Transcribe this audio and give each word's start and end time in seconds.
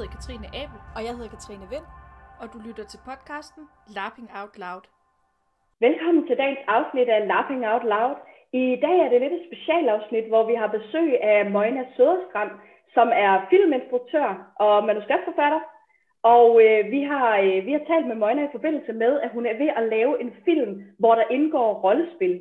hedder 0.00 0.18
Katrine 0.18 0.48
Abel, 0.62 0.80
Og 0.96 1.00
jeg 1.06 1.12
hedder 1.16 1.34
Katrine 1.36 1.66
Vind. 1.74 1.86
og 2.40 2.46
du 2.52 2.58
lytter 2.66 2.84
til 2.92 3.00
podcasten 3.08 3.62
Lapping 3.96 4.28
Out 4.40 4.54
Loud. 4.64 4.84
Velkommen 5.86 6.22
til 6.28 6.36
dagens 6.42 6.64
afsnit 6.76 7.08
af 7.16 7.20
Laughing 7.32 7.62
Out 7.72 7.84
Loud. 7.92 8.14
I 8.62 8.64
dag 8.84 8.96
er 9.04 9.08
det 9.10 9.20
lidt 9.20 9.36
et 9.38 9.46
specialafsnit, 9.48 10.26
hvor 10.32 10.44
vi 10.50 10.54
har 10.60 10.68
besøg 10.78 11.08
af 11.32 11.50
Møjna 11.54 11.82
Søderstrand, 11.96 12.52
som 12.96 13.08
er 13.26 13.32
filminstruktør 13.50 14.28
og 14.66 14.74
manuskriptforfatter. 14.88 15.62
Og 16.34 16.46
øh, 16.64 16.80
vi, 16.94 17.00
har, 17.10 17.28
øh, 17.46 17.58
vi 17.66 17.72
har 17.76 17.82
talt 17.90 18.06
med 18.10 18.16
Møjna 18.22 18.42
i 18.44 18.54
forbindelse 18.56 18.92
med, 19.02 19.12
at 19.24 19.30
hun 19.36 19.44
er 19.50 19.56
ved 19.62 19.70
at 19.78 19.88
lave 19.94 20.12
en 20.24 20.32
film, 20.46 20.72
hvor 21.00 21.14
der 21.14 21.26
indgår 21.36 21.68
rollespil. 21.84 22.34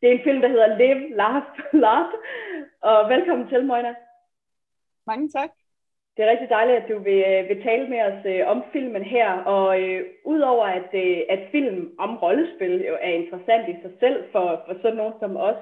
Det 0.00 0.06
er 0.08 0.14
en 0.14 0.26
film, 0.26 0.40
der 0.40 0.48
hedder 0.54 0.76
Live, 0.80 1.02
Laugh, 1.20 1.46
Laugh. 1.84 2.12
Og 2.90 2.98
velkommen 3.14 3.48
til, 3.48 3.64
Møjna. 3.64 3.94
Mange 5.06 5.28
tak. 5.28 5.50
Det 6.16 6.24
er 6.24 6.30
rigtig 6.30 6.50
dejligt, 6.50 6.78
at 6.82 6.88
du 6.88 6.98
vil, 6.98 7.20
øh, 7.32 7.48
vil 7.48 7.62
tale 7.62 7.88
med 7.88 8.00
os 8.08 8.20
øh, 8.24 8.42
om 8.52 8.64
filmen 8.72 9.02
her. 9.02 9.28
Og 9.54 9.82
øh, 9.82 10.00
udover 10.24 10.64
at, 10.64 10.90
øh, 10.94 11.20
at 11.28 11.40
film 11.52 11.94
om 11.98 12.16
rollespil 12.16 12.84
jo 12.90 12.94
er 13.00 13.12
interessant 13.20 13.68
i 13.68 13.76
sig 13.82 13.92
selv 14.00 14.24
for, 14.32 14.62
for 14.66 14.74
sådan 14.82 14.96
nogen 14.96 15.14
som 15.20 15.36
os, 15.36 15.60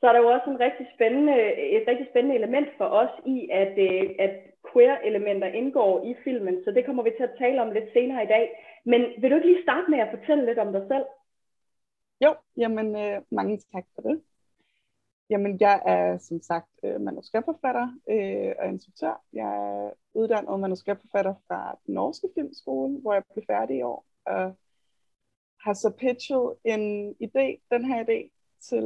så 0.00 0.06
er 0.08 0.12
der 0.12 0.20
jo 0.20 0.28
også 0.28 0.50
en 0.50 0.60
rigtig 0.60 0.86
spændende, 0.94 1.36
et 1.76 1.84
rigtig 1.88 2.06
spændende 2.10 2.36
element 2.36 2.68
for 2.78 2.84
os 2.84 3.14
i, 3.26 3.48
at, 3.52 3.74
øh, 3.78 4.10
at 4.18 4.34
queer-elementer 4.72 5.48
indgår 5.60 6.04
i 6.10 6.14
filmen. 6.24 6.64
Så 6.64 6.70
det 6.70 6.86
kommer 6.86 7.02
vi 7.02 7.10
til 7.16 7.22
at 7.22 7.38
tale 7.38 7.62
om 7.62 7.70
lidt 7.70 7.92
senere 7.92 8.24
i 8.24 8.26
dag. 8.26 8.44
Men 8.84 9.00
vil 9.18 9.30
du 9.30 9.34
ikke 9.36 9.48
lige 9.48 9.62
starte 9.62 9.90
med 9.90 9.98
at 9.98 10.12
fortælle 10.16 10.46
lidt 10.46 10.58
om 10.58 10.72
dig 10.72 10.84
selv? 10.88 11.04
Jo, 12.24 12.34
jamen 12.56 12.96
øh, 12.96 13.22
mange 13.30 13.58
tak 13.72 13.84
for 13.94 14.02
det. 14.02 14.20
Jamen, 15.30 15.60
jeg 15.60 15.82
er 15.86 16.18
som 16.18 16.42
sagt 16.42 16.70
øh, 16.84 17.00
manuskriptforfatter 17.00 17.88
øh, 18.10 18.54
og 18.58 18.68
instruktør. 18.68 19.24
Jeg 19.32 19.46
er 19.46 19.90
uddannet 20.14 20.60
manuskriptforfatter 20.60 21.34
fra 21.46 21.78
den 21.86 21.94
norske 21.94 22.28
filmskole, 22.34 23.00
hvor 23.00 23.12
jeg 23.12 23.22
blev 23.32 23.44
færdig 23.46 23.76
i 23.76 23.82
år, 23.82 24.06
og 24.26 24.56
har 25.60 25.72
så 25.74 25.90
pitchet 25.98 26.54
en 26.64 27.10
idé, 27.10 27.68
den 27.70 27.84
her 27.84 28.04
idé, 28.04 28.30
til 28.60 28.84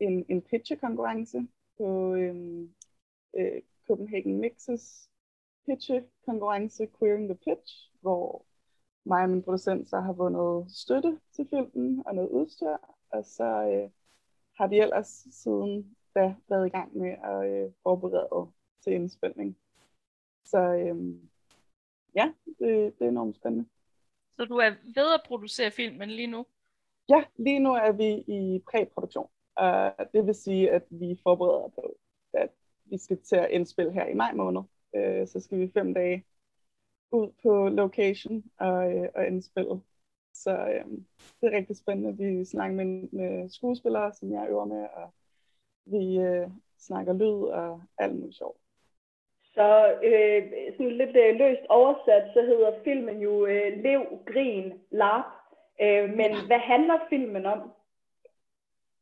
en, 0.00 0.24
en 0.28 0.42
pitchekonkurrence 0.42 1.38
på 1.78 2.14
øh, 2.14 2.34
øh, 3.38 3.62
Copenhagen 3.86 4.40
Mixes 4.40 5.10
pitchekonkurrence 5.66 6.88
Queering 6.98 7.28
the 7.28 7.38
Pitch, 7.44 7.90
hvor 8.00 8.44
mig 9.04 9.22
og 9.22 9.30
min 9.30 9.42
producent 9.42 9.88
så 9.88 10.00
har 10.00 10.12
vundet 10.12 10.72
støtte 10.72 11.20
til 11.36 11.46
filmen 11.50 12.02
og 12.06 12.14
noget 12.14 12.30
udstyr, 12.30 12.76
og 13.10 13.24
så 13.24 13.44
øh, 13.44 13.90
har 14.62 14.68
vi 14.68 14.80
ellers 14.80 15.26
siden 15.30 15.96
da 16.14 16.34
været 16.48 16.66
i 16.66 16.70
gang 16.70 16.96
med 16.96 17.10
at 17.10 17.50
øh, 17.50 17.72
forberede 17.82 18.52
til 18.84 18.92
indspilning. 18.92 19.58
Så 20.44 20.58
øh, 20.58 20.96
ja, 22.14 22.32
det, 22.46 22.98
det 22.98 23.04
er 23.04 23.08
enormt 23.08 23.36
spændende. 23.36 23.68
Så 24.36 24.44
du 24.44 24.56
er 24.56 24.70
ved 24.94 25.14
at 25.14 25.22
producere 25.26 25.70
filmen 25.70 26.10
lige 26.10 26.26
nu? 26.26 26.46
Ja, 27.08 27.24
lige 27.36 27.58
nu 27.58 27.72
er 27.72 27.92
vi 27.92 28.10
i 28.38 28.62
præproduktion. 28.70 29.28
Og 29.54 29.94
det 30.12 30.26
vil 30.26 30.34
sige, 30.34 30.70
at 30.70 30.82
vi 30.90 31.20
forbereder 31.22 31.68
på, 31.68 31.96
at 32.32 32.50
vi 32.84 32.98
skal 32.98 33.18
til 33.22 33.36
at 33.36 33.50
indspille 33.50 33.92
her 33.92 34.06
i 34.06 34.14
maj 34.14 34.32
måned. 34.32 34.62
Øh, 34.96 35.28
så 35.28 35.40
skal 35.40 35.58
vi 35.58 35.70
fem 35.74 35.94
dage 35.94 36.24
ud 37.10 37.32
på 37.42 37.68
location 37.68 38.44
og, 38.58 38.92
øh, 38.92 39.08
og 39.14 39.26
indspille. 39.26 39.80
Så 40.34 40.50
øh, 40.50 40.84
det 41.40 41.46
er 41.46 41.56
rigtig 41.56 41.76
spændende. 41.76 42.16
Vi 42.16 42.44
snakker 42.44 42.76
med, 42.76 43.08
med 43.12 43.48
skuespillere, 43.48 44.12
som 44.12 44.32
jeg 44.32 44.46
øver 44.50 44.64
med, 44.64 44.86
og 44.94 45.14
vi 45.84 46.18
øh, 46.18 46.48
snakker 46.78 47.12
lyd 47.12 47.48
og 47.48 47.82
alt 47.98 48.14
muligt 48.14 48.36
sjovt. 48.36 48.58
Så 49.54 49.98
øh, 50.04 50.42
sådan 50.76 50.92
lidt 50.92 51.16
øh, 51.16 51.36
løst 51.36 51.66
oversat, 51.68 52.30
så 52.34 52.40
hedder 52.42 52.82
filmen 52.84 53.20
jo 53.20 53.46
øh, 53.46 53.82
Lev, 53.82 54.02
Grin, 54.26 54.72
Lap. 54.90 55.24
Øh, 55.82 56.10
men 56.10 56.46
hvad 56.46 56.58
handler 56.58 56.98
filmen 57.08 57.46
om? 57.46 57.70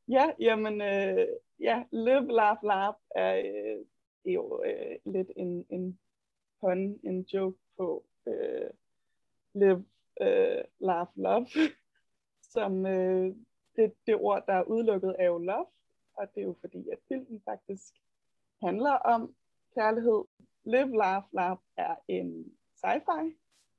Ja, 0.09 0.25
jamen, 0.39 0.81
øh, 0.81 1.27
ja, 1.61 1.83
Live, 1.93 2.33
Laugh, 2.33 2.65
Laugh 2.65 2.97
er 3.15 3.43
øh, 3.45 3.85
jo 4.35 4.63
øh, 4.67 5.13
lidt 5.13 5.31
en, 5.37 5.67
en 5.71 5.99
pun, 6.61 7.01
en 7.05 7.21
joke 7.33 7.59
på 7.77 8.05
øh, 8.27 8.71
Live, 9.55 9.85
øh, 10.21 10.65
Laugh, 10.79 11.11
Love, 11.15 11.47
som 12.55 12.87
øh, 12.87 13.37
det, 13.77 13.95
det 14.07 14.15
ord, 14.15 14.47
der 14.47 14.53
er 14.53 14.63
udelukket, 14.63 15.17
er 15.19 15.27
jo 15.27 15.39
love, 15.39 15.67
og 16.15 16.35
det 16.35 16.41
er 16.41 16.45
jo 16.45 16.57
fordi, 16.61 16.89
at 16.89 16.99
filmen 17.09 17.43
faktisk 17.45 17.95
handler 18.63 18.93
om 18.93 19.35
kærlighed. 19.75 20.25
Live, 20.65 20.97
Laugh, 20.97 21.25
Laugh 21.33 21.61
er 21.77 21.95
en 22.09 22.53
sci-fi 22.77 23.37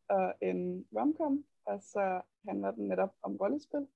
og 0.09 0.33
en 0.41 0.87
romcom, 0.95 1.45
og 1.65 1.81
så 1.81 2.21
handler 2.47 2.71
den 2.71 2.87
netop 2.87 3.13
om 3.21 3.35
rollespil. 3.35 3.87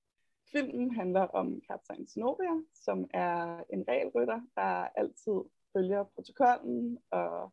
Filmen 0.52 0.94
handler 0.94 1.20
om 1.20 1.60
kaptajn 1.60 2.06
Zenobia, 2.06 2.62
som 2.74 3.10
er 3.14 3.62
en 3.70 3.84
regelrytter, 3.88 4.40
der 4.54 4.88
altid 4.96 5.40
følger 5.72 6.04
protokollen 6.04 6.98
og 7.10 7.52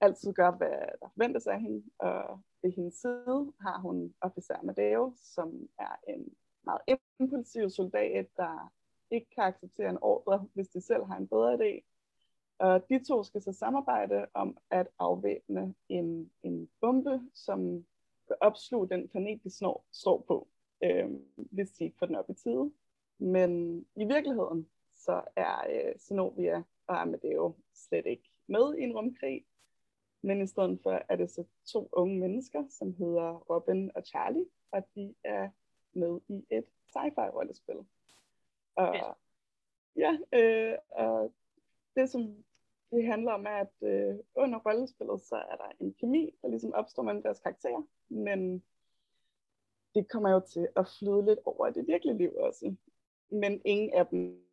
altid 0.00 0.32
gør, 0.32 0.50
hvad 0.50 0.70
der 1.00 1.08
forventes 1.08 1.46
af 1.46 1.60
hende. 1.60 1.84
Og 1.98 2.40
ved 2.62 2.72
hendes 2.72 2.94
side 2.94 3.52
har 3.60 3.80
hun 3.80 4.14
officer 4.20 4.62
Madeo, 4.62 5.12
som 5.16 5.68
er 5.78 5.96
en 6.08 6.34
meget 6.64 6.80
impulsiv 7.18 7.70
soldat, 7.70 8.26
der 8.36 8.72
ikke 9.10 9.30
kan 9.34 9.44
acceptere 9.44 9.90
en 9.90 9.98
ordre, 10.00 10.46
hvis 10.54 10.68
de 10.68 10.80
selv 10.80 11.04
har 11.04 11.16
en 11.16 11.28
bedre 11.28 11.54
idé. 11.54 11.82
Og 12.58 12.88
de 12.88 13.04
to 13.04 13.22
skal 13.22 13.42
så 13.42 13.52
samarbejde 13.52 14.26
om 14.34 14.56
at 14.70 14.88
afvæbne 14.98 15.74
en, 15.88 16.30
en 16.42 16.70
bombe, 16.80 17.20
som 17.34 17.86
vil 18.28 18.36
opsluge 18.40 18.88
den 18.88 19.08
planet, 19.08 19.44
de 19.44 19.50
snor, 19.50 19.84
står 19.92 20.24
på, 20.28 20.48
øh, 20.84 21.10
hvis 21.36 21.70
de 21.70 21.84
ikke 21.84 21.98
får 21.98 22.06
den 22.06 22.16
op 22.16 22.30
i 22.30 22.34
tide. 22.34 22.72
Men 23.18 23.80
i 23.96 24.04
virkeligheden, 24.04 24.68
så 24.96 25.22
er 25.36 25.66
øh, 25.70 25.98
Zenobia 25.98 26.62
og 26.86 27.00
Amadeo 27.00 27.54
slet 27.74 28.06
ikke 28.06 28.30
med 28.46 28.74
i 28.74 28.82
en 28.82 28.96
rumkrig, 28.96 29.44
men 30.22 30.42
i 30.42 30.46
stedet 30.46 30.80
for 30.82 31.02
er 31.08 31.16
det 31.16 31.30
så 31.30 31.44
to 31.64 31.88
unge 31.92 32.18
mennesker, 32.20 32.64
som 32.68 32.94
hedder 32.94 33.32
Robin 33.32 33.90
og 33.94 34.02
Charlie, 34.02 34.46
og 34.70 34.82
de 34.94 35.14
er 35.24 35.48
med 35.92 36.20
i 36.28 36.46
et 36.50 36.64
sci-fi-rollespil. 36.88 37.86
Og 38.74 39.16
ja, 39.96 40.18
øh, 40.32 40.78
og 40.90 41.32
det 41.96 42.10
som 42.10 42.44
det 42.90 43.06
handler 43.06 43.32
om, 43.32 43.46
er, 43.46 43.56
at 43.56 43.82
øh, 43.82 44.18
under 44.34 44.58
rollespillet, 44.58 45.20
så 45.20 45.36
er 45.36 45.56
der 45.56 45.72
en 45.80 45.94
kemi, 45.94 46.34
der 46.42 46.48
ligesom 46.48 46.72
opstår 46.74 47.02
mellem 47.02 47.22
deres 47.22 47.40
karakterer, 47.40 47.82
men 48.08 48.64
det 49.94 50.08
kommer 50.08 50.30
jo 50.30 50.40
til 50.40 50.68
at 50.76 50.86
flyde 50.98 51.24
lidt 51.24 51.38
over 51.44 51.66
i 51.66 51.72
det 51.72 51.86
virkelige 51.86 52.18
liv 52.18 52.34
også. 52.36 52.76
Men 53.28 53.60
ingen 53.64 53.94
af 53.94 54.06
dem 54.06 54.44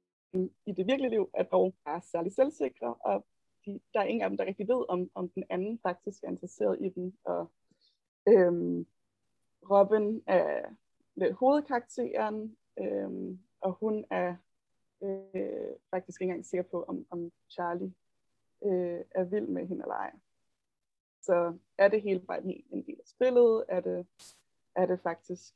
i 0.66 0.72
det 0.72 0.88
virkelige 0.88 1.10
liv 1.10 1.30
er 1.34 1.44
dog 1.44 1.74
bare 1.86 2.02
særlig 2.02 2.32
selvsikre, 2.32 2.94
og 2.94 3.26
de, 3.68 3.80
der 3.94 4.00
er 4.00 4.04
ingen 4.04 4.24
af 4.24 4.30
dem, 4.30 4.38
der 4.38 4.46
rigtig 4.46 4.68
ved, 4.68 4.86
om, 4.90 5.12
om 5.16 5.30
den 5.30 5.44
anden 5.50 5.80
faktisk 5.80 6.24
er 6.24 6.28
interesseret 6.28 6.78
i 6.82 6.90
dem. 6.90 7.18
Og 7.24 7.52
øhm, 8.28 8.88
Robin 9.72 10.24
er 10.28 10.74
lidt 11.16 11.34
hovedkarakteren, 11.34 12.58
øhm, 12.80 13.40
og 13.62 13.72
hun 13.72 14.06
er 14.10 14.36
øh, 15.04 15.76
faktisk 15.92 16.22
ikke 16.22 16.32
engang 16.32 16.46
sikker 16.46 16.64
på, 16.64 16.84
om, 16.84 17.08
om 17.10 17.32
Charlie 17.50 17.94
øh, 18.64 19.02
er 19.12 19.24
vild 19.24 19.48
med 19.48 19.68
hende 19.68 19.82
eller 19.82 19.96
ej. 19.96 20.12
Så 21.22 21.58
er 21.78 21.88
det 21.88 22.02
hele 22.02 22.20
bare 22.20 22.44
en, 22.44 22.64
en 22.70 22.86
del 22.86 23.00
af 23.00 23.08
spillet? 23.08 23.66
Er 23.70 23.80
det, 23.80 24.08
er 24.76 24.86
det 24.86 25.00
faktisk 25.04 25.54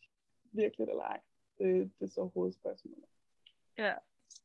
virkelig 0.52 0.88
eller 0.90 1.04
ej? 1.04 1.20
Det, 1.58 1.92
det 2.00 2.06
er 2.06 2.12
så 2.12 2.24
hovedspørgsmålet. 2.34 3.06
Ja, 3.78 3.94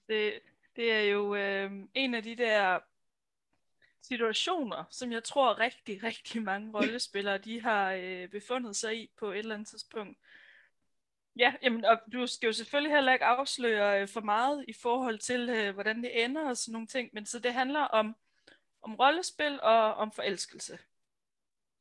det, 0.09 0.33
det 0.77 0.93
er 0.93 1.03
jo 1.03 1.35
øh, 1.35 1.73
en 1.95 2.15
af 2.15 2.23
de 2.23 2.37
der 2.37 2.79
situationer, 4.09 4.85
som 4.91 5.13
jeg 5.13 5.25
tror 5.25 5.59
rigtig, 5.59 6.03
rigtig 6.03 6.43
mange 6.43 6.73
rollespillere, 6.75 7.39
de 7.39 7.63
har 7.63 7.93
øh, 7.93 8.29
befundet 8.29 8.77
sig 8.77 9.03
i 9.03 9.11
på 9.19 9.31
et 9.31 9.39
eller 9.39 9.55
andet 9.55 9.69
tidspunkt. 9.69 10.19
Ja, 11.37 11.55
jamen, 11.63 11.85
og 11.85 12.01
du 12.13 12.27
skal 12.27 12.47
jo 12.47 12.53
selvfølgelig 12.53 12.95
heller 12.95 13.13
ikke 13.13 13.25
afsløre 13.25 14.01
øh, 14.01 14.09
for 14.09 14.21
meget 14.21 14.65
i 14.69 14.73
forhold 14.73 15.19
til, 15.19 15.51
øh, 15.51 15.75
hvordan 15.75 16.03
det 16.03 16.25
ender 16.25 16.49
og 16.49 16.57
sådan 16.57 16.73
nogle 16.73 16.87
ting, 16.87 17.11
men 17.13 17.27
så 17.27 17.39
det 17.39 17.53
handler 17.53 17.81
om, 17.81 18.17
om 18.83 18.95
rollespil 18.95 19.61
og 19.63 19.95
om 19.95 20.13
forelskelse. 20.13 20.79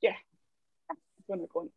Ja, 0.02 0.16
i 1.18 1.22
bund 1.28 1.42
og 1.42 1.50
grund. 1.50 1.70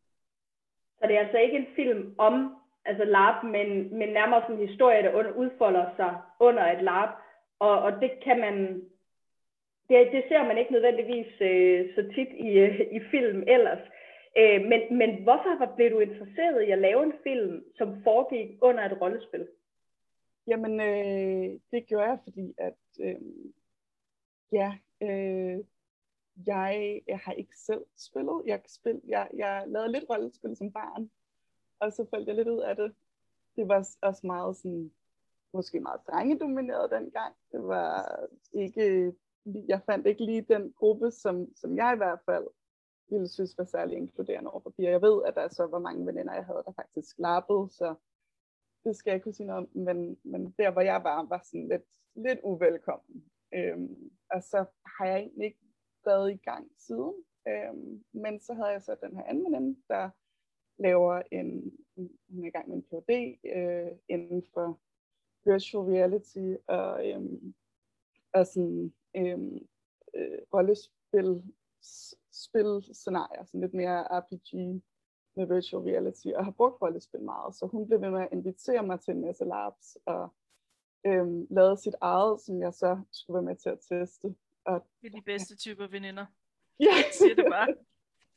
Så 0.98 1.06
det 1.06 1.16
er 1.16 1.20
altså 1.20 1.38
ikke 1.38 1.56
en 1.56 1.74
film 1.76 2.14
om 2.18 2.56
altså 2.84 3.04
LARP, 3.04 3.44
men, 3.44 3.98
men 3.98 4.08
nærmere 4.08 4.42
sådan 4.42 4.60
en 4.60 4.68
historie, 4.68 5.02
der 5.02 5.12
under, 5.12 5.32
udfolder 5.32 5.96
sig 5.96 6.20
under 6.40 6.72
et 6.72 6.82
LARP, 6.84 7.10
og, 7.58 7.82
og 7.82 7.92
det 7.92 8.10
kan 8.24 8.40
man, 8.40 8.82
det, 9.88 10.12
det 10.12 10.25
ser 10.29 10.43
man 10.49 10.58
ikke 10.58 10.73
nødvendigvis 10.73 11.32
øh, 11.40 11.94
så 11.94 12.02
tit 12.14 12.29
i, 12.29 12.49
øh, 12.49 12.81
i 12.81 13.00
film 13.11 13.43
ellers. 13.46 13.85
Øh, 14.38 14.61
men, 14.70 14.99
men 14.99 15.23
hvorfor 15.23 15.73
blev 15.76 15.90
du 15.90 15.99
interesseret 15.99 16.62
i 16.62 16.70
at 16.70 16.79
lave 16.79 17.02
en 17.02 17.12
film, 17.23 17.64
som 17.76 18.02
foregik 18.02 18.58
under 18.62 18.85
et 18.85 19.00
rollespil? 19.00 19.49
Jamen, 20.46 20.81
øh, 20.81 21.61
det 21.70 21.87
gjorde 21.87 22.08
jeg, 22.08 22.19
fordi 22.25 22.55
at, 22.58 22.75
øh, 23.00 23.20
ja, 24.52 24.73
øh, 25.02 25.58
jeg, 26.46 27.00
jeg 27.06 27.19
har 27.19 27.32
ikke 27.32 27.58
selv 27.58 27.84
spillet. 27.96 28.43
Jeg, 28.46 28.61
spil, 28.67 29.00
jeg, 29.08 29.29
jeg 29.34 29.64
lavede 29.67 29.93
lidt 29.93 30.05
rollespil 30.11 30.56
som 30.56 30.73
barn, 30.73 31.11
og 31.81 31.93
så 31.93 32.06
faldt 32.11 32.29
jeg 32.29 32.37
lidt 32.37 32.49
ud 32.49 32.61
af 32.61 32.76
det. 32.76 32.94
Det 33.56 33.69
var 33.69 33.88
også 34.02 34.26
meget 34.26 34.56
sådan, 34.56 34.93
måske 35.52 35.81
meget 35.81 36.00
drengedomineret 36.06 36.91
dengang. 36.91 37.34
Det 37.52 37.62
var 37.62 38.19
ikke, 38.52 39.12
jeg 39.44 39.81
fandt 39.87 40.06
ikke 40.06 40.25
lige 40.25 40.43
den 40.43 40.73
gruppe, 40.73 41.11
som, 41.11 41.56
som 41.56 41.76
jeg 41.76 41.93
i 41.94 41.96
hvert 41.96 42.20
fald 42.26 42.46
ville 43.11 43.29
synes 43.29 43.58
var 43.58 43.64
særlig 43.64 43.96
inkluderende 43.96 44.50
over 44.50 44.61
for 44.61 44.70
piger. 44.70 44.90
Jeg 44.90 45.02
ved, 45.02 45.25
at 45.26 45.35
der 45.35 45.49
så 45.49 45.67
var 45.67 45.79
mange 45.79 46.06
veninder, 46.06 46.35
jeg 46.35 46.44
havde, 46.44 46.62
der 46.67 46.73
faktisk 46.73 47.19
lappede, 47.19 47.69
så 47.70 47.94
det 48.85 48.96
skal 48.96 49.11
jeg 49.11 49.14
ikke 49.14 49.25
kunne 49.25 49.35
sige 49.35 49.46
noget 49.46 49.62
om, 49.62 49.69
men, 49.75 50.19
men 50.25 50.55
der, 50.58 50.70
hvor 50.70 50.81
jeg 50.81 51.05
var, 51.05 51.23
var 51.23 51.40
sådan 51.44 51.69
lidt, 51.69 51.88
lidt 52.14 52.38
uvelkommen. 52.43 53.25
Øhm, 53.55 54.11
og 54.31 54.43
så 54.43 54.64
har 54.85 55.06
jeg 55.06 55.19
egentlig 55.19 55.44
ikke 55.44 55.61
været 56.05 56.32
i 56.32 56.37
gang 56.37 56.70
siden. 56.79 57.14
Øhm, 57.49 58.05
men 58.12 58.41
så 58.41 58.55
havde 58.55 58.69
jeg 58.69 58.82
så 58.82 58.96
den 59.02 59.17
her 59.17 59.25
anden 59.25 59.44
veninde, 59.44 59.81
der 59.88 60.11
laver 60.79 61.23
en, 61.32 61.73
hun 62.29 62.44
er 62.44 62.49
i 62.49 62.50
gang 62.50 62.69
med 62.69 62.76
en 62.76 62.82
PhD 62.82 63.38
øh, 63.56 63.99
inden 64.08 64.44
for 64.55 64.81
virtual 65.44 65.84
reality 65.94 66.55
og, 66.67 67.08
øhm, 67.08 67.55
og 68.32 68.46
sådan 68.46 68.94
øhm, 69.16 69.66
øh, 70.14 70.38
rollespil 70.55 71.43
spil 72.32 72.94
scenarier, 72.94 73.44
sådan 73.44 73.60
lidt 73.60 73.75
mere 73.75 74.06
RPG 74.10 74.82
med 75.37 75.46
virtual 75.55 75.82
reality, 75.82 76.26
og 76.37 76.44
har 76.44 76.50
brugt 76.50 76.82
rollespil 76.82 77.20
meget, 77.20 77.55
så 77.55 77.66
hun 77.66 77.87
blev 77.87 78.00
ved 78.00 78.10
med 78.10 78.20
at 78.20 78.28
invitere 78.32 78.82
mig 78.82 79.00
til 79.00 79.14
en 79.14 79.20
masse 79.20 79.44
labs, 79.44 79.99
og 80.06 80.34
øhm, 81.06 81.46
lavede 81.50 81.76
sit 81.76 81.94
eget, 82.00 82.40
som 82.40 82.62
jeg 82.62 82.75
så 82.75 83.00
skulle 83.12 83.34
være 83.34 83.49
med 83.50 83.56
til 83.56 83.69
at 83.69 83.81
teste. 83.81 84.34
Og, 84.64 84.87
det 85.02 85.06
er 85.06 85.16
de 85.16 85.22
bedste 85.22 85.56
typer 85.56 85.87
veninder. 85.87 86.26
Ja. 86.81 86.94
Jeg 86.96 87.12
siger 87.12 87.34
det 87.34 87.46
bare. 87.50 87.75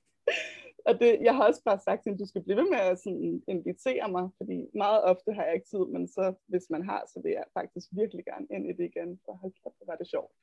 og 0.88 1.00
det, 1.00 1.19
jeg 1.21 1.35
har 1.35 1.47
også 1.47 1.63
bare 1.63 1.79
sagt, 1.79 2.07
at 2.07 2.19
du 2.19 2.25
skal 2.25 2.44
blive 2.44 2.57
ved 2.57 2.69
med 2.69 2.79
at 2.79 3.00
sådan, 3.00 3.44
invitere 3.47 4.12
mig, 4.12 4.29
fordi 4.38 4.57
meget 4.73 5.03
ofte 5.03 5.33
har 5.33 5.44
jeg 5.44 5.53
ikke 5.53 5.68
tid, 5.68 5.85
men 5.95 6.07
så 6.07 6.33
hvis 6.47 6.69
man 6.69 6.83
har, 6.89 7.01
så 7.13 7.21
vil 7.23 7.31
jeg 7.31 7.45
faktisk 7.53 7.88
virkelig 7.91 8.25
gerne 8.25 8.47
ind 8.50 8.69
i 8.69 8.73
det 8.73 8.85
igen, 8.91 9.19
for 9.25 9.33
hold 9.33 9.53
kæft, 9.63 9.88
var 9.88 9.95
det 9.95 10.07
sjovt. 10.07 10.33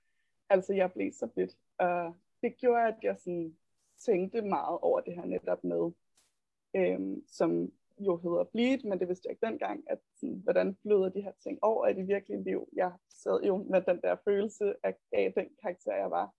Altså, 0.50 0.74
jeg 0.74 0.92
blev 0.92 1.12
så 1.12 1.28
fedt, 1.34 1.56
og 1.78 2.14
det 2.42 2.56
gjorde, 2.56 2.88
at 2.88 2.98
jeg 3.02 3.16
sådan 3.18 3.56
tænkte 3.98 4.42
meget 4.42 4.78
over 4.78 5.00
det 5.00 5.14
her 5.14 5.24
netop 5.24 5.64
med, 5.64 5.92
øhm, 6.76 7.24
som 7.26 7.72
jo 7.98 8.16
hedder 8.16 8.44
bleed, 8.44 8.78
men 8.84 9.00
det 9.00 9.08
vidste 9.08 9.26
jeg 9.26 9.32
ikke 9.32 9.46
dengang, 9.46 9.84
at 9.86 9.98
sådan, 10.14 10.40
hvordan 10.44 10.76
flyder 10.82 11.08
de 11.08 11.22
her 11.22 11.32
ting 11.42 11.58
over 11.62 11.86
i 11.86 11.94
det 11.94 12.08
virkelige 12.08 12.42
liv. 12.42 12.68
Jeg 12.72 12.92
sad 13.08 13.42
jo 13.42 13.56
med 13.56 13.82
den 13.82 14.00
der 14.02 14.16
følelse 14.24 14.74
af, 14.82 14.94
af 15.12 15.32
den 15.36 15.48
karakter, 15.62 15.94
jeg 15.94 16.10
var 16.10 16.34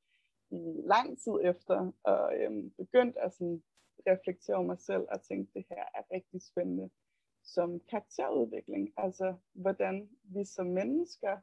i 0.52 0.82
lang 0.84 1.20
tid 1.20 1.34
efter, 1.44 1.92
og 2.04 2.38
øhm, 2.38 2.70
begyndte 2.70 3.20
at 3.22 3.34
sådan, 3.34 3.64
reflektere 4.08 4.56
over 4.56 4.66
mig 4.66 4.80
selv 4.80 5.06
og 5.12 5.22
tænke, 5.22 5.52
det 5.54 5.66
her 5.70 5.84
er 5.96 6.04
rigtig 6.14 6.42
spændende 6.42 6.90
som 7.44 7.80
karakterudvikling. 7.90 8.94
Altså, 8.98 9.36
hvordan 9.54 10.10
vi 10.24 10.46
som 10.46 10.68
mennesker 10.68 11.38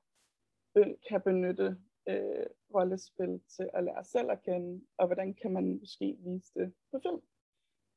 kan 1.08 1.20
benytte 1.20 1.76
øh, 2.08 2.47
rollespil 2.75 3.41
til 3.56 3.70
at 3.75 3.85
lære 3.85 4.05
selv 4.05 4.31
at 4.31 4.43
kende, 4.43 4.85
og 4.97 5.06
hvordan 5.06 5.35
kan 5.35 5.53
man 5.53 5.79
måske 5.79 6.17
vise 6.20 6.53
det 6.55 6.75
på 6.91 6.99
film. 7.03 7.23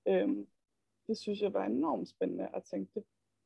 Øhm, 0.07 0.47
det 1.07 1.17
synes 1.17 1.41
jeg 1.41 1.53
var 1.53 1.65
enormt 1.65 2.09
spændende, 2.09 2.49
at 2.53 2.63
tænke, 2.63 2.91
det 2.95 3.03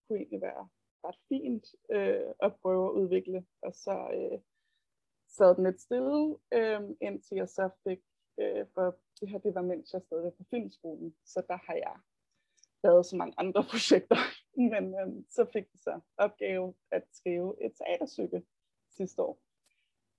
kunne 0.08 0.20
egentlig 0.20 0.42
være 0.42 0.70
ret 1.04 1.20
fint 1.30 1.66
øh, 1.92 2.34
at 2.40 2.56
prøve 2.62 2.86
at 2.88 2.94
udvikle, 3.02 3.46
og 3.62 3.74
så 3.74 3.96
øh, 4.14 4.40
sad 5.28 5.56
den 5.56 5.64
lidt 5.64 5.82
stille, 5.82 6.38
øh, 6.54 6.82
indtil 7.02 7.36
jeg 7.36 7.50
så 7.50 7.70
fik, 7.84 8.00
øh, 8.40 8.66
for 8.74 8.98
det 9.20 9.30
her 9.30 9.38
det 9.38 9.56
var 9.56 9.62
mens 9.62 9.94
jeg 9.94 10.02
stadig 10.02 10.34
på 10.34 10.44
filmskolen, 10.50 11.16
så 11.26 11.44
der 11.48 11.58
har 11.58 11.74
jeg 11.74 11.98
lavet 12.84 13.06
så 13.06 13.16
mange 13.16 13.34
andre 13.38 13.64
projekter, 13.72 14.16
men 14.58 14.86
øh, 15.00 15.24
så 15.30 15.46
fik 15.54 15.64
jeg 15.74 15.80
så 15.80 16.00
opgave 16.18 16.74
at 16.92 17.04
skrive 17.12 17.66
et 17.66 17.74
teaterstykke 17.78 18.44
sidste 18.90 19.22
år. 19.22 19.40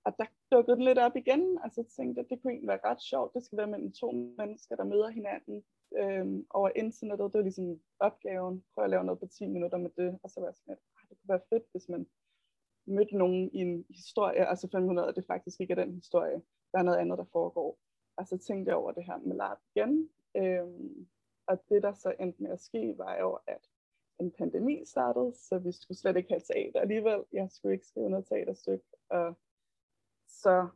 Og 0.05 0.13
der 0.19 0.25
dukkede 0.51 0.75
den 0.75 0.85
lidt 0.85 0.99
op 0.99 1.15
igen, 1.15 1.59
og 1.63 1.71
så 1.71 1.83
tænkte 1.95 2.19
jeg, 2.19 2.25
at 2.25 2.29
det 2.29 2.41
kunne 2.41 2.51
egentlig 2.51 2.67
være 2.67 2.85
ret 2.89 3.01
sjovt. 3.01 3.33
Det 3.33 3.43
skal 3.43 3.57
være 3.57 3.67
mellem 3.67 3.91
to 3.91 4.11
mennesker, 4.11 4.75
der 4.75 4.83
møder 4.83 5.09
hinanden 5.09 5.63
øhm, 5.97 6.47
over 6.49 6.69
internettet. 6.75 7.33
Det 7.33 7.39
var 7.39 7.43
ligesom 7.43 7.79
opgaven. 7.99 8.63
Prøv 8.73 8.83
at 8.83 8.89
lave 8.89 9.03
noget 9.03 9.19
på 9.19 9.27
10 9.27 9.47
minutter 9.47 9.77
med 9.77 9.89
det. 9.97 10.19
Og 10.23 10.29
så 10.29 10.39
var 10.39 10.47
jeg 10.47 10.55
sådan, 10.55 10.71
at 10.71 10.79
ah, 10.95 11.09
det 11.09 11.17
kunne 11.17 11.33
være 11.33 11.47
fedt, 11.49 11.63
hvis 11.71 11.89
man 11.89 12.07
mødte 12.87 13.17
nogen 13.17 13.49
i 13.53 13.57
en 13.57 13.85
historie, 13.89 14.49
og 14.49 14.57
så 14.57 14.69
fandt 14.71 14.87
man 14.87 14.97
ud 14.97 15.03
af, 15.03 15.07
at 15.07 15.15
det 15.15 15.25
faktisk 15.25 15.61
ikke 15.61 15.71
er 15.71 15.83
den 15.83 15.93
historie. 15.93 16.41
Der 16.71 16.79
er 16.79 16.83
noget 16.83 16.97
andet, 16.97 17.17
der 17.17 17.25
foregår. 17.31 17.79
Og 18.17 18.27
så 18.27 18.37
tænkte 18.37 18.69
jeg 18.69 18.77
over 18.77 18.91
det 18.91 19.05
her 19.05 19.17
med 19.17 19.35
LARP 19.35 19.59
igen. 19.75 20.09
Øhm, 20.37 21.07
og 21.47 21.63
det, 21.69 21.83
der 21.83 21.93
så 21.93 22.13
endte 22.19 22.43
med 22.43 22.51
at 22.51 22.61
ske, 22.61 22.95
var 22.97 23.17
jo, 23.19 23.39
at 23.47 23.69
en 24.19 24.31
pandemi 24.31 24.85
startede, 24.85 25.33
så 25.35 25.59
vi 25.59 25.71
skulle 25.71 25.97
slet 25.97 26.17
ikke 26.17 26.29
have 26.29 26.41
teater 26.53 26.79
alligevel. 26.79 27.23
Jeg 27.31 27.47
skulle 27.51 27.73
ikke 27.73 27.87
skrive 27.87 28.09
noget 28.09 28.25
teaterstykke, 28.25 28.85
og 29.09 29.37
så 30.45 30.67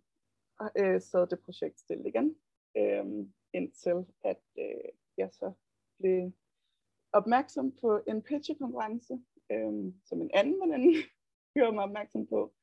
øh, 0.77 1.01
sad 1.01 1.27
det 1.27 1.39
projekt 1.45 1.79
stille 1.79 2.09
igen, 2.09 2.35
øh, 2.77 3.05
indtil 3.53 4.05
at 4.23 4.43
øh, 4.59 4.89
jeg 5.17 5.29
så 5.31 5.51
blev 5.99 6.31
opmærksom 7.11 7.71
på 7.81 8.01
en 8.07 8.21
pitchekonkurrence, 8.21 9.13
øh, 9.51 9.93
som 10.05 10.21
en 10.21 10.31
anden 10.33 10.61
veninde 10.61 10.99
gjorde 11.53 11.71
mig 11.75 11.83
opmærksom 11.83 12.27
på, 12.27 12.53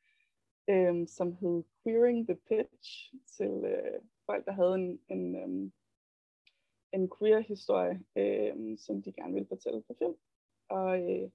øh, 0.70 1.08
som 1.08 1.32
hed 1.32 1.62
Queering 1.82 2.28
the 2.28 2.36
Pitch, 2.48 3.14
til 3.36 3.52
øh, 3.64 4.00
folk, 4.26 4.46
der 4.46 4.52
havde 4.52 4.74
en, 4.74 5.00
en, 5.08 5.36
øh, 5.36 5.70
en 6.92 7.10
queer-historie, 7.18 8.04
øh, 8.16 8.78
som 8.78 9.02
de 9.02 9.12
gerne 9.12 9.32
ville 9.32 9.48
fortælle 9.48 9.82
på 9.82 9.94
film. 9.98 10.16
Og 10.68 11.00
øh, 11.10 11.30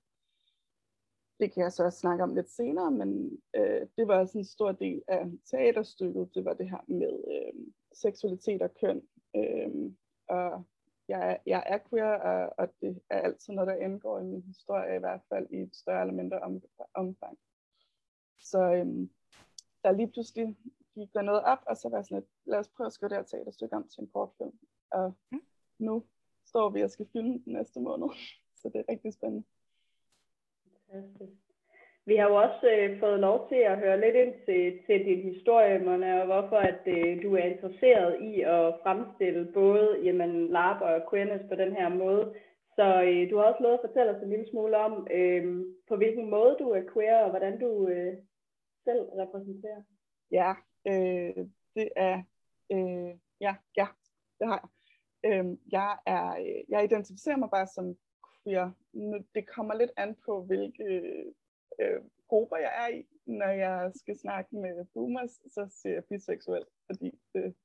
det 1.41 1.53
kan 1.53 1.63
jeg 1.63 1.71
så 1.71 1.83
også 1.83 1.99
snakke 1.99 2.23
om 2.23 2.35
lidt 2.35 2.49
senere, 2.49 2.91
men 2.91 3.39
øh, 3.55 3.87
det 3.97 4.07
var 4.07 4.19
også 4.19 4.37
en 4.37 4.45
stor 4.45 4.71
del 4.71 5.01
af 5.07 5.31
teaterstykket. 5.45 6.35
Det 6.35 6.45
var 6.45 6.53
det 6.53 6.69
her 6.69 6.83
med 6.87 7.23
øh, 7.27 7.53
seksualitet 7.93 8.61
og 8.61 8.73
køn. 8.81 9.01
Øh, 9.35 9.91
og 10.27 10.63
jeg, 11.07 11.39
jeg 11.45 11.63
er 11.65 11.79
queer, 11.89 12.13
og, 12.13 12.53
og 12.57 12.73
det 12.81 13.01
er 13.09 13.19
altid 13.19 13.53
noget, 13.53 13.67
der 13.67 13.85
indgår 13.85 14.19
i 14.19 14.23
min 14.23 14.41
historie, 14.41 14.95
i 14.95 14.99
hvert 14.99 15.21
fald 15.29 15.47
i 15.49 15.57
et 15.57 15.75
større 15.75 16.01
eller 16.01 16.13
mindre 16.13 16.39
om, 16.39 16.61
omfang. 16.93 17.37
Så 18.39 18.61
øh, 18.73 19.09
der 19.83 19.91
lige 19.91 20.11
pludselig 20.11 20.57
gik 20.95 21.13
der 21.13 21.21
noget 21.21 21.43
op, 21.43 21.59
og 21.67 21.77
så 21.77 21.89
var 21.89 21.97
jeg 21.97 22.05
sådan 22.05 22.17
lidt, 22.17 22.29
lad 22.45 22.59
os 22.59 22.69
prøve 22.69 22.87
at 22.87 22.93
skrive 22.93 23.09
det 23.09 23.17
her 23.17 23.23
teaterstykke 23.23 23.75
om 23.75 23.87
til 23.87 24.01
en 24.01 24.07
kortfilm. 24.13 24.59
Og 24.91 25.13
mm. 25.31 25.41
nu 25.79 26.05
står 26.45 26.69
vi 26.69 26.81
og 26.81 26.91
skal 26.91 27.07
filme 27.13 27.33
den 27.45 27.53
næste 27.53 27.79
måned, 27.79 28.09
så 28.61 28.69
det 28.69 28.75
er 28.75 28.91
rigtig 28.91 29.13
spændende. 29.13 29.43
Fantastisk. 30.91 31.31
Vi 32.05 32.15
har 32.15 32.27
jo 32.29 32.35
også 32.35 32.67
øh, 32.77 32.99
fået 32.99 33.19
lov 33.19 33.49
til 33.49 33.55
at 33.55 33.79
høre 33.79 34.01
lidt 34.01 34.15
ind 34.15 34.33
til, 34.45 34.79
til 34.85 35.05
din 35.05 35.33
historie, 35.33 35.79
Mona, 35.79 36.19
og 36.19 36.25
hvorfor 36.25 36.57
at 36.57 36.81
øh, 36.85 37.23
du 37.23 37.35
er 37.35 37.43
interesseret 37.43 38.21
i 38.21 38.41
at 38.41 38.75
fremstille 38.83 39.51
både 39.53 39.99
jamen, 40.03 40.47
LARP 40.47 40.81
og 40.81 41.09
queerness 41.09 41.43
på 41.49 41.55
den 41.55 41.73
her 41.73 41.89
måde. 41.89 42.33
Så 42.75 43.03
øh, 43.03 43.29
du 43.29 43.37
har 43.37 43.43
også 43.43 43.63
lovet 43.63 43.79
at 43.79 43.85
fortælle 43.87 44.15
os 44.15 44.23
en 44.23 44.29
lille 44.29 44.49
smule 44.51 44.77
om, 44.77 45.07
øh, 45.11 45.65
på 45.89 45.95
hvilken 45.95 46.29
måde 46.29 46.55
du 46.59 46.69
er 46.69 46.83
queer, 46.93 47.23
og 47.23 47.29
hvordan 47.29 47.59
du 47.59 47.87
øh, 47.87 48.13
selv 48.83 49.01
repræsenterer. 49.21 49.81
Ja, 50.31 50.53
øh, 50.87 51.45
det 51.75 51.89
er, 51.95 52.23
øh, 52.71 53.11
ja, 53.41 53.55
ja, 53.77 53.87
det 54.39 54.47
har 54.47 54.59
jeg. 54.63 54.69
Øh, 55.25 55.45
jeg, 55.71 55.97
er, 56.05 56.31
øh, 56.31 56.63
jeg 56.69 56.83
identificerer 56.83 57.37
mig 57.37 57.49
bare 57.49 57.67
som 57.67 57.95
queer. 58.43 58.71
Det 59.35 59.47
kommer 59.47 59.73
lidt 59.73 59.91
an 59.97 60.15
på, 60.15 60.43
hvilke 60.43 60.83
øh, 61.79 62.01
grupper 62.27 62.57
jeg 62.57 62.73
er 62.83 62.95
i. 62.97 63.05
Når 63.25 63.49
jeg 63.49 63.91
skal 63.95 64.17
snakke 64.17 64.55
med 64.55 64.85
boomers, 64.93 65.31
så 65.31 65.67
siger 65.69 65.93
jeg 65.93 66.05
biseksuel, 66.05 66.65
fordi 66.85 67.19
det, 67.33 67.55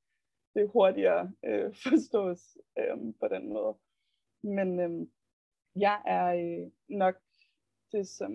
det 0.54 0.62
er 0.62 0.66
hurtigere 0.66 1.33
øh, 1.45 1.75
forstås 1.83 2.59
øh, 2.78 2.97
på 3.21 3.28
den 3.28 3.52
måde. 3.52 3.75
Men 4.42 4.80
øh, 4.80 5.06
jeg 5.76 6.02
er 6.06 6.28
øh, 6.35 6.71
nok 6.88 7.14
det, 7.92 8.09
som 8.09 8.33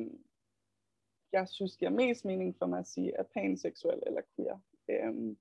jeg 1.32 1.48
synes 1.48 1.78
giver 1.78 1.92
mest 1.92 2.26
mening 2.26 2.58
for 2.58 2.66
mig 2.66 2.80
at 2.80 2.88
sige, 2.88 3.14
er 3.18 3.24
panseksuel 3.24 4.04
eller 4.08 4.22
queer. 4.36 4.60
Øh, 4.90 5.36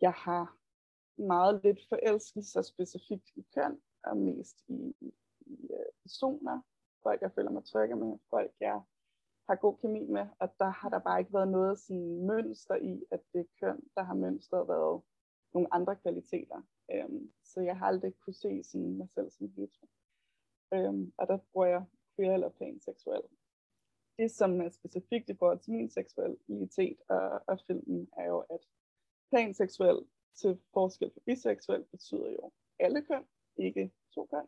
jeg 0.00 0.12
har 0.12 0.58
meget 1.22 1.60
lidt 1.64 1.88
forelskelse 1.88 2.62
specifikt 2.62 3.30
i 3.36 3.46
køn, 3.54 3.80
og 4.04 4.16
mest 4.16 4.64
i, 4.68 4.94
Øh, 5.46 5.86
i 5.94 5.98
personer, 6.02 6.60
folk 7.02 7.22
jeg 7.22 7.32
føler 7.32 7.50
mig 7.50 7.64
trygge 7.64 7.96
med, 7.96 8.18
folk 8.30 8.52
jeg 8.60 8.80
har 9.48 9.54
god 9.54 9.76
kemi 9.78 10.06
med, 10.06 10.26
og 10.38 10.48
der 10.58 10.70
har 10.70 10.88
der 10.88 10.98
bare 10.98 11.20
ikke 11.20 11.32
været 11.32 11.48
noget 11.48 11.78
sådan 11.78 12.26
mønster 12.26 12.76
i, 12.76 13.04
at 13.10 13.20
det 13.32 13.40
er 13.40 13.54
køn, 13.60 13.80
der 13.94 14.02
har 14.02 14.14
mønstret 14.14 14.68
været 14.68 15.02
nogle 15.54 15.74
andre 15.74 15.96
kvaliteter. 15.96 16.62
Øhm, 16.92 17.32
så 17.44 17.60
jeg 17.60 17.78
har 17.78 17.86
aldrig 17.86 18.14
kunne 18.20 18.34
se 18.34 18.62
sådan 18.64 18.96
mig 18.96 19.08
selv 19.10 19.30
som 19.30 19.48
hetero. 19.56 19.88
Øhm, 20.74 21.12
og 21.16 21.28
der 21.28 21.38
bruger 21.52 21.66
jeg 21.66 21.84
queer 22.16 22.34
eller 22.34 22.48
panseksuel. 22.48 23.22
Det, 24.18 24.30
som 24.30 24.60
er 24.60 24.68
specifikt 24.68 25.28
i 25.30 25.36
forhold 25.36 25.58
til 25.58 25.72
min 25.72 25.90
seksualitet 25.90 27.00
og, 27.08 27.42
og 27.46 27.60
filmen, 27.66 28.08
er 28.16 28.26
jo, 28.26 28.38
at 28.38 28.60
panseksuel 29.30 30.06
til 30.34 30.60
forskel 30.72 31.10
fra 31.12 31.20
biseksuel 31.24 31.84
betyder 31.84 32.30
jo 32.30 32.52
alle 32.78 33.02
køn, 33.02 33.24
ikke 33.56 33.92
to 34.14 34.26
køn. 34.26 34.46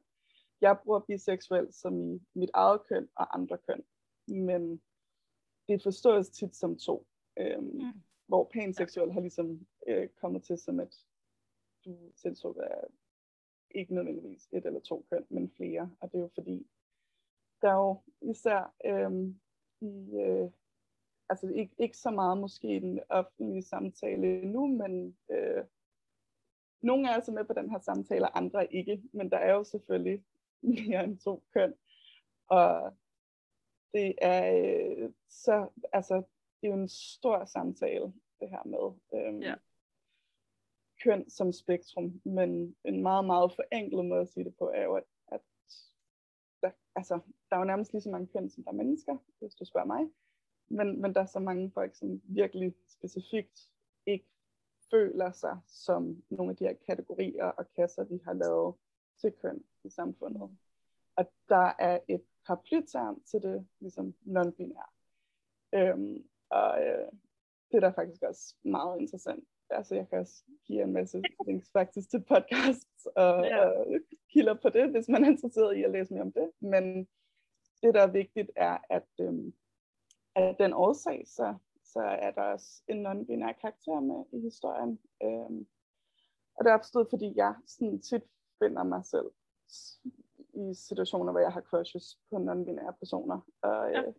Jeg 0.61 0.79
bruger 0.85 1.01
biseksuel 1.01 1.73
som 1.73 2.15
i 2.15 2.21
mit 2.35 2.51
eget 2.55 2.81
køn 2.89 3.09
og 3.17 3.35
andre 3.39 3.59
køn, 3.59 3.85
men 4.29 4.83
det 5.69 5.83
forstås 5.83 6.29
tit 6.29 6.57
som 6.57 6.79
to. 6.79 7.07
Øhm, 7.39 7.65
mm. 7.65 8.03
Hvor 8.27 8.51
panseksuel 8.53 9.13
har 9.13 9.21
ligesom 9.21 9.67
øh, 9.87 10.09
kommet 10.09 10.43
til 10.43 10.59
som 10.59 10.81
at 10.81 10.95
du 11.85 11.97
selv 12.15 12.37
så 12.37 12.49
er 12.49 12.85
ikke 13.71 13.95
nødvendigvis 13.95 14.49
et 14.53 14.67
eller 14.67 14.81
to 14.81 15.07
køn, 15.11 15.27
men 15.29 15.51
flere. 15.51 15.91
Og 16.01 16.13
det 16.13 16.19
er 16.19 16.23
jo 16.23 16.31
fordi, 16.35 16.67
der 17.63 17.69
er 17.69 17.75
jo 17.75 18.03
især 18.21 18.75
øhm, 18.85 19.41
i, 19.81 20.21
øh, 20.21 20.51
altså 21.29 21.49
ikke, 21.49 21.75
ikke 21.79 21.97
så 21.97 22.11
meget 22.11 22.39
måske 22.39 22.77
i 22.77 22.79
den 22.79 23.01
offentlige 23.09 23.63
samtale 23.63 24.47
nu, 24.53 24.67
men 24.67 25.17
øh, 25.31 25.65
nogle 26.83 27.09
er 27.09 27.13
altså 27.13 27.33
med 27.33 27.45
på 27.45 27.53
den 27.53 27.71
her 27.71 27.79
samtale, 27.79 28.25
og 28.25 28.37
andre 28.37 28.75
ikke. 28.75 29.03
Men 29.13 29.31
der 29.31 29.37
er 29.37 29.53
jo 29.53 29.65
selvfølgelig 29.65 30.25
mere 30.63 31.05
end 31.05 31.19
to 31.19 31.43
køn. 31.55 31.75
Og 32.49 32.97
det 33.93 34.15
er 34.23 34.53
øh, 34.55 35.13
så, 35.29 35.69
altså, 35.93 36.15
det 36.61 36.69
er 36.69 36.69
jo 36.69 36.83
en 36.83 36.89
stor 36.89 37.45
samtale, 37.45 38.13
det 38.41 38.51
her 38.51 38.65
med 38.65 38.99
øhm, 39.15 39.43
ja. 39.43 39.55
køn 41.03 41.31
som 41.31 41.53
spektrum, 41.53 42.21
men 42.25 42.77
en 42.85 43.03
meget, 43.03 43.25
meget 43.25 43.53
forenklet 43.53 44.07
måde 44.07 44.21
at 44.21 44.29
sige 44.29 44.45
det 44.45 44.55
på, 44.59 44.71
er 44.75 44.83
jo, 44.83 44.95
at, 44.95 45.05
at 45.33 45.41
der, 46.63 46.71
altså, 46.95 47.21
der 47.51 47.57
er 47.57 47.61
jo 47.61 47.65
nærmest 47.65 47.93
lige 47.93 48.03
så 48.03 48.11
mange 48.11 48.27
køn, 48.27 48.51
som 48.51 48.65
der 48.65 48.71
er 48.71 48.75
mennesker, 48.75 49.17
hvis 49.39 49.55
du 49.55 49.65
spørger 49.65 49.87
mig. 49.87 50.11
Men, 50.71 51.01
men 51.01 51.15
der 51.15 51.21
er 51.21 51.27
så 51.27 51.39
mange 51.39 51.71
folk, 51.71 51.95
som 51.95 52.23
virkelig 52.25 52.75
specifikt 52.89 53.71
ikke 54.07 54.27
føler 54.91 55.33
sig 55.33 55.59
som 55.67 56.23
nogle 56.31 56.51
af 56.51 56.57
de 56.57 56.65
her 56.65 56.75
kategorier 56.87 57.45
og 57.45 57.73
kasser, 57.73 58.05
vi 58.05 58.21
har 58.25 58.33
lavet 58.33 58.75
til 59.21 59.33
køn 59.33 59.65
i 59.89 59.91
samfundet. 59.91 60.43
Og 61.17 61.33
der 61.49 61.73
er 61.79 61.99
et 62.09 62.23
paraplyterm 62.47 63.23
til 63.31 63.43
det, 63.43 63.67
ligesom 63.81 64.15
non-binær. 64.27 64.89
Øhm, 65.75 66.29
og 66.51 66.87
øh, 66.87 67.09
det 67.71 67.77
er 67.77 67.81
da 67.81 67.89
faktisk 67.89 68.23
også 68.23 68.55
meget 68.65 69.01
interessant. 69.01 69.45
Altså 69.71 69.95
jeg 69.95 70.09
kan 70.09 70.19
også 70.19 70.45
give 70.67 70.83
en 70.83 70.93
masse 70.93 71.23
links 71.47 71.71
faktisk 71.73 72.11
til 72.11 72.25
podcasts 72.29 73.07
og, 73.17 73.45
ja. 73.45 73.69
og 73.69 73.87
kilder 74.33 74.55
på 74.63 74.69
det, 74.69 74.91
hvis 74.91 75.09
man 75.09 75.25
er 75.25 75.29
interesseret 75.29 75.77
i 75.77 75.83
at 75.83 75.91
læse 75.91 76.13
mere 76.13 76.23
om 76.23 76.33
det. 76.33 76.51
Men 76.61 77.09
det, 77.83 77.95
der 77.95 78.03
er 78.03 78.13
vigtigt, 78.13 78.51
er, 78.57 78.79
at, 78.91 79.09
øhm, 79.21 79.53
at 80.35 80.57
den 80.59 80.73
årsag, 80.73 81.23
så, 81.27 81.55
så 81.85 82.01
er 82.01 82.31
der 82.31 82.43
også 82.43 82.83
en 82.89 83.07
non-binær 83.07 83.61
karakter 83.61 84.01
med 84.01 84.25
i 84.33 84.41
historien. 84.41 84.99
Øhm, 85.23 85.67
og 86.55 86.65
det 86.65 86.71
er 86.71 86.75
opstået, 86.75 87.07
fordi 87.11 87.33
jeg 87.37 87.55
sådan 87.67 88.01
tit 88.01 88.23
finder 88.59 88.83
mig 88.83 89.05
selv 89.05 89.31
i 90.55 90.75
situationer, 90.75 91.33
hvor 91.33 91.41
jeg 91.41 91.53
har 91.53 91.61
crushes 91.61 92.19
på 92.31 92.37
non-binære 92.37 92.93
personer. 92.99 93.41
Og 93.63 93.91
ja. 93.91 94.03
øh, 94.03 94.15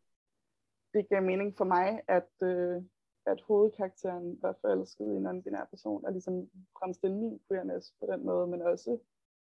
det 0.94 1.10
gav 1.10 1.24
mening 1.24 1.58
for 1.58 1.66
mig, 1.66 2.02
at, 2.08 2.32
øh, 2.42 2.84
at 3.26 3.42
hovedkarakteren 3.42 4.42
var 4.42 4.56
forelsket 4.62 5.06
i 5.06 5.16
en 5.16 5.28
non-binær 5.28 5.66
person, 5.70 6.06
og 6.06 6.12
ligesom 6.12 6.50
fremstille 6.80 7.18
min 7.18 7.40
queerness 7.48 7.94
på 8.00 8.06
den 8.06 8.26
måde, 8.26 8.48
men 8.48 8.62
også 8.62 9.00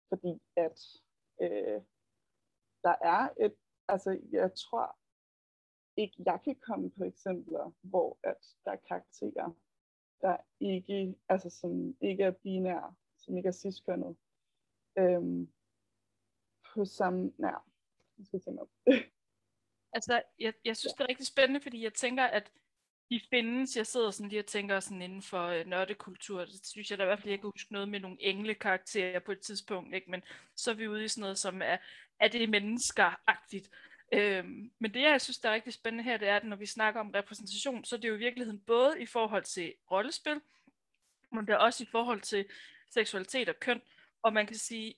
fordi, 0.08 0.42
at 0.56 0.78
øh, 1.42 1.80
der 2.82 2.94
er 3.00 3.28
et, 3.40 3.54
altså 3.88 4.18
jeg 4.32 4.50
tror 4.54 4.96
ikke, 5.96 6.22
jeg 6.26 6.40
kan 6.44 6.56
komme 6.56 6.90
på 6.90 7.04
eksempler, 7.04 7.72
hvor 7.82 8.18
at 8.22 8.36
der 8.64 8.70
er 8.70 8.86
karakterer, 8.88 9.50
der 10.20 10.36
ikke, 10.60 11.14
altså 11.28 11.50
som 11.50 11.96
ikke 12.00 12.22
er 12.22 12.30
binære, 12.30 12.94
som 13.18 13.36
ikke 13.36 13.48
er 13.48 13.52
ciskønnet, 13.52 14.16
øhm, 14.98 15.52
på 16.76 16.84
samme, 16.84 17.32
nej, 17.38 17.54
jeg 18.18 18.26
skal 18.26 18.40
tænke 18.40 18.60
op. 18.62 18.68
altså, 19.96 20.22
jeg, 20.38 20.54
jeg 20.64 20.76
synes, 20.76 20.92
det 20.92 21.04
er 21.04 21.08
rigtig 21.08 21.26
spændende, 21.26 21.60
fordi 21.60 21.84
jeg 21.84 21.94
tænker, 21.94 22.24
at 22.24 22.52
de 23.10 23.20
findes, 23.30 23.76
jeg 23.76 23.86
sidder 23.86 24.10
sådan 24.10 24.28
lige 24.28 24.40
og 24.40 24.46
tænker 24.46 24.80
sådan 24.80 25.02
inden 25.02 25.22
for 25.22 25.46
øh, 25.46 25.66
nørdekultur, 25.66 26.44
det 26.44 26.66
synes 26.66 26.90
jeg 26.90 26.98
da 26.98 27.02
i 27.02 27.06
hvert 27.06 27.18
fald, 27.18 27.30
jeg 27.30 27.40
kan 27.40 27.50
huske 27.54 27.72
noget 27.72 27.88
med 27.88 28.00
nogle 28.00 28.16
englekarakterer 28.20 29.18
på 29.18 29.32
et 29.32 29.40
tidspunkt, 29.40 29.94
ikke? 29.94 30.10
men 30.10 30.22
så 30.56 30.70
er 30.70 30.74
vi 30.74 30.88
ude 30.88 31.04
i 31.04 31.08
sådan 31.08 31.20
noget, 31.20 31.38
som 31.38 31.62
er, 31.62 31.76
er 32.20 32.28
det 32.28 32.50
mennesker-agtigt. 32.50 33.70
Øhm, 34.12 34.70
men 34.78 34.94
det, 34.94 35.02
jeg 35.02 35.20
synes, 35.20 35.38
der 35.38 35.48
er 35.48 35.54
rigtig 35.54 35.72
spændende 35.72 36.04
her, 36.04 36.16
det 36.16 36.28
er, 36.28 36.36
at 36.36 36.44
når 36.44 36.56
vi 36.56 36.66
snakker 36.66 37.00
om 37.00 37.10
repræsentation, 37.10 37.84
så 37.84 37.96
er 37.96 38.00
det 38.00 38.08
jo 38.08 38.14
i 38.14 38.18
virkeligheden 38.18 38.60
både 38.60 39.02
i 39.02 39.06
forhold 39.06 39.44
til 39.44 39.74
rollespil, 39.90 40.40
men 41.32 41.46
det 41.46 41.52
er 41.52 41.56
også 41.56 41.84
i 41.84 41.86
forhold 41.90 42.20
til 42.20 42.46
seksualitet 42.90 43.48
og 43.48 43.60
køn, 43.60 43.82
og 44.22 44.32
man 44.32 44.46
kan 44.46 44.56
sige, 44.56 44.94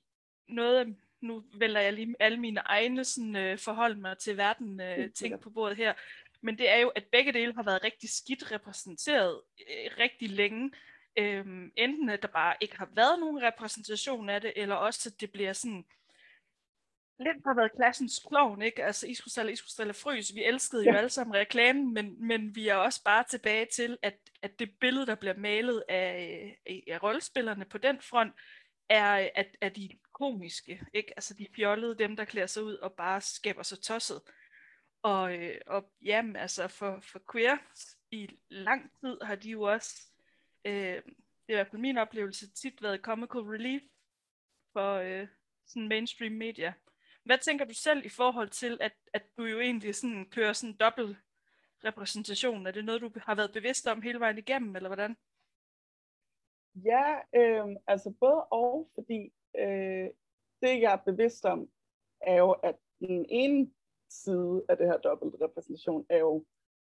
noget 0.49 0.97
nu 1.21 1.45
vælger 1.55 1.81
jeg 1.81 1.93
lige 1.93 2.15
alle 2.21 2.39
mine 2.39 2.61
egne 2.61 3.05
sådan, 3.05 3.37
øh, 3.37 3.59
forhold 3.59 3.97
mig 3.97 4.19
til 4.19 4.37
verden 4.37 4.81
øh, 4.81 5.13
ting 5.13 5.41
på 5.41 5.51
bordet 5.51 5.77
her, 5.77 5.95
men 6.41 6.59
det 6.59 6.71
er 6.71 6.77
jo, 6.77 6.89
at 6.89 7.05
begge 7.13 7.33
dele 7.33 7.55
har 7.55 7.63
været 7.63 7.85
rigtig 7.85 8.11
skidt 8.11 8.53
repræsenteret 8.53 9.41
øh, 9.61 9.91
rigtig 9.99 10.31
længe. 10.31 10.71
Øhm, 11.19 11.73
enten 11.77 12.09
at 12.09 12.23
der 12.23 12.29
bare 12.29 12.55
ikke 12.61 12.79
har 12.79 12.89
været 12.95 13.21
nogen 13.21 13.43
repræsentation 13.43 14.29
af 14.29 14.41
det, 14.41 14.53
eller 14.57 14.75
også 14.75 15.09
at 15.09 15.21
det 15.21 15.33
bliver 15.33 15.53
sådan 15.53 15.85
lidt 17.21 17.37
har 17.47 17.55
været 17.55 17.73
klassens 17.77 18.25
klovn, 18.29 18.63
ikke? 18.63 18.85
Altså 18.85 19.07
Iskrystal, 19.07 19.51
Iskrystal 19.51 19.95
Frys, 19.95 20.35
vi 20.35 20.45
elskede 20.45 20.85
jo 20.85 20.93
ja. 20.93 20.99
alle 20.99 21.11
sammen 21.11 21.35
reklamen, 21.35 21.95
men, 21.95 22.27
men 22.29 22.57
vi 22.57 22.69
er 22.69 22.75
også 22.75 23.03
bare 23.05 23.25
tilbage 23.25 23.67
til, 23.75 23.99
at, 24.03 24.15
at 24.43 24.59
det 24.59 24.71
billede, 24.81 25.07
der 25.07 25.15
bliver 25.15 25.37
malet 25.37 25.83
af, 25.89 26.59
af 26.67 27.03
rollespillerne 27.03 27.65
på 27.65 27.79
den 27.79 28.01
front, 28.01 28.33
er, 28.89 29.31
at, 29.35 29.57
at 29.61 29.77
de 29.77 29.91
komiske, 30.13 30.87
ikke? 30.95 31.13
Altså 31.17 31.35
de 31.35 31.47
fjollede, 31.57 31.99
dem 31.99 32.17
der 32.17 32.25
klæder 32.25 32.47
sig 32.47 32.63
ud 32.63 32.75
og 32.75 32.93
bare 32.93 33.21
skaber 33.21 33.63
sig 33.63 33.81
tosset. 33.81 34.23
Og, 35.03 35.39
øh, 35.39 35.61
og 35.67 35.93
jamen, 36.03 36.37
altså 36.37 36.69
for, 36.69 37.01
for 37.01 37.23
queer 37.33 37.57
i 38.11 38.29
lang 38.49 38.91
tid 39.01 39.19
har 39.23 39.35
de 39.35 39.51
jo 39.51 39.63
også, 39.63 40.03
øh, 40.65 40.73
det 40.73 41.49
er 41.49 41.53
i 41.53 41.55
hvert 41.55 41.69
fald 41.71 41.83
min 41.83 41.99
oplevelse, 41.99 42.51
tit 42.51 42.83
været 42.83 43.01
comical 43.01 43.41
relief 43.41 43.83
for 44.73 44.95
øh, 44.95 45.29
sådan 45.67 45.89
mainstream 45.89 46.33
media. 46.33 46.73
Hvad 47.25 47.39
tænker 47.39 47.65
du 47.65 47.75
selv 47.75 48.07
i 48.07 48.09
forhold 48.09 48.49
til, 48.49 48.79
at, 48.81 48.93
at 49.13 49.23
du 49.37 49.45
jo 49.45 49.61
egentlig 49.61 49.95
sådan 49.95 50.31
kører 50.31 50.53
sådan 50.53 50.77
dobbelt 50.77 51.19
repræsentation? 51.85 52.67
Er 52.67 52.71
det 52.71 52.85
noget, 52.85 53.01
du 53.01 53.11
har 53.23 53.35
været 53.35 53.53
bevidst 53.53 53.87
om 53.87 54.03
hele 54.03 54.21
vejen 54.21 54.39
igennem, 54.39 54.77
eller 54.77 54.89
hvordan? 54.89 55.17
Ja, 56.85 57.15
øh, 57.35 57.77
altså 57.87 58.15
både 58.21 58.45
og, 58.45 58.91
fordi 58.95 59.33
øh, 59.59 60.09
det 60.63 60.81
jeg 60.83 60.93
er 60.93 61.13
bevidst 61.13 61.45
om, 61.45 61.69
er 62.21 62.37
jo, 62.37 62.51
at 62.51 62.77
den 63.01 63.27
ene 63.29 63.71
side 64.11 64.65
af 64.69 64.77
det 64.77 64.87
her 64.87 64.99
dobbelt 64.99 65.35
repræsentation 65.41 66.07
er 66.09 66.19
jo 66.19 66.45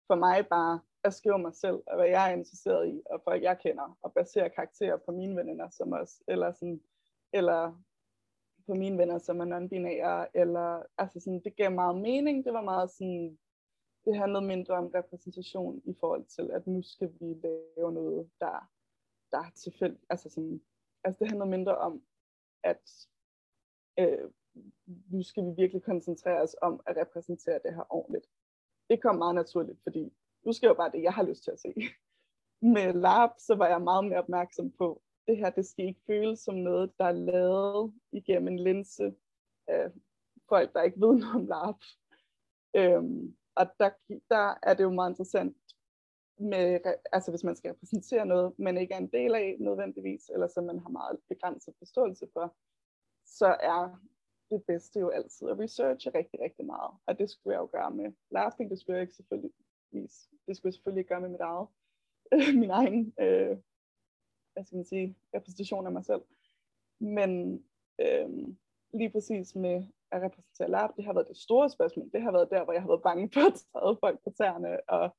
for 0.06 0.14
mig 0.14 0.46
bare 0.48 0.80
at 1.04 1.14
skrive 1.14 1.38
mig 1.38 1.54
selv, 1.54 1.82
og 1.86 1.96
hvad 1.96 2.06
jeg 2.06 2.30
er 2.30 2.36
interesseret 2.36 2.88
i, 2.88 3.02
og 3.10 3.20
folk 3.24 3.42
jeg 3.42 3.58
kender, 3.58 3.98
og 4.02 4.12
basere 4.12 4.50
karakterer 4.50 4.96
på 4.96 5.12
mine 5.12 5.36
venner 5.36 5.68
som 5.70 5.92
os, 5.92 6.22
eller 6.28 6.52
sådan, 6.52 6.80
eller 7.32 7.82
på 8.66 8.74
mine 8.74 8.98
venner, 8.98 9.18
som 9.18 9.40
er 9.40 9.44
non-binære, 9.44 10.30
eller 10.34 10.82
altså 10.98 11.20
sådan, 11.20 11.40
det 11.44 11.56
gav 11.56 11.72
meget 11.72 12.00
mening, 12.00 12.44
det 12.44 12.52
var 12.52 12.62
meget 12.62 12.90
sådan, 12.90 13.38
det 14.04 14.16
handlede 14.16 14.44
mindre 14.44 14.74
om 14.74 14.86
repræsentation 14.86 15.82
i 15.84 15.94
forhold 16.00 16.24
til, 16.24 16.50
at 16.50 16.66
nu 16.66 16.82
skal 16.82 17.12
vi 17.20 17.34
lave 17.34 17.92
noget, 17.92 18.30
der, 18.40 18.70
der 19.30 19.38
er 19.38 19.50
tilfældigt, 19.54 20.04
altså 20.10 20.30
sådan, 20.30 20.60
altså 21.04 21.18
det 21.18 21.28
handler 21.28 21.46
mindre 21.46 21.78
om, 21.78 22.02
at 22.62 23.08
øh, 23.98 24.30
nu 24.86 25.22
skal 25.22 25.44
vi 25.44 25.50
virkelig 25.56 25.82
koncentrere 25.82 26.42
os 26.42 26.56
om 26.62 26.80
at 26.86 26.96
repræsentere 26.96 27.60
det 27.64 27.74
her 27.74 27.92
ordentligt. 27.94 28.26
Det 28.90 29.02
kom 29.02 29.16
meget 29.16 29.34
naturligt, 29.34 29.82
fordi 29.82 30.12
nu 30.44 30.52
skal 30.52 30.66
jo 30.66 30.74
bare 30.74 30.90
det, 30.92 31.02
jeg 31.02 31.12
har 31.12 31.22
lyst 31.22 31.44
til 31.44 31.50
at 31.50 31.60
se. 31.60 31.74
Med 32.74 32.92
LARP, 32.92 33.30
så 33.38 33.54
var 33.54 33.68
jeg 33.68 33.82
meget 33.82 34.04
mere 34.04 34.18
opmærksom 34.18 34.70
på, 34.70 35.02
det 35.26 35.36
her, 35.36 35.50
det 35.50 35.66
skal 35.66 35.84
ikke 35.84 36.00
føles 36.06 36.38
som 36.38 36.54
noget, 36.54 36.92
der 36.98 37.04
er 37.04 37.12
lavet 37.12 37.94
igennem 38.12 38.48
en 38.48 38.58
linse 38.58 39.14
af 39.66 39.92
folk, 40.48 40.72
der 40.74 40.82
ikke 40.82 41.00
ved 41.00 41.14
noget 41.14 41.34
om 41.34 41.46
LARP. 41.46 41.80
Øhm, 42.76 43.36
og 43.54 43.66
der, 43.78 43.90
der 44.30 44.54
er 44.62 44.74
det 44.74 44.84
jo 44.84 44.90
meget 44.90 45.10
interessant, 45.10 45.56
med, 46.38 46.80
altså 47.12 47.30
hvis 47.30 47.44
man 47.44 47.56
skal 47.56 47.70
repræsentere 47.70 48.26
noget, 48.26 48.58
man 48.58 48.76
ikke 48.76 48.94
er 48.94 48.98
en 48.98 49.12
del 49.12 49.34
af 49.34 49.56
nødvendigvis, 49.60 50.30
eller 50.34 50.48
som 50.48 50.64
man 50.64 50.78
har 50.78 50.88
meget 50.88 51.18
begrænset 51.28 51.74
forståelse 51.78 52.26
for, 52.32 52.56
så 53.26 53.46
er 53.46 54.02
det 54.50 54.64
bedste 54.66 55.00
jo 55.00 55.08
altid 55.08 55.48
at 55.48 55.58
researche 55.58 56.10
rigtig, 56.14 56.40
rigtig 56.40 56.66
meget. 56.66 56.90
Og 57.06 57.18
det 57.18 57.30
skulle 57.30 57.54
jeg 57.54 57.60
jo 57.60 57.68
gøre 57.72 57.90
med 57.90 58.12
Laughing, 58.30 58.70
det 58.70 58.80
skulle 58.80 58.96
jeg 58.96 59.02
ikke 59.02 59.14
selvfølgelig 59.14 59.52
det 60.46 60.56
skulle 60.56 60.68
jeg 60.70 60.74
selvfølgelig 60.74 61.06
gøre 61.06 61.20
med 61.20 61.28
mit 61.28 61.40
eget, 61.40 61.68
min 62.62 62.70
egen 62.70 63.14
øh, 63.20 63.58
hvad 64.52 64.64
skal 64.64 64.76
man 64.76 64.84
sige, 64.84 65.16
repræsentation 65.34 65.86
af 65.86 65.92
mig 65.92 66.04
selv. 66.04 66.22
Men 67.00 67.64
øh, 68.00 68.28
lige 68.94 69.10
præcis 69.10 69.54
med 69.54 69.86
at 70.10 70.22
repræsentere 70.22 70.70
lab, 70.70 70.90
det 70.96 71.04
har 71.04 71.12
været 71.12 71.28
det 71.28 71.36
store 71.36 71.70
spørgsmål. 71.70 72.10
Det 72.12 72.22
har 72.22 72.32
været 72.32 72.50
der, 72.50 72.64
hvor 72.64 72.72
jeg 72.72 72.82
har 72.82 72.88
været 72.88 73.02
bange 73.02 73.30
for 73.32 73.40
at 73.40 73.54
træde 73.72 73.96
folk 74.00 74.24
på 74.24 74.30
tæerne, 74.30 74.90
og 74.90 75.16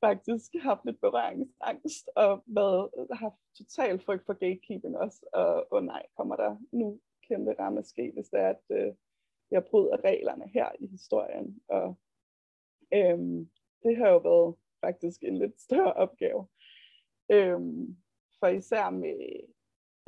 faktisk 0.00 0.50
haft 0.60 0.84
lidt 0.84 1.00
berøringsangst, 1.00 2.10
og 2.16 2.42
været, 2.46 2.90
haft 3.12 3.34
total 3.58 4.00
frygt 4.00 4.26
for 4.26 4.32
gatekeeping 4.32 4.96
også, 4.96 5.26
og 5.32 5.66
åh 5.70 5.78
oh 5.78 5.84
nej, 5.84 6.02
kommer 6.16 6.36
der 6.36 6.56
nu 6.72 7.00
kæmpe 7.28 7.54
ske, 7.82 8.12
hvis 8.14 8.28
det 8.28 8.40
er, 8.40 8.48
at 8.48 8.62
øh, 8.70 8.94
jeg 9.50 9.64
bryder 9.64 10.04
reglerne 10.04 10.48
her 10.48 10.68
i 10.80 10.86
historien, 10.86 11.60
og 11.68 11.98
øhm, 12.94 13.50
det 13.82 13.96
har 13.96 14.08
jo 14.08 14.18
været 14.18 14.54
faktisk 14.80 15.22
en 15.22 15.38
lidt 15.38 15.60
større 15.60 15.92
opgave, 15.92 16.46
øhm, 17.30 17.96
for 18.40 18.46
især 18.46 18.90
med, 18.90 19.40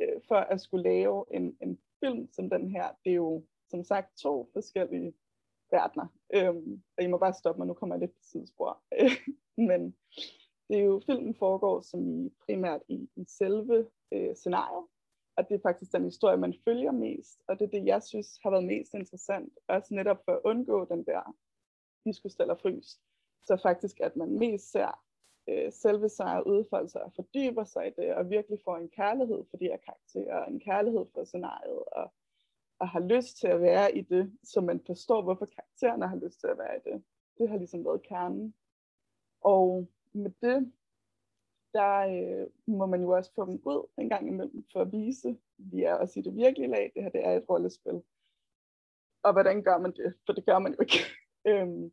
øh, 0.00 0.20
for 0.28 0.37
at 0.37 0.61
skulle 0.61 0.82
lave 0.82 1.25
en, 1.30 1.56
en 1.62 1.78
film 2.04 2.28
som 2.32 2.50
den 2.50 2.70
her, 2.70 2.88
det 3.04 3.11
er 3.11 3.16
jo 3.16 3.44
som 3.68 3.85
sagt 3.85 4.18
to 4.18 4.50
forskellige 4.52 5.14
verdener. 5.71 6.07
Øhm, 6.35 6.83
og 6.99 7.05
I 7.05 7.07
må 7.07 7.19
bare 7.19 7.35
stoppe 7.35 7.59
mig, 7.59 7.67
nu 7.67 7.75
kommer 7.75 7.95
jeg 7.95 8.00
lidt 8.00 8.12
på 8.12 8.23
sidespor. 8.23 8.83
Men 9.69 9.97
det 10.69 10.79
er 10.79 10.85
jo, 10.85 11.03
filmen 11.07 11.35
foregår 11.35 11.81
som 11.81 12.27
i 12.27 12.31
primært 12.47 12.81
i, 12.89 13.09
i 13.17 13.25
selve 13.29 13.87
øh, 14.12 14.37
scenariet, 14.37 14.87
og 15.37 15.49
det 15.49 15.55
er 15.55 15.69
faktisk 15.69 15.93
den 15.93 16.05
historie, 16.05 16.37
man 16.37 16.55
følger 16.65 16.93
mest, 16.93 17.43
og 17.49 17.59
det 17.59 17.65
er 17.65 17.71
det, 17.71 17.87
jeg 17.87 18.03
synes 18.03 18.39
har 18.43 18.50
været 18.50 18.65
mest 18.65 18.95
interessant, 18.95 19.53
også 19.69 19.95
netop 19.95 20.25
for 20.25 20.33
at 20.33 20.41
undgå 20.45 20.85
den 20.85 21.05
der 21.05 21.37
diskustell 22.05 22.45
eller 22.45 22.62
frys. 22.62 23.00
Så 23.47 23.57
faktisk, 23.62 24.00
at 24.00 24.17
man 24.17 24.39
mest 24.39 24.71
ser 24.73 25.00
øh, 25.49 25.73
selve 25.73 26.09
sig 26.09 26.47
udfolde 26.47 26.89
sig 26.89 27.03
og 27.03 27.12
fordyber 27.15 27.65
sig 27.65 27.87
i 27.87 27.91
det, 28.00 28.15
og 28.15 28.31
virkelig 28.31 28.59
får 28.65 28.77
en 28.77 28.89
kærlighed 28.89 29.45
for 29.50 29.57
de 29.57 29.65
her 29.65 29.77
karakterer, 29.77 30.45
en 30.45 30.61
kærlighed 30.61 31.07
for 31.15 31.25
scenariet, 31.25 31.85
og 31.93 32.12
og 32.80 32.88
har 32.88 33.00
lyst 33.00 33.38
til 33.38 33.46
at 33.46 33.60
være 33.60 33.96
i 33.96 34.00
det, 34.00 34.32
så 34.44 34.60
man 34.60 34.80
forstår, 34.87 35.22
hvorfor 35.22 35.46
karaktererne 35.46 36.08
har 36.08 36.16
lyst 36.16 36.40
til 36.40 36.46
at 36.46 36.58
være 36.58 36.76
i 36.76 36.80
det. 36.90 37.02
Det 37.38 37.49
har 37.49 37.56
ligesom 37.56 37.84
været 37.84 38.02
kernen. 38.02 38.54
Og 39.40 39.88
med 40.12 40.30
det, 40.42 40.72
der 41.72 41.99
øh, 41.99 42.46
må 42.66 42.87
man 42.87 43.02
jo 43.02 43.10
også 43.10 43.34
få 43.34 43.46
dem 43.46 43.62
ud 43.64 43.88
en 43.99 44.08
gang 44.08 44.28
imellem 44.28 44.64
for 44.72 44.80
at 44.80 44.92
vise, 44.92 45.38
vi 45.58 45.82
er 45.82 45.94
også 45.94 46.20
i 46.20 46.22
det 46.22 46.37
virkelige 46.37 46.70
lag, 46.70 46.92
det 46.94 47.02
her 47.02 47.10
det 47.10 47.26
er 47.26 47.37
et 47.37 47.49
rollespil. 47.49 48.02
Og 49.22 49.32
hvordan 49.32 49.62
gør 49.62 49.78
man 49.78 49.92
det? 49.92 50.14
For 50.26 50.32
det 50.32 50.46
gør 50.46 50.58
man 50.58 50.72
jo 50.72 50.80
ikke. 50.80 50.99
øhm, 51.49 51.92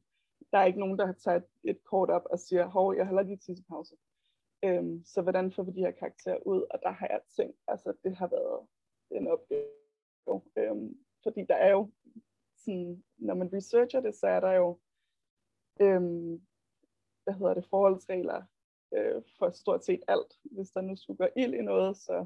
der 0.52 0.58
er 0.58 0.66
ikke 0.66 0.80
nogen, 0.80 1.00
der 1.00 1.06
har 1.06 1.14
taget 1.14 1.44
et 1.64 1.84
kort 1.84 2.10
op 2.10 2.26
og 2.32 2.40
siger, 2.40 2.66
hov, 2.66 2.96
jeg 2.96 3.06
holder 3.06 3.24
lige 3.24 3.38
tissepause. 3.38 3.96
Øhm, 4.64 5.04
så 5.06 5.22
hvordan 5.22 5.52
får 5.52 5.64
vi 5.64 5.72
de 5.72 5.80
her 5.80 5.92
karakterer 5.92 6.48
ud? 6.48 6.62
Og 6.70 6.80
der 6.84 6.92
har 6.92 7.08
jeg 7.08 7.22
tænkt, 7.36 7.58
altså 7.68 7.94
det 8.04 8.16
har 8.16 8.28
været 8.28 8.68
en 9.12 9.28
opgave. 9.28 9.77
Øhm, 10.58 10.98
fordi 11.24 11.46
der 11.50 11.56
er 11.56 11.72
jo, 11.72 11.92
sådan, 12.58 13.04
når 13.18 13.34
man 13.34 13.54
researcher 13.54 14.02
det, 14.02 14.16
så 14.16 14.28
er 14.28 14.40
der 14.40 14.52
jo, 14.52 14.80
øhm, 15.82 16.48
hvad 17.24 17.34
hedder 17.34 17.54
det, 17.54 17.66
forholdsregler 17.70 18.44
øh, 18.94 19.22
for 19.40 19.50
stort 19.50 19.86
set 19.86 20.04
alt. 20.08 20.34
Hvis 20.44 20.72
der 20.72 20.82
nu 20.82 20.96
skulle 20.96 21.18
gå 21.18 21.28
ild 21.36 21.54
i 21.54 21.62
noget, 21.62 21.98
så, 21.98 22.26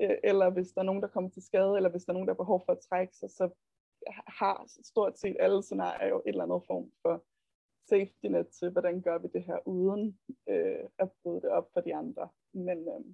øh, 0.00 0.16
eller 0.24 0.50
hvis 0.50 0.72
der 0.72 0.80
er 0.80 0.84
nogen, 0.84 1.02
der 1.02 1.08
kommer 1.08 1.30
til 1.30 1.42
skade, 1.42 1.76
eller 1.76 1.90
hvis 1.90 2.04
der 2.04 2.12
er 2.12 2.14
nogen, 2.14 2.28
der 2.28 2.34
har 2.34 2.44
behov 2.44 2.62
for 2.66 2.72
at 2.72 2.80
trække 2.88 3.16
sig, 3.16 3.30
så 3.30 3.50
har 4.26 4.64
stort 4.82 5.18
set 5.18 5.36
alle 5.40 5.62
scenarier 5.62 6.08
jo 6.08 6.16
et 6.16 6.22
eller 6.26 6.44
andet 6.44 6.62
form 6.66 6.92
for 7.02 7.24
safety 7.88 8.26
net 8.26 8.48
til, 8.48 8.70
hvordan 8.70 9.02
gør 9.02 9.18
vi 9.18 9.28
det 9.32 9.42
her 9.42 9.68
uden 9.68 10.18
øh, 10.48 10.84
at 10.98 11.12
bryde 11.22 11.40
det 11.40 11.50
op 11.50 11.68
for 11.72 11.80
de 11.80 11.94
andre. 11.94 12.28
Men, 12.52 12.78
øh, 12.88 13.04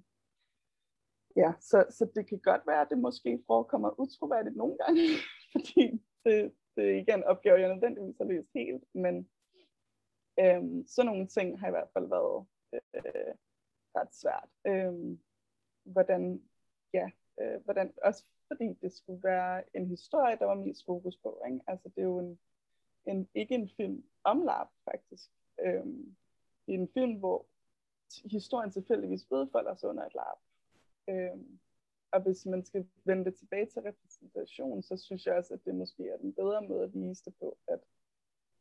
ja, 1.35 1.53
så, 1.59 1.85
så 1.89 2.07
det 2.15 2.27
kan 2.27 2.39
godt 2.39 2.67
være, 2.67 2.81
at 2.81 2.89
det 2.89 2.97
måske 2.97 3.43
forekommer 3.47 3.99
utroværdigt 3.99 4.55
nogle 4.55 4.77
gange, 4.77 5.01
fordi 5.53 6.01
det, 6.25 6.53
det 6.75 6.91
er 6.91 6.99
igen 6.99 7.23
opgave, 7.23 7.59
jeg 7.59 7.73
nødvendigvis 7.73 8.17
har 8.17 8.25
løst 8.25 8.49
helt, 8.55 8.83
men 8.93 9.29
øhm, 10.39 10.85
sådan 10.87 11.11
nogle 11.11 11.27
ting 11.27 11.59
har 11.59 11.67
i 11.67 11.71
hvert 11.71 11.89
fald 11.93 12.07
været 12.07 12.45
øh, 12.73 13.33
ret 13.95 14.15
svært. 14.15 14.49
Øhm, 14.67 15.19
hvordan, 15.83 16.43
ja, 16.93 17.09
øh, 17.41 17.63
hvordan, 17.63 17.93
også 18.03 18.25
fordi 18.47 18.73
det 18.81 18.93
skulle 18.93 19.23
være 19.23 19.63
en 19.73 19.87
historie, 19.87 20.37
der 20.39 20.45
var 20.45 20.55
mest 20.55 20.85
fokus 20.85 21.17
på, 21.17 21.41
ikke? 21.47 21.59
altså 21.67 21.89
det 21.89 22.01
er 22.01 22.05
jo 22.05 22.19
en, 22.19 22.39
en, 23.05 23.29
ikke 23.35 23.55
en 23.55 23.69
film 23.77 24.03
om 24.23 24.41
lab, 24.41 24.67
faktisk. 24.85 25.29
Øhm, 25.61 26.15
det 26.65 26.75
er 26.75 26.79
en 26.79 26.91
film, 26.93 27.13
hvor 27.13 27.45
historien 28.31 28.71
tilfældigvis 28.71 29.31
udfolder 29.31 29.75
sig 29.75 29.89
under 29.89 30.05
et 30.05 30.13
lab. 30.13 30.37
Øh, 31.09 31.37
og 32.11 32.21
hvis 32.21 32.45
man 32.45 32.65
skal 32.65 32.87
vende 33.03 33.25
det 33.25 33.35
tilbage 33.35 33.65
til 33.65 33.81
repræsentation, 33.81 34.83
så 34.83 34.97
synes 34.97 35.25
jeg 35.25 35.35
også, 35.35 35.53
at 35.53 35.65
det 35.65 35.75
måske 35.75 36.09
er 36.09 36.17
den 36.17 36.33
bedre 36.33 36.61
måde 36.61 36.83
at 36.83 36.93
vise 36.93 37.25
det 37.25 37.35
på, 37.39 37.57
at 37.67 37.79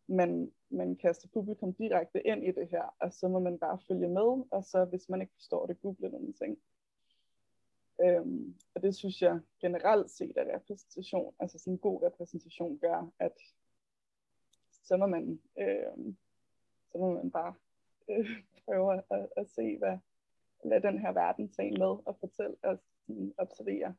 man, 0.06 0.52
man 0.70 0.96
kaster 0.96 1.28
publikum 1.28 1.74
direkte 1.74 2.26
ind 2.26 2.44
i 2.44 2.50
det 2.50 2.68
her, 2.68 2.94
og 2.98 3.12
så 3.12 3.28
må 3.28 3.38
man 3.38 3.58
bare 3.58 3.78
følge 3.88 4.08
med, 4.08 4.44
og 4.50 4.64
så 4.64 4.84
hvis 4.84 5.08
man 5.08 5.20
ikke 5.20 5.32
forstår 5.34 5.66
det, 5.66 5.80
google 5.80 6.10
nogle 6.10 6.32
ting. 6.32 6.58
Øhm, 8.00 8.54
og 8.74 8.82
det 8.82 8.96
synes 8.96 9.22
jeg 9.22 9.40
generelt 9.60 10.10
set 10.10 10.36
at 10.36 10.54
repræsentation, 10.54 11.34
altså 11.38 11.58
sådan 11.58 11.72
en 11.72 11.78
god 11.78 12.02
repræsentation 12.02 12.78
gør, 12.78 13.12
at 13.18 13.32
så 14.84 14.96
må 14.96 15.06
man, 15.06 15.40
øhm, 15.58 16.16
så 16.92 16.98
må 16.98 17.14
man 17.14 17.30
bare 17.30 17.54
øh, 18.08 18.30
prøve 18.64 19.02
at, 19.10 19.28
at 19.36 19.50
se, 19.50 19.78
hvad, 19.78 19.98
lade 20.64 20.82
den 20.82 20.98
her 20.98 21.12
verden 21.12 21.48
tage 21.48 21.70
med 21.70 21.96
og 22.06 22.16
fortælle 22.20 22.56
og 22.62 22.78
observere, 23.38 23.94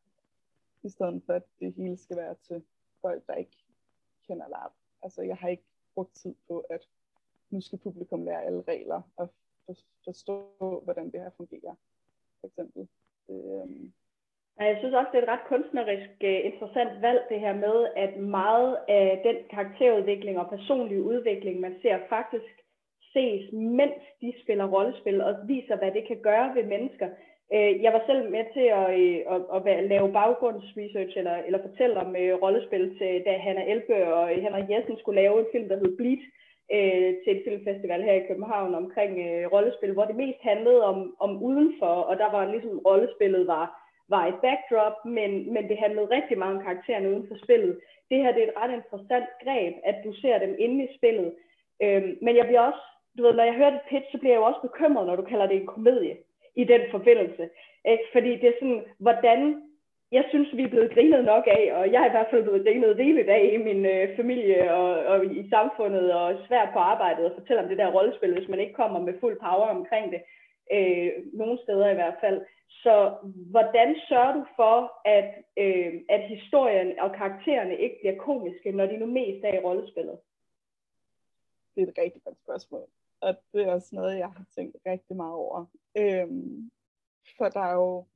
i 0.84 0.90
stedet 0.90 1.24
for 1.26 1.34
at 1.34 1.44
det 1.60 1.74
hele 1.74 1.98
skal 1.98 2.18
være 2.18 2.36
til 2.48 2.64
folk, 3.02 3.28
der 3.28 3.34
ikke 3.34 3.58
kender 4.28 4.48
LARP. 4.48 4.72
Altså 5.04 5.22
jeg 5.22 5.38
har 5.38 5.48
ikke 5.48 5.64
brugt 5.96 6.16
tid 6.16 6.36
på, 6.48 6.60
at 6.70 6.88
nu 7.50 7.62
skal 7.62 7.80
publikum 7.80 8.26
lære 8.26 8.44
alle 8.44 8.62
regler 8.68 9.02
og 9.16 9.30
forstå, 10.04 10.82
hvordan 10.84 11.12
det 11.12 11.20
her 11.20 11.30
fungerer, 11.38 11.76
for 12.40 12.48
eksempel. 12.48 12.88
Øhm. 13.30 13.94
Jeg 14.60 14.78
synes 14.80 14.96
også, 14.96 15.10
det 15.12 15.18
er 15.18 15.24
et 15.24 15.30
ret 15.30 15.48
kunstnerisk 15.48 16.12
øh, 16.22 16.46
interessant 16.46 17.02
valg, 17.02 17.22
det 17.30 17.40
her 17.40 17.56
med, 17.56 17.88
at 17.96 18.20
meget 18.20 18.78
af 18.88 19.22
den 19.26 19.38
karakterudvikling 19.50 20.40
og 20.40 20.50
personlige 20.50 21.04
udvikling, 21.04 21.60
man 21.60 21.80
ser 21.82 22.00
faktisk 22.10 22.59
ses, 23.14 23.52
mens 23.54 24.02
de 24.22 24.34
spiller 24.44 24.68
rollespil, 24.76 25.22
og 25.22 25.36
viser, 25.48 25.76
hvad 25.78 25.92
det 25.92 26.08
kan 26.08 26.20
gøre 26.22 26.56
ved 26.56 26.64
mennesker. 26.64 27.08
Øh, 27.54 27.84
jeg 27.84 27.92
var 27.94 28.04
selv 28.06 28.32
med 28.32 28.44
til 28.56 28.68
at, 28.82 28.88
øh, 29.00 29.20
at, 29.56 29.68
at 29.68 29.84
lave 29.94 30.14
baggrundsresearch, 30.20 31.14
eller, 31.18 31.36
eller 31.46 31.62
fortælle 31.68 31.96
om 32.04 32.16
øh, 32.16 32.34
rollespil, 32.44 32.98
til, 32.98 33.24
da 33.26 33.32
Hanna 33.38 33.64
Elbø 33.72 33.98
og 34.20 34.26
øh, 34.32 34.44
Henrik 34.44 34.70
Jessen 34.70 34.98
skulle 34.98 35.22
lave 35.22 35.40
en 35.40 35.52
film, 35.52 35.70
der 35.70 35.78
hed 35.82 35.98
Bleed, 35.98 36.22
øh, 36.76 37.10
til 37.24 37.32
et 37.36 37.44
filmfestival 37.46 38.02
her 38.04 38.14
i 38.14 38.28
København 38.28 38.76
omkring 38.76 39.14
rollespil, 39.54 39.94
hvor 39.94 40.06
det 40.06 40.16
mest 40.16 40.42
handlede 40.42 40.84
om, 40.84 41.16
om 41.20 41.44
udenfor, 41.44 41.94
og 42.10 42.18
der 42.18 42.32
var 42.32 42.52
ligesom 42.52 42.80
rollespillet 42.88 43.48
var, 43.48 43.66
var 44.10 44.24
et 44.26 44.40
backdrop, 44.46 44.98
men, 45.06 45.54
men 45.54 45.64
det 45.70 45.78
handlede 45.78 46.14
rigtig 46.18 46.38
meget 46.38 46.56
om 46.56 46.64
karaktererne 46.64 47.10
uden 47.10 47.28
for 47.28 47.38
spillet. 47.44 47.80
Det 48.10 48.18
her 48.18 48.32
det 48.34 48.44
er 48.44 48.48
et 48.48 48.60
ret 48.62 48.74
interessant 48.80 49.30
greb, 49.44 49.74
at 49.84 49.98
du 50.06 50.14
ser 50.14 50.38
dem 50.40 50.56
inde 50.60 50.84
i 50.84 50.96
spillet. 50.98 51.34
Øhm, 51.84 52.18
men 52.22 52.36
jeg 52.36 52.46
bliver 52.46 52.62
også 52.70 52.84
du 53.18 53.24
ved, 53.24 53.34
når 53.34 53.44
jeg 53.44 53.54
hører 53.54 53.70
det 53.70 53.82
pitch, 53.90 54.12
så 54.12 54.18
bliver 54.18 54.34
jeg 54.34 54.40
jo 54.40 54.50
også 54.50 54.62
bekymret, 54.62 55.08
når 55.08 55.16
du 55.16 55.22
kalder 55.22 55.48
det 55.48 55.58
en 55.58 55.74
komedie 55.76 56.18
i 56.56 56.64
den 56.64 56.82
forbindelse. 56.92 57.50
Ikke? 57.86 58.04
Fordi 58.14 58.32
det 58.42 58.48
er 58.50 58.60
sådan, 58.60 58.84
hvordan, 58.98 59.40
jeg 60.12 60.26
synes, 60.30 60.50
vi 60.58 60.64
er 60.64 60.74
blevet 60.74 60.94
grinet 60.94 61.24
nok 61.26 61.46
af, 61.48 61.64
og 61.78 61.92
jeg 61.92 62.02
er 62.02 62.10
i 62.10 62.16
hvert 62.16 62.32
fald 62.32 62.44
blevet 62.44 62.66
grinet 62.66 62.98
rigeligt 62.98 63.30
af 63.30 63.50
i 63.54 63.58
min 63.58 63.86
øh, 63.86 64.16
familie 64.16 64.74
og, 64.74 64.90
og 65.12 65.26
i 65.26 65.50
samfundet, 65.50 66.14
og 66.14 66.28
svært 66.48 66.70
på 66.74 66.80
arbejdet 66.80 67.26
at 67.26 67.38
fortælle 67.38 67.62
om 67.62 67.70
det 67.70 67.78
der 67.78 67.96
rollespil, 67.96 68.34
hvis 68.34 68.50
man 68.50 68.60
ikke 68.60 68.74
kommer 68.74 69.00
med 69.00 69.20
fuld 69.20 69.40
power 69.40 69.68
omkring 69.78 70.12
det. 70.14 70.22
Øh, 70.76 71.12
nogle 71.34 71.60
steder 71.64 71.90
i 71.90 71.94
hvert 71.94 72.18
fald. 72.22 72.42
Så 72.84 73.14
hvordan 73.26 73.96
sørger 74.10 74.34
du 74.34 74.46
for, 74.56 74.76
at, 75.06 75.30
øh, 75.58 75.94
at 76.10 76.22
historien 76.22 77.00
og 77.00 77.16
karaktererne 77.16 77.78
ikke 77.78 77.98
bliver 78.02 78.16
komiske, 78.16 78.72
når 78.72 78.86
de 78.86 78.98
nu 78.98 79.06
mest 79.06 79.44
er 79.44 79.54
i 79.54 79.64
rollespillet? 79.64 80.18
Det 81.76 81.84
er 81.84 81.88
et 81.88 81.98
rigtig 81.98 82.22
godt 82.24 82.38
spørgsmål 82.44 82.88
og 83.22 83.36
det 83.54 83.62
er 83.62 83.72
også 83.72 83.96
noget, 83.96 84.18
jeg 84.18 84.32
har 84.32 84.46
tænkt 84.56 84.78
rigtig 84.86 85.16
meget 85.16 85.34
over. 85.34 85.66
Øhm, 85.98 86.72
for 87.38 87.50
der 87.50 87.60
er 87.60 87.74
jo, 87.74 88.08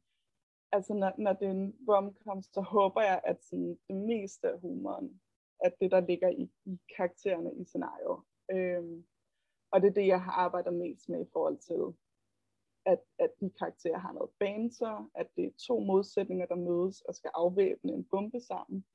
altså 0.72 0.94
når, 0.94 1.14
når 1.18 1.34
det 1.34 1.48
er 1.48 1.52
en 1.52 1.76
romcom, 1.90 2.42
så 2.42 2.62
håber 2.62 3.02
jeg, 3.02 3.22
at 3.24 3.44
sådan, 3.44 3.80
det 3.88 3.96
meste 3.96 4.50
af 4.50 4.60
humoren, 4.60 5.22
at 5.60 5.74
det, 5.82 5.92
der 5.92 6.00
ligger 6.00 6.30
i, 6.30 6.52
i 6.66 6.80
karaktererne 6.98 7.54
i 7.56 7.64
scenariet. 7.66 8.24
Øhm, 8.52 9.06
og 9.72 9.82
det 9.82 9.88
er 9.88 9.94
det, 9.94 10.08
jeg 10.08 10.24
har 10.24 10.32
arbejdet 10.32 10.74
mest 10.74 11.10
med 11.10 11.22
i 11.22 11.30
forhold 11.34 11.58
til, 11.58 11.98
at, 12.86 13.00
at 13.20 13.32
de 13.40 13.50
karakterer 13.60 13.98
har 13.98 14.14
noget 14.14 14.30
banter, 14.40 15.12
at 15.16 15.28
det 15.36 15.46
er 15.46 15.52
to 15.68 15.80
modsætninger, 15.80 16.46
der 16.46 16.56
mødes 16.56 17.02
og 17.02 17.16
skal 17.16 17.32
afvæbne 17.34 17.94
en 17.94 18.04
bombe 18.04 18.40
sammen. 18.40 18.86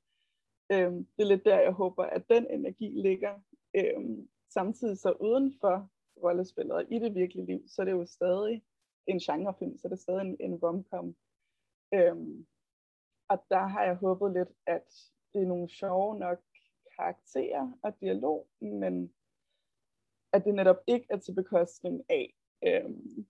Øhm, 0.72 1.06
det 1.16 1.22
er 1.22 1.28
lidt 1.28 1.44
der, 1.44 1.60
jeg 1.60 1.72
håber, 1.72 2.04
at 2.04 2.28
den 2.28 2.46
energi 2.50 2.88
ligger. 2.88 3.40
Øhm, 3.76 4.28
samtidig 4.48 4.98
så 4.98 5.12
udenfor 5.12 5.90
rollespillet, 6.22 6.72
og 6.72 6.84
i 6.92 6.98
det 6.98 7.14
virkelige 7.14 7.46
liv, 7.46 7.68
så 7.68 7.82
er 7.82 7.84
det 7.84 7.92
jo 7.92 8.06
stadig 8.06 8.62
en 9.06 9.18
genrefilm, 9.18 9.78
så 9.78 9.88
er 9.88 9.90
det 9.90 10.00
stadig 10.00 10.20
en, 10.20 10.36
en 10.40 10.54
romcom. 10.54 11.16
Øhm, 11.94 12.46
og 13.28 13.44
der 13.50 13.66
har 13.66 13.84
jeg 13.84 13.94
håbet 13.94 14.32
lidt, 14.32 14.48
at 14.66 15.12
det 15.32 15.42
er 15.42 15.46
nogle 15.46 15.68
sjove 15.68 16.18
nok 16.18 16.38
karakterer 16.96 17.72
og 17.82 18.00
dialog, 18.00 18.48
men 18.60 19.14
at 20.32 20.44
det 20.44 20.54
netop 20.54 20.76
ikke 20.86 21.06
er 21.10 21.16
til 21.16 21.34
bekostning 21.34 22.04
af 22.08 22.34
øhm, 22.66 23.26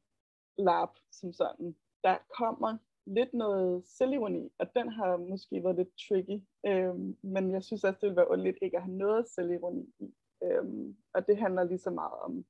lab 0.59 0.88
som 1.11 1.33
sådan. 1.33 1.77
Der 2.05 2.18
kommer 2.38 2.79
lidt 3.07 3.35
noget 3.35 3.87
selvironi, 3.87 4.53
og 4.59 4.74
den 4.74 4.88
har 4.88 5.16
måske 5.16 5.64
været 5.64 5.77
lidt 5.77 5.98
tricky, 6.09 6.42
øhm, 6.66 7.16
men 7.22 7.51
jeg 7.51 7.62
synes 7.62 7.85
også, 7.85 7.98
det 8.01 8.03
ville 8.03 8.16
være 8.16 8.31
ondt 8.31 8.59
ikke 8.62 8.77
at 8.77 8.83
have 8.83 8.96
noget 8.96 9.29
selvironi 9.29 9.94
i. 9.98 10.14
Øhm, 10.42 10.96
og 11.14 11.27
det 11.27 11.37
handler 11.38 11.64
lige 11.64 11.79
så 11.79 11.90
meget 11.90 12.18
om, 12.20 12.44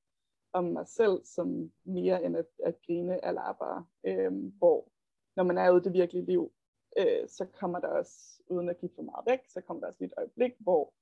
om 0.52 0.64
mig 0.64 0.88
selv, 0.88 1.24
som 1.24 1.72
mere 1.84 2.24
end 2.24 2.36
at, 2.36 2.46
at 2.64 2.74
grine 2.86 3.24
af 3.24 3.34
labere, 3.34 3.86
øh, 4.04 4.32
hvor 4.58 4.88
når 5.36 5.44
man 5.44 5.58
er 5.58 5.70
ude 5.70 5.80
i 5.80 5.84
det 5.84 5.92
virkelige 5.92 6.24
liv, 6.24 6.52
øh, 6.98 7.28
så 7.28 7.46
kommer 7.52 7.80
der 7.80 7.88
også, 7.88 8.42
uden 8.46 8.68
at 8.68 8.78
give 8.78 8.90
for 8.94 9.02
meget 9.02 9.26
væk, 9.26 9.40
så 9.48 9.60
kommer 9.60 9.80
der 9.80 9.86
også 9.86 9.98
lige 10.00 10.06
et 10.06 10.18
øjeblik, 10.18 10.52
hvor 10.58 10.94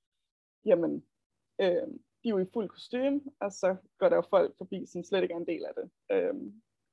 jamen, 0.64 1.04
øh, 1.60 1.88
de 2.22 2.28
er 2.28 2.34
jo 2.34 2.38
i 2.38 2.52
fuld 2.52 2.68
kostume, 2.68 3.20
og 3.40 3.52
så 3.52 3.76
går 3.98 4.08
der 4.08 4.16
jo 4.16 4.22
folk 4.30 4.58
forbi, 4.58 4.86
som 4.86 5.04
slet 5.04 5.22
ikke 5.22 5.32
er 5.32 5.38
en 5.38 5.46
del 5.46 5.64
af 5.64 5.72
det. 5.74 5.90
Øh, 6.10 6.34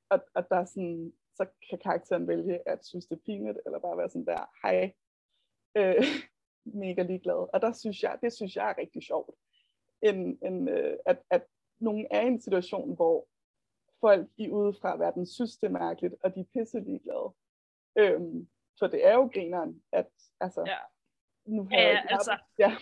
og, 0.08 0.20
og 0.34 0.48
der 0.50 0.56
er 0.56 0.64
sådan, 0.64 1.12
så 1.34 1.46
kan 1.68 1.78
karakteren 1.78 2.28
vælge 2.28 2.68
at 2.68 2.84
synes, 2.84 3.06
det 3.06 3.16
er 3.16 3.24
pinligt, 3.26 3.58
eller 3.66 3.78
bare 3.78 3.98
være 3.98 4.08
sådan 4.08 4.26
der, 4.26 4.50
hej, 4.62 4.94
øh, 5.76 6.04
mega 6.84 7.02
ligeglad. 7.02 7.48
Og 7.54 7.60
der 7.60 7.72
synes 7.72 8.02
jeg, 8.02 8.18
det 8.22 8.32
synes 8.32 8.56
jeg 8.56 8.70
er 8.70 8.78
rigtig 8.78 9.02
sjovt, 9.02 9.34
end, 10.02 10.38
end 10.42 10.70
øh, 10.70 10.96
at, 11.06 11.22
at 11.30 11.46
nogen 11.78 12.06
er 12.10 12.20
i 12.20 12.26
en 12.26 12.40
situation, 12.40 12.94
hvor 12.96 13.28
folk 14.00 14.28
i 14.36 14.50
udefra 14.50 14.96
verden 14.96 15.26
synes, 15.26 15.56
det 15.56 15.66
er 15.66 15.70
mærkeligt, 15.70 16.14
og 16.24 16.34
de 16.34 16.40
er 16.40 16.44
pisse 16.52 16.80
ligeglade. 16.80 17.34
Øhm, 17.98 18.48
så 18.76 18.86
det 18.86 19.06
er 19.06 19.14
jo 19.14 19.30
grineren, 19.34 19.82
at 19.92 20.06
altså, 20.40 20.64
Ja. 20.66 20.78
nu 21.46 21.64
har 21.64 21.78
Ja, 21.80 21.88
jeg, 21.88 22.06
altså. 22.08 22.38
ja, 22.58 22.76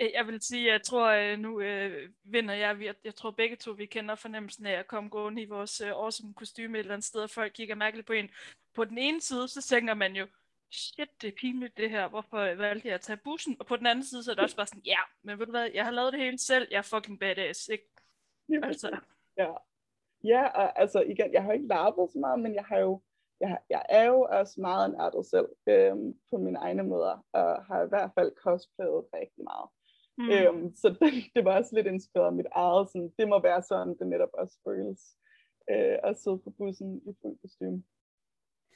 Øh, 0.00 0.10
Jeg 0.14 0.26
vil 0.26 0.40
sige, 0.42 0.72
jeg 0.72 0.82
tror 0.82 1.06
øh, 1.08 1.38
nu 1.38 1.60
øh, 1.60 2.10
vinder 2.24 2.54
jeg. 2.54 2.78
Vi- 2.78 2.90
Jeg 3.04 3.14
tror 3.14 3.30
begge 3.30 3.56
to, 3.56 3.70
vi 3.70 3.86
kender 3.86 4.14
fornemmelsen 4.14 4.66
af 4.66 4.72
at 4.72 4.86
komme 4.86 5.10
gående 5.10 5.42
i 5.42 5.44
vores 5.44 5.80
øh, 5.80 5.88
awesome 5.90 6.34
kostume 6.34 6.78
et 6.78 6.80
eller 6.80 6.92
andet 6.94 7.04
sted, 7.04 7.20
og 7.22 7.30
folk 7.30 7.52
kigger 7.52 7.74
mærkeligt 7.74 8.06
på 8.06 8.12
en. 8.12 8.30
På 8.74 8.84
den 8.84 8.98
ene 8.98 9.20
side, 9.20 9.48
så 9.48 9.62
tænker 9.62 9.94
man 9.94 10.16
jo, 10.16 10.26
shit, 10.70 11.22
det 11.22 11.28
er 11.28 11.32
pinligt 11.40 11.76
det 11.76 11.90
her, 11.90 12.08
hvorfor 12.08 12.54
valgte 12.54 12.88
jeg 12.88 12.94
at 12.94 13.00
tage 13.00 13.16
bussen? 13.16 13.56
Og 13.60 13.66
på 13.66 13.76
den 13.76 13.86
anden 13.86 14.04
side, 14.04 14.22
så 14.24 14.30
er 14.30 14.34
det 14.34 14.44
også 14.44 14.56
bare 14.56 14.66
sådan, 14.66 14.82
ja, 14.84 14.98
men 15.22 15.38
ved 15.38 15.46
du 15.46 15.52
hvad, 15.52 15.70
jeg 15.74 15.84
har 15.84 15.90
lavet 15.92 16.12
det 16.12 16.20
hele 16.20 16.38
selv, 16.38 16.68
jeg 16.70 16.78
er 16.78 16.82
fucking 16.82 17.20
badass, 17.20 17.68
ikke? 17.68 17.84
Lige 18.48 18.64
Altså, 18.68 18.98
ja. 19.36 19.50
ja, 20.24 20.46
og 20.46 20.80
altså 20.80 21.00
igen, 21.00 21.32
jeg 21.32 21.42
har 21.42 21.52
ikke 21.52 21.66
lavet 21.66 22.10
så 22.12 22.18
meget, 22.18 22.40
men 22.40 22.54
jeg 22.54 22.64
har 22.64 22.78
jo 22.78 23.00
jeg, 23.42 23.58
jeg 23.70 23.82
er 23.88 24.04
jo 24.04 24.26
også 24.30 24.60
meget 24.60 24.86
en 24.86 24.96
nørdet 24.98 25.26
selv 25.26 25.48
øhm, 25.66 26.14
på 26.30 26.36
mine 26.38 26.58
egne 26.58 26.82
måder, 26.82 27.24
og 27.32 27.64
har 27.64 27.82
i 27.84 27.88
hvert 27.88 28.10
fald 28.14 28.32
cosplayet 28.44 29.04
rigtig 29.14 29.44
meget. 29.50 29.68
Mm. 30.18 30.30
Øhm, 30.34 30.76
så 30.76 30.88
det, 31.00 31.12
det 31.34 31.44
var 31.44 31.56
også 31.58 31.74
lidt 31.74 31.86
inspireret 31.86 32.26
af 32.26 32.32
mit 32.40 32.46
eget, 32.52 32.88
sådan, 32.90 33.12
det 33.18 33.28
må 33.28 33.42
være 33.42 33.62
sådan, 33.62 33.98
det 33.98 34.06
netop 34.06 34.32
også 34.32 34.56
føles 34.66 35.00
øh, 35.70 35.98
at 36.08 36.16
sidde 36.16 36.38
på 36.44 36.50
bussen 36.58 37.02
i 37.10 37.12
fuld 37.22 37.36
kostume. 37.42 37.82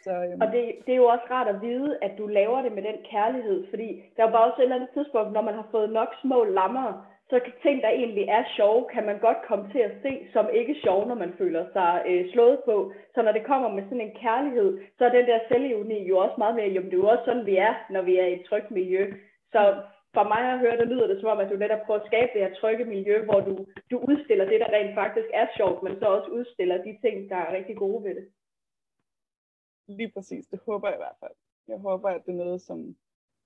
Så, 0.04 0.12
øhm, 0.24 0.40
Og 0.42 0.46
det, 0.52 0.62
det 0.86 0.92
er 0.92 1.02
jo 1.02 1.08
også 1.14 1.26
rart 1.30 1.48
at 1.54 1.62
vide, 1.62 1.98
at 2.02 2.18
du 2.18 2.26
laver 2.26 2.62
det 2.62 2.72
med 2.72 2.82
den 2.82 2.98
kærlighed, 3.10 3.66
fordi 3.70 3.88
der 4.16 4.22
er 4.22 4.26
jo 4.26 4.32
bare 4.32 4.46
også 4.50 4.58
et 4.58 4.62
eller 4.62 4.76
andet 4.76 4.90
tidspunkt, 4.94 5.32
når 5.32 5.42
man 5.42 5.54
har 5.54 5.68
fået 5.70 5.90
nok 5.92 6.08
små 6.22 6.44
lammer, 6.44 7.15
så 7.30 7.40
kan 7.44 7.52
ting, 7.62 7.82
der 7.82 7.88
egentlig 7.88 8.24
er 8.38 8.44
sjove, 8.56 8.88
kan 8.94 9.06
man 9.06 9.18
godt 9.18 9.40
komme 9.48 9.64
til 9.72 9.78
at 9.78 9.94
se 10.02 10.12
som 10.32 10.46
ikke 10.52 10.76
sjove, 10.84 11.06
når 11.06 11.14
man 11.14 11.32
føler 11.38 11.64
sig 11.72 12.02
øh, 12.06 12.32
slået 12.32 12.58
på. 12.64 12.92
Så 13.14 13.22
når 13.22 13.32
det 13.32 13.46
kommer 13.46 13.68
med 13.68 13.84
sådan 13.84 14.00
en 14.00 14.16
kærlighed, 14.24 14.68
så 14.98 15.04
er 15.04 15.12
den 15.12 15.26
der 15.26 15.40
selvironi 15.48 16.08
jo 16.08 16.18
også 16.18 16.34
meget 16.38 16.54
mere, 16.54 16.68
jamen 16.74 16.90
det 16.90 16.96
er 16.96 17.04
jo 17.04 17.08
også 17.08 17.24
sådan, 17.24 17.46
vi 17.46 17.56
er, 17.56 17.74
når 17.90 18.02
vi 18.02 18.16
er 18.16 18.26
i 18.26 18.40
et 18.40 18.46
trygt 18.48 18.70
miljø. 18.70 19.02
Så 19.52 19.60
for 20.16 20.24
mig 20.32 20.42
at 20.52 20.58
høre, 20.58 20.76
der 20.76 20.92
lyder 20.92 21.06
det 21.06 21.20
som 21.20 21.28
om, 21.32 21.40
at 21.40 21.50
du 21.50 21.56
netop 21.56 21.82
prøver 21.86 22.00
at 22.00 22.06
skabe 22.06 22.30
det 22.34 22.42
her 22.44 22.54
trygge 22.54 22.84
miljø, 22.84 23.24
hvor 23.24 23.40
du, 23.40 23.52
du 23.90 23.96
udstiller 24.10 24.44
det, 24.50 24.60
der 24.60 24.72
rent 24.76 24.94
faktisk 24.94 25.28
er 25.34 25.46
sjovt, 25.56 25.82
men 25.82 25.98
så 25.98 26.06
også 26.06 26.30
udstiller 26.30 26.84
de 26.86 26.98
ting, 27.04 27.30
der 27.30 27.36
er 27.36 27.56
rigtig 27.56 27.76
gode 27.76 28.04
ved 28.04 28.14
det. 28.14 28.26
Lige 29.88 30.12
præcis, 30.14 30.46
det 30.46 30.60
håber 30.66 30.88
jeg 30.88 30.96
i 30.96 31.04
hvert 31.04 31.20
fald. 31.20 31.36
Jeg 31.68 31.78
håber, 31.78 32.08
at 32.08 32.22
det 32.26 32.32
er 32.32 32.44
noget, 32.44 32.60
som 32.60 32.96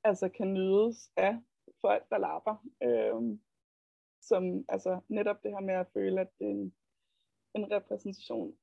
altså 0.05 0.29
kan 0.29 0.55
nydes 0.55 1.11
af 1.17 1.37
folk, 1.81 2.05
der 2.11 2.19
lapper. 2.19 2.57
Øhm, 2.83 3.41
som 4.21 4.65
altså 4.69 5.01
netop 5.09 5.43
det 5.43 5.51
her 5.51 5.61
med 5.61 5.75
at 5.75 5.87
føle, 5.93 6.21
at 6.21 6.29
det 6.39 6.47
er 6.47 6.51
en, 6.51 6.75
en 7.55 7.71
repræsentation, 7.73 8.57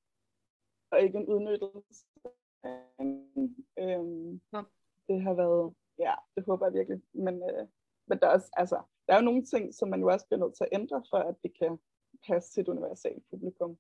og 0.91 1.01
ikke 1.01 1.17
en 1.17 1.27
udnyttelse. 1.27 2.05
Øhm, 3.79 4.41
Ja. 4.53 4.61
Det 5.07 5.21
har 5.21 5.33
været, 5.33 5.73
ja, 5.99 6.13
det 6.35 6.45
håber 6.45 6.65
jeg 6.65 6.73
virkelig. 6.73 7.01
Men, 7.13 7.35
øh, 7.49 7.67
men 8.07 8.19
der 8.19 8.27
er, 8.27 8.33
også, 8.33 8.49
altså, 8.53 8.81
der 9.07 9.13
er 9.13 9.17
jo 9.17 9.25
nogle 9.25 9.45
ting, 9.45 9.73
som 9.73 9.89
man 9.89 9.99
jo 9.99 10.07
også 10.07 10.25
bliver 10.27 10.39
nødt 10.39 10.55
til 10.55 10.63
at 10.63 10.79
ændre, 10.79 11.03
for 11.09 11.17
at 11.17 11.35
det 11.43 11.57
kan 11.59 11.79
passe 12.27 12.51
til 12.53 12.61
et 12.61 12.67
universalt 12.67 13.23
publikum. 13.29 13.77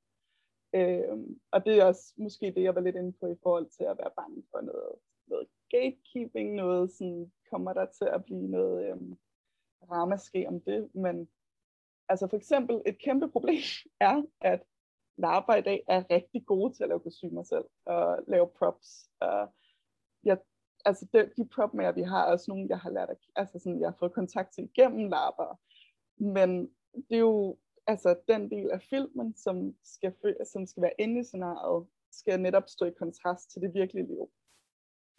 Øhm, 0.73 1.39
og 1.51 1.65
det 1.65 1.79
er 1.79 1.85
også 1.85 2.13
måske 2.17 2.45
det, 2.55 2.63
jeg 2.63 2.75
var 2.75 2.81
lidt 2.81 2.95
inde 2.95 3.11
på 3.11 3.27
i 3.27 3.35
forhold 3.43 3.69
til 3.69 3.83
at 3.83 3.97
være 3.97 4.11
bange 4.15 4.43
for 4.51 4.61
noget, 4.61 4.91
noget 5.27 5.47
gatekeeping, 5.69 6.55
noget 6.55 6.91
sådan, 6.91 7.31
kommer 7.51 7.73
der 7.73 7.85
til 7.85 8.05
at 8.05 8.25
blive 8.25 8.47
noget 8.47 8.89
øhm, 8.89 9.17
ramaskrig 9.91 10.47
om 10.47 10.61
det, 10.61 10.95
men 10.95 11.29
altså 12.09 12.27
for 12.27 12.37
eksempel 12.37 12.81
et 12.85 12.97
kæmpe 12.97 13.31
problem 13.31 13.61
er, 13.99 14.23
at 14.41 14.63
larper 15.17 15.55
i 15.55 15.61
dag 15.61 15.83
er 15.87 16.03
rigtig 16.11 16.45
gode 16.45 16.73
til 16.73 16.83
at 16.83 16.89
lave 16.89 16.99
kostymer 16.99 17.43
selv, 17.43 17.65
og 17.85 18.19
lave 18.27 18.49
props. 18.59 19.09
Og 19.19 19.53
jeg, 20.23 20.37
altså 20.85 21.07
de, 21.13 21.31
de 21.37 21.47
propmager, 21.47 21.91
vi 21.91 22.01
har, 22.01 22.25
er 22.25 22.31
også 22.31 22.45
nogle, 22.51 22.67
jeg 22.69 22.79
har 22.79 22.89
lært 22.89 23.09
at, 23.09 23.17
altså 23.35 23.59
sådan, 23.59 23.79
jeg 23.79 23.87
har 23.89 23.95
fået 23.99 24.13
kontakt 24.13 24.53
til 24.53 24.63
igennem 24.63 25.09
larper. 25.09 25.59
Men 26.17 26.71
det 26.93 27.15
er 27.15 27.19
jo 27.19 27.57
altså 27.87 28.15
den 28.27 28.51
del 28.51 28.71
af 28.71 28.81
filmen, 28.81 29.35
som 29.35 29.75
skal, 29.83 30.13
som 30.51 30.65
skal 30.65 30.83
være 30.83 30.99
inde 30.99 31.19
i 31.19 31.23
scenariet, 31.23 31.87
skal 32.11 32.39
netop 32.39 32.69
stå 32.69 32.85
i 32.85 32.91
kontrast 32.99 33.51
til 33.51 33.61
det 33.61 33.73
virkelige 33.73 34.07
liv. 34.07 34.31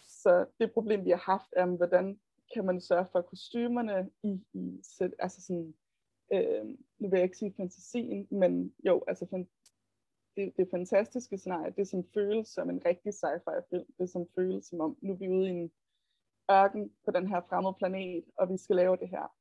Så 0.00 0.46
det 0.60 0.72
problem, 0.72 1.04
vi 1.04 1.10
har 1.10 1.32
haft, 1.32 1.48
er, 1.52 1.66
hvordan 1.66 2.20
kan 2.54 2.64
man 2.64 2.80
sørge 2.80 3.06
for, 3.12 3.18
at 3.18 3.26
kostymerne 3.26 4.10
i, 4.22 4.40
i 4.52 4.80
sæt, 4.82 5.14
altså 5.18 5.42
sådan, 5.42 5.74
øh, 6.32 6.64
nu 6.98 7.08
vil 7.08 7.16
jeg 7.16 7.22
ikke 7.22 7.38
sige 7.38 7.54
fantasien, 7.56 8.28
men 8.30 8.74
jo, 8.86 9.04
altså 9.08 9.26
fan, 9.30 9.48
det, 10.36 10.52
det 10.56 10.68
fantastiske 10.70 11.38
scenarie, 11.38 11.74
det 11.76 11.88
som 11.88 12.04
føles 12.14 12.48
som 12.48 12.70
en 12.70 12.82
rigtig 12.86 13.12
sci-fi 13.14 13.60
film, 13.70 13.86
det 13.98 14.10
som 14.10 14.26
føles 14.34 14.66
som 14.66 14.80
om, 14.80 14.96
nu 15.00 15.12
er 15.12 15.16
vi 15.16 15.28
ude 15.28 15.46
i 15.48 15.50
en 15.50 15.72
ørken 16.50 16.92
på 17.04 17.10
den 17.10 17.28
her 17.28 17.40
fremmede 17.48 17.74
planet, 17.78 18.24
og 18.36 18.48
vi 18.48 18.56
skal 18.56 18.76
lave 18.76 18.96
det 18.96 19.08
her. 19.08 19.32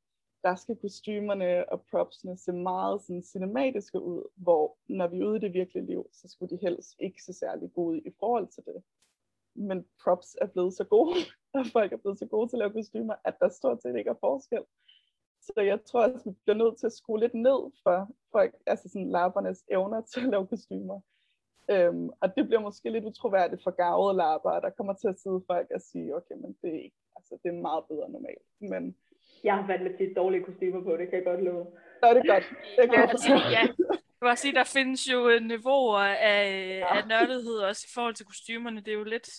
Der 0.42 0.54
skal 0.54 0.76
kostymerne 0.76 1.72
og 1.72 1.82
propsene 1.90 2.38
se 2.38 2.52
meget 2.52 3.02
sådan 3.02 3.22
cinematiske 3.22 4.00
ud, 4.00 4.22
hvor 4.36 4.78
når 4.88 5.06
vi 5.08 5.18
er 5.18 5.26
ude 5.26 5.36
i 5.36 5.40
det 5.40 5.52
virkelige 5.52 5.86
liv, 5.86 6.08
så 6.12 6.28
skulle 6.28 6.56
de 6.56 6.62
helst 6.62 6.96
ikke 6.98 7.22
se 7.22 7.32
særlig 7.32 7.72
gode 7.72 8.00
i 8.00 8.10
forhold 8.20 8.48
til 8.48 8.62
det. 8.66 8.82
Men 9.54 9.84
props 10.04 10.36
er 10.40 10.46
blevet 10.46 10.74
så 10.74 10.84
gode, 10.84 11.14
og 11.54 11.66
folk 11.72 11.92
er 11.92 11.96
blevet 11.96 12.18
så 12.18 12.26
gode 12.26 12.48
til 12.48 12.56
at 12.56 12.58
lave 12.58 12.72
kostymer, 12.72 13.14
at 13.24 13.36
der 13.40 13.48
stort 13.48 13.82
set 13.82 13.96
ikke 13.96 14.10
er 14.10 14.20
forskel. 14.20 14.64
Så 15.54 15.60
jeg 15.60 15.84
tror 15.84 16.02
også, 16.02 16.24
vi 16.30 16.34
bliver 16.44 16.56
nødt 16.56 16.76
til 16.78 16.86
at 16.86 16.92
skrue 16.92 17.20
lidt 17.20 17.34
ned 17.34 17.60
for 17.82 18.08
folk, 18.32 18.54
altså 18.66 18.88
sådan 18.88 19.10
lappernes 19.10 19.64
evner 19.70 20.00
til 20.00 20.20
at 20.20 20.30
lave 20.30 20.46
kostymer. 20.46 21.00
Øhm, 21.70 22.10
og 22.20 22.36
det 22.36 22.46
bliver 22.46 22.60
måske 22.60 22.90
lidt 22.90 23.04
utroværdigt 23.04 23.62
for 23.62 23.70
gavede 23.70 24.16
lapper, 24.16 24.50
og 24.50 24.62
der 24.62 24.70
kommer 24.70 24.92
til 24.92 25.08
at 25.08 25.20
sidde 25.20 25.40
folk 25.46 25.68
og 25.74 25.80
sige, 25.80 26.16
okay, 26.16 26.34
men 26.42 26.56
det 26.62 26.70
er 26.76 26.82
ikke, 26.82 26.96
altså 27.16 27.38
det 27.42 27.48
er 27.48 27.62
meget 27.68 27.84
bedre 27.90 28.10
normalt. 28.10 28.42
Men 28.60 28.96
Jeg 29.44 29.54
har 29.54 29.66
med 29.66 29.98
tit 29.98 30.16
dårlige 30.16 30.44
kostymer 30.44 30.82
på, 30.82 30.96
det 30.96 31.08
kan 31.08 31.16
jeg 31.18 31.24
godt 31.24 31.42
love. 31.44 31.66
så 32.00 32.06
er 32.10 32.14
det 32.14 32.24
godt. 32.28 32.44
Det 32.76 32.84
kan 32.90 32.94
Ja, 32.94 33.00
jeg 33.00 33.10
altså, 33.10 33.32
ja. 33.56 33.60
Jeg 34.20 34.24
vil 34.26 34.30
også 34.30 34.42
sige, 34.42 34.54
der 34.54 34.64
findes 34.64 35.12
jo 35.12 35.28
øh, 35.28 35.42
niveauer 35.42 35.98
af, 35.98 36.46
af 36.94 37.08
nørdethed 37.08 37.58
også 37.58 37.84
i 37.88 37.92
forhold 37.94 38.14
til 38.14 38.26
kostymerne. 38.26 38.80
Det 38.80 38.88
er 38.88 38.98
jo 38.98 39.04
lidt 39.04 39.30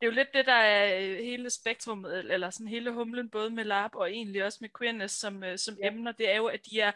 det, 0.00 0.06
er 0.06 0.10
jo 0.10 0.12
lidt 0.12 0.32
det 0.34 0.46
der 0.46 0.52
er 0.52 1.00
øh, 1.00 1.16
hele 1.16 1.50
spektrummet, 1.50 2.32
eller 2.32 2.50
sådan 2.50 2.68
hele 2.68 2.90
humlen, 2.92 3.30
både 3.30 3.50
med 3.50 3.64
LARP 3.64 3.94
og 3.94 4.10
egentlig 4.12 4.44
også 4.44 4.58
med 4.60 4.68
queerness 4.78 5.14
som, 5.14 5.44
øh, 5.44 5.58
som 5.58 5.76
Ja. 5.82 5.86
emner, 5.86 6.12
det 6.12 6.30
er 6.30 6.36
jo, 6.36 6.46
at 6.46 6.66
de 6.66 6.80
er 6.80 6.92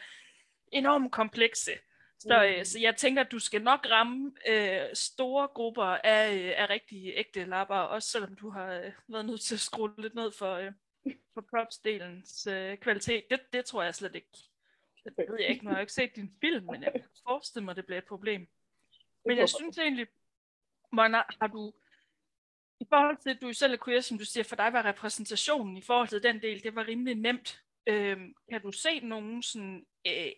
enormt 0.73 1.13
komplekse. 1.13 1.73
Så, 2.19 2.45
øh, 2.45 2.59
Mm. 2.59 2.65
så 2.65 2.79
jeg 2.81 2.97
tænker, 2.97 3.23
at 3.25 3.33
du 3.33 3.39
skal 3.39 3.63
nok 3.63 3.87
ramme 3.91 4.33
øh, 4.49 4.81
store 4.95 5.49
grupper 5.49 5.85
af, 5.85 6.55
af 6.57 6.71
rigtig 6.71 7.13
ægte 7.17 7.45
lapper, 7.45 7.75
også 7.77 8.09
selvom 8.09 8.37
du 8.37 8.51
har 8.51 8.73
øh, 8.75 8.93
været 9.09 9.27
nødt 9.27 9.41
til 9.41 9.55
at 9.55 9.61
skrue 9.61 9.95
lidt 9.99 10.15
ned 10.15 10.33
for, 10.33 10.55
øh, 10.55 10.73
for 11.35 11.41
props-delens 11.41 12.47
øh, 12.47 12.77
kvalitet. 12.79 13.25
Det, 13.31 13.41
det 13.53 13.65
tror 13.65 13.83
jeg 13.83 13.95
slet 13.95 14.15
ikke. 14.15 14.29
Det 15.05 15.13
ved 15.29 15.37
jeg 15.41 15.49
ikke, 15.49 15.65
nu 15.65 15.71
har 15.71 15.77
jeg 15.77 15.83
ikke 15.83 15.93
set 15.93 16.17
din 16.17 16.37
film, 16.41 16.67
men 16.67 16.83
jeg 16.83 16.93
kan 16.93 17.05
forestille 17.29 17.65
mig, 17.65 17.77
det 17.77 17.87
bliver 17.87 17.99
et 17.99 18.05
problem. 18.05 18.49
Men 19.27 19.39
jeg 19.39 19.49
synes 19.49 19.79
egentlig, 19.79 20.07
Mona, 20.93 21.23
har 21.41 21.47
du, 21.47 21.73
i 22.85 22.87
forhold 22.89 23.17
til, 23.17 23.31
at 23.31 23.39
du 23.43 23.53
selv 23.53 23.73
er 23.73 23.77
queer, 23.85 24.01
som 24.01 24.19
du 24.19 24.25
siger, 24.25 24.45
for 24.45 24.57
dig 24.57 24.73
var 24.73 24.85
repræsentationen 24.85 25.77
i 25.77 25.83
forhold 25.83 26.09
til 26.09 26.23
den 26.23 26.43
del, 26.43 26.63
det 26.63 26.75
var 26.75 26.87
rimelig 26.89 27.15
nemt. 27.15 27.63
Øhm, 27.87 28.35
kan 28.51 28.61
du 28.63 28.73
se 28.73 29.01
nogen 29.01 29.43
sådan, 29.43 29.87
øh, 30.07 30.33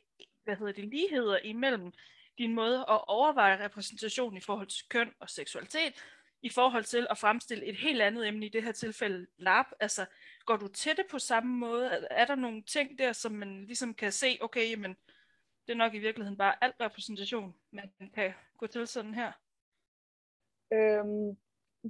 hvad 0.45 0.57
hedder 0.57 0.73
det, 0.73 0.89
ligheder 0.89 1.39
imellem 1.39 1.93
din 2.39 2.55
måde 2.55 2.79
at 2.79 3.09
overveje 3.09 3.65
repræsentation 3.65 4.37
i 4.37 4.41
forhold 4.41 4.67
til 4.67 4.89
køn 4.89 5.15
og 5.21 5.31
seksualitet, 5.31 6.05
i 6.43 6.49
forhold 6.49 6.85
til 6.85 7.07
at 7.11 7.19
fremstille 7.19 7.65
et 7.67 7.77
helt 7.77 8.03
andet 8.03 8.29
emne, 8.29 8.47
i 8.47 8.49
det 8.49 8.63
her 8.63 8.73
tilfælde 8.73 9.27
LARP? 9.39 9.67
Altså, 9.81 10.07
går 10.45 10.57
du 10.57 10.69
til 10.69 10.97
det 10.97 11.07
på 11.11 11.19
samme 11.19 11.57
måde? 11.59 11.87
Er- 11.87 12.07
Er 12.11 12.25
der 12.25 12.35
nogle 12.35 12.63
ting 12.63 12.99
der, 12.99 13.13
som 13.13 13.33
man 13.33 13.67
ligesom 13.67 13.95
kan 13.95 14.13
se, 14.13 14.39
okay, 14.41 14.71
jamen, 14.71 14.97
det 15.67 15.73
er 15.73 15.77
nok 15.77 15.95
i 15.95 15.99
virkeligheden 15.99 16.39
bare 16.39 16.65
al 16.65 16.73
repræsentation, 16.81 17.55
man 17.73 17.93
kan 18.15 18.35
gå 18.59 18.67
til 18.67 18.87
sådan 18.87 19.15
her. 19.15 19.33
Øhm, 20.73 21.37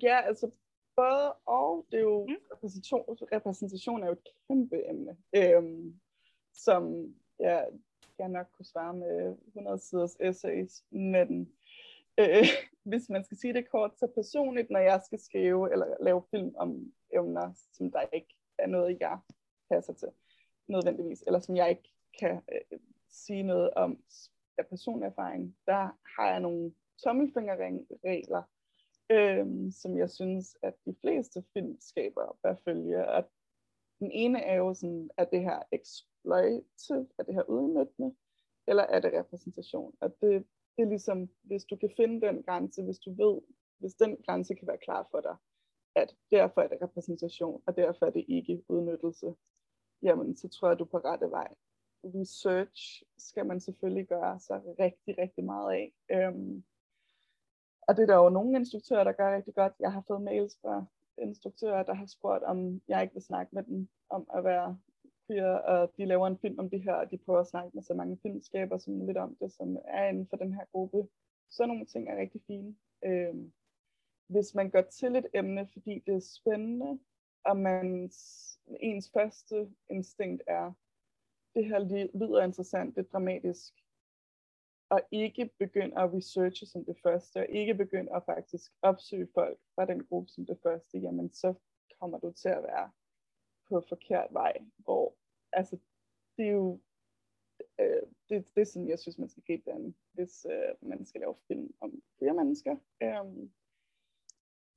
ja, 0.02 0.20
altså 0.20 0.50
både 0.96 1.32
og, 1.32 1.86
det 1.90 1.98
er 1.98 2.02
jo, 2.02 2.26
mm. 2.26 2.34
repræsentation, 2.52 3.04
repræsentation 3.32 4.02
er 4.02 4.06
jo 4.06 4.12
et 4.12 4.28
kæmpe 4.48 4.88
emne, 4.88 5.16
øhm, 5.36 6.00
som 6.52 7.14
ja, 7.40 7.62
jeg 8.18 8.28
nok 8.28 8.46
kunne 8.52 8.64
svare 8.64 8.94
med 8.94 9.36
100 9.46 9.78
siders 9.78 10.16
essays, 10.20 10.84
men 10.90 11.52
øh, 12.18 12.46
hvis 12.90 13.08
man 13.08 13.24
skal 13.24 13.36
sige 13.36 13.54
det 13.54 13.70
kort, 13.70 13.98
så 13.98 14.06
personligt, 14.06 14.70
når 14.70 14.80
jeg 14.80 15.00
skal 15.06 15.18
skrive 15.18 15.72
eller 15.72 15.86
lave 16.00 16.22
film 16.30 16.54
om 16.56 16.92
emner, 17.14 17.52
som 17.72 17.90
der 17.90 18.02
ikke 18.12 18.34
er 18.58 18.66
noget, 18.66 19.00
jeg 19.00 19.18
passer 19.70 19.92
til 19.92 20.08
nødvendigvis, 20.68 21.24
eller 21.26 21.40
som 21.40 21.56
jeg 21.56 21.70
ikke 21.70 21.92
kan 22.20 22.42
øh, 22.52 22.78
sige 23.08 23.42
noget 23.42 23.70
om 23.74 23.98
af 24.58 24.66
personerfaring, 24.66 25.56
der 25.66 25.98
har 26.16 26.30
jeg 26.30 26.40
nogle 26.40 26.72
tommelfingerregler, 27.04 28.42
øh, 29.10 29.72
som 29.72 29.98
jeg 29.98 30.10
synes, 30.10 30.56
at 30.62 30.74
de 30.84 30.94
fleste 31.00 31.44
filmskaber 31.52 32.38
bør 32.42 32.54
følge. 32.64 33.08
Og 33.08 33.24
den 33.98 34.10
ene 34.10 34.40
er 34.40 34.54
jo 34.54 34.74
sådan, 34.74 35.10
at 35.16 35.28
det 35.30 35.40
her 35.40 35.62
exploitative, 35.72 37.08
er 37.18 37.22
det 37.22 37.34
her 37.34 37.42
udnyttende, 37.42 38.14
eller 38.66 38.82
er 38.82 39.00
det 39.00 39.12
repræsentation? 39.12 39.94
Og 40.00 40.16
det, 40.20 40.46
det 40.76 40.82
er 40.82 40.88
ligesom, 40.88 41.28
hvis 41.42 41.64
du 41.64 41.76
kan 41.76 41.90
finde 41.96 42.26
den 42.26 42.42
grænse, 42.42 42.82
hvis 42.82 42.98
du 42.98 43.14
ved, 43.14 43.40
hvis 43.78 43.94
den 43.94 44.16
grænse 44.26 44.54
kan 44.54 44.68
være 44.68 44.78
klar 44.78 45.08
for 45.10 45.20
dig, 45.20 45.36
at 45.94 46.16
derfor 46.30 46.60
er 46.60 46.68
det 46.68 46.82
repræsentation, 46.82 47.62
og 47.66 47.76
derfor 47.76 48.06
er 48.06 48.10
det 48.10 48.24
ikke 48.28 48.62
udnyttelse, 48.68 49.34
jamen 50.02 50.36
så 50.36 50.48
tror 50.48 50.68
jeg, 50.68 50.78
du 50.78 50.84
er 50.84 50.88
på 50.88 50.98
rette 50.98 51.30
vej. 51.30 51.54
Research 52.04 53.02
skal 53.18 53.46
man 53.46 53.60
selvfølgelig 53.60 54.06
gøre 54.06 54.40
sig 54.40 54.62
rigtig, 54.78 55.18
rigtig 55.18 55.44
meget 55.44 55.72
af. 55.72 55.92
Øhm, 56.10 56.64
og 57.88 57.96
det 57.96 58.02
er 58.02 58.06
der 58.06 58.16
jo 58.16 58.28
nogle 58.28 58.58
instruktører, 58.58 59.04
der 59.04 59.12
gør 59.12 59.36
rigtig 59.36 59.54
godt. 59.54 59.72
Jeg 59.80 59.92
har 59.92 60.04
fået 60.06 60.22
mails 60.22 60.58
fra 60.62 60.84
instruktører, 61.18 61.82
der 61.82 61.94
har 61.94 62.06
spurgt, 62.06 62.42
om 62.44 62.80
jeg 62.88 63.02
ikke 63.02 63.14
vil 63.14 63.22
snakke 63.22 63.54
med 63.54 63.62
dem 63.62 63.88
om 64.10 64.26
at 64.34 64.44
være 64.44 64.78
queer, 65.26 65.52
og 65.52 65.92
de 65.96 66.04
laver 66.04 66.26
en 66.26 66.38
film 66.38 66.58
om 66.58 66.70
det 66.70 66.82
her, 66.82 66.92
og 66.94 67.10
de 67.10 67.18
prøver 67.18 67.40
at 67.40 67.46
snakke 67.46 67.70
med 67.74 67.82
så 67.82 67.94
mange 67.94 68.18
filmskaber 68.22 68.78
som 68.78 69.06
lidt 69.06 69.16
om 69.16 69.36
det, 69.40 69.52
som 69.52 69.76
er 69.84 70.08
inden 70.08 70.26
for 70.30 70.36
den 70.36 70.52
her 70.52 70.64
gruppe. 70.72 71.08
Så 71.50 71.66
nogle 71.66 71.86
ting 71.86 72.08
er 72.08 72.16
rigtig 72.16 72.40
fine. 72.46 72.76
Øhm, 73.04 73.52
hvis 74.26 74.54
man 74.54 74.70
går 74.70 74.82
til 74.82 75.16
et 75.16 75.26
emne, 75.34 75.68
fordi 75.72 76.02
det 76.06 76.14
er 76.14 76.38
spændende, 76.40 76.98
og 77.44 77.56
man, 77.56 78.10
ens 78.80 79.10
første 79.12 79.70
instinkt 79.90 80.42
er, 80.46 80.72
det 81.54 81.64
her 81.64 81.78
lyder 82.14 82.42
interessant, 82.42 82.96
det 82.96 83.04
er 83.04 83.10
dramatisk, 83.12 83.74
og 84.88 85.00
ikke 85.10 85.50
begynde 85.58 85.98
at 85.98 86.12
researche 86.12 86.66
som 86.66 86.84
det 86.84 86.96
første, 87.02 87.36
og 87.36 87.46
ikke 87.48 87.74
begynde 87.74 88.16
at 88.16 88.22
faktisk 88.26 88.72
opsøge 88.82 89.28
folk 89.34 89.58
fra 89.74 89.84
den 89.84 90.04
gruppe 90.04 90.28
som 90.28 90.46
det 90.46 90.58
første, 90.62 90.98
jamen 90.98 91.32
så 91.32 91.54
kommer 92.00 92.18
du 92.18 92.32
til 92.32 92.48
at 92.48 92.62
være 92.62 92.90
på 93.68 93.84
forkert 93.88 94.28
vej, 94.30 94.52
hvor 94.78 95.14
altså, 95.52 95.78
det 96.36 96.46
er 96.46 96.52
jo 96.52 96.80
øh, 97.80 98.02
det, 98.28 98.56
det, 98.56 98.68
som 98.68 98.88
jeg 98.88 98.98
synes, 98.98 99.18
man 99.18 99.28
skal 99.28 99.42
gribe 99.46 99.70
den, 99.70 99.96
hvis 100.12 100.46
øh, 100.50 100.88
man 100.88 101.06
skal 101.06 101.20
lave 101.20 101.34
film 101.48 101.74
om 101.80 102.02
flere 102.18 102.34
mennesker. 102.34 102.76
Um, 103.20 103.52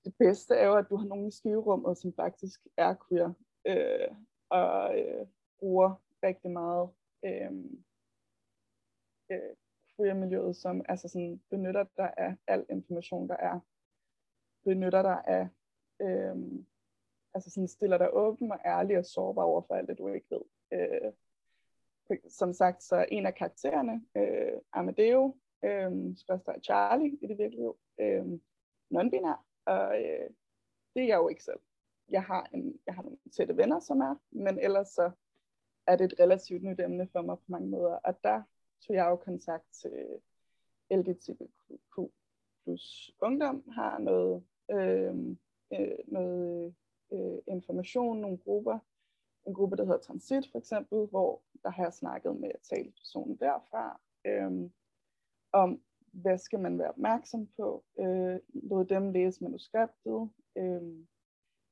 det 0.06 0.15
bedste 0.19 0.56
er 0.56 0.65
jo, 0.65 0.76
at 0.76 0.89
du 0.89 0.95
har 0.95 1.06
nogen 1.06 1.28
i 1.28 1.32
skriverummet, 1.32 1.98
som 1.98 2.13
faktisk 2.13 2.67
er 2.78 2.95
queer, 3.08 3.34
øh, 3.67 4.15
og 4.50 5.00
øh, 5.00 5.28
bruger 5.60 6.02
rigtig 6.24 6.52
meget 6.52 6.89
øhm, 7.26 7.84
øh, 9.32 9.38
øh, 9.38 9.56
queer-miljøet, 9.99 10.55
som 10.55 10.81
altså 10.89 11.07
sådan, 11.07 11.41
benytter 11.49 11.85
dig 11.97 12.13
af 12.17 12.35
al 12.47 12.65
information, 12.69 13.29
der 13.29 13.38
er. 13.38 13.59
Benytter 14.63 15.01
dig 15.01 15.23
af, 15.27 15.47
øh, 16.01 16.35
altså 17.33 17.49
sådan 17.49 17.67
stiller 17.67 17.97
dig 17.97 18.09
åben 18.13 18.51
og 18.51 18.59
ærlig 18.65 18.97
og 18.97 19.05
sårbar 19.05 19.43
over 19.43 19.62
for 19.62 19.75
alt 19.75 19.89
det, 19.89 19.97
du 19.97 20.07
ikke 20.07 20.27
ved. 20.29 20.41
Øh, 20.73 21.13
som 22.29 22.53
sagt, 22.53 22.83
så 22.83 23.05
en 23.12 23.25
af 23.25 23.35
karaktererne, 23.35 24.05
øh, 24.15 24.62
Amadeo, 24.73 25.35
øh, 25.63 25.91
spørgsmål 26.17 26.63
Charlie 26.63 27.17
i 27.21 27.27
det 27.27 27.38
virkelige 27.38 27.62
liv, 27.62 27.77
øh, 27.99 28.25
non-binær, 28.93 29.45
og 29.65 30.01
øh, 30.01 30.29
det 30.95 31.03
er 31.03 31.07
jeg 31.07 31.17
jo 31.17 31.27
ikke 31.27 31.43
selv. 31.43 31.59
Jeg 32.09 32.23
har, 32.23 32.49
en, 32.53 32.79
jeg 32.85 32.95
har 32.95 33.01
nogle 33.01 33.17
tætte 33.38 33.57
venner, 33.57 33.79
som 33.79 33.99
er, 33.99 34.15
men 34.31 34.59
ellers 34.59 34.88
så 34.88 35.12
er 35.88 35.95
det 35.95 36.05
et 36.05 36.19
relativt 36.19 36.63
nyt 36.63 36.79
emne 36.79 37.07
for 37.12 37.21
mig 37.21 37.38
på 37.38 37.43
mange 37.47 37.69
måder. 37.69 37.93
Og 37.93 38.23
der 38.23 38.43
tog 38.87 38.95
jeg 38.95 39.09
jo 39.09 39.15
kontakt 39.15 39.65
til 39.71 40.19
LGBTQ 40.91 42.11
plus 42.63 43.11
ungdom, 43.21 43.69
har 43.71 43.99
noget, 43.99 44.43
øh, 44.71 45.15
øh, 45.73 45.97
noget 46.07 46.75
øh, 47.11 47.37
information, 47.47 48.21
nogle 48.21 48.37
grupper, 48.37 48.79
en 49.47 49.53
gruppe, 49.53 49.75
der 49.75 49.83
hedder 49.83 49.99
Transit 49.99 50.51
for 50.51 50.57
eksempel, 50.57 51.05
hvor 51.05 51.41
der 51.63 51.69
har 51.69 51.83
jeg 51.83 51.93
snakket 51.93 52.35
med 52.35 52.51
talspersonen 52.63 53.37
derfra, 53.37 53.99
øh, 54.25 54.69
om 55.51 55.81
hvad 56.11 56.37
skal 56.37 56.59
man 56.59 56.79
være 56.79 56.89
opmærksom 56.89 57.47
på, 57.57 57.83
øh, 57.99 58.39
lod 58.53 58.85
dem 58.85 59.11
læse 59.11 59.43
manuskriptet. 59.43 60.29
Øh, 60.57 60.81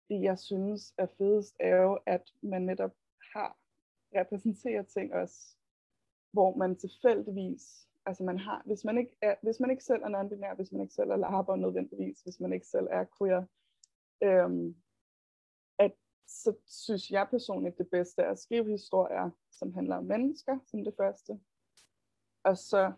det 0.10 0.22
jeg 0.22 0.40
synes 0.40 0.94
er 0.98 1.08
fedest 1.18 1.56
er 1.60 1.76
jo, 1.76 2.00
at 2.06 2.34
man 2.42 2.62
netop 2.62 2.94
har 3.34 3.58
repræsenterer 4.16 4.84
ting 4.84 5.14
også, 5.14 5.58
hvor 6.38 6.56
man 6.56 6.76
tilfældigvis, 6.76 7.88
altså 8.06 8.24
man 8.24 8.40
har, 8.40 8.62
hvis 8.66 8.84
man 8.86 8.98
ikke, 8.98 9.18
er, 9.22 9.36
hvis 9.42 9.60
man 9.60 9.72
ikke 9.72 9.84
selv 9.84 10.04
er 10.04 10.08
non-binær, 10.08 10.56
hvis 10.56 10.72
man 10.72 10.82
ikke 10.82 10.94
selv 10.94 11.10
er 11.10 11.16
larper 11.16 11.56
nødvendigvis, 11.56 12.22
hvis 12.22 12.40
man 12.40 12.54
ikke 12.54 12.68
selv 12.68 12.88
er 12.92 13.06
queer, 13.18 13.44
øhm, 14.24 14.76
at 15.80 15.94
så 16.28 16.54
synes 16.66 17.12
jeg 17.12 17.28
personligt, 17.30 17.78
det 17.78 17.90
bedste 17.90 18.22
er 18.22 18.32
at 18.32 18.40
skrive 18.40 18.70
historier, 18.70 19.30
som 19.52 19.74
handler 19.74 19.96
om 19.96 20.04
mennesker, 20.04 20.60
som 20.66 20.84
det 20.84 20.94
første. 20.98 21.40
Og 22.44 22.58
så 22.58 22.94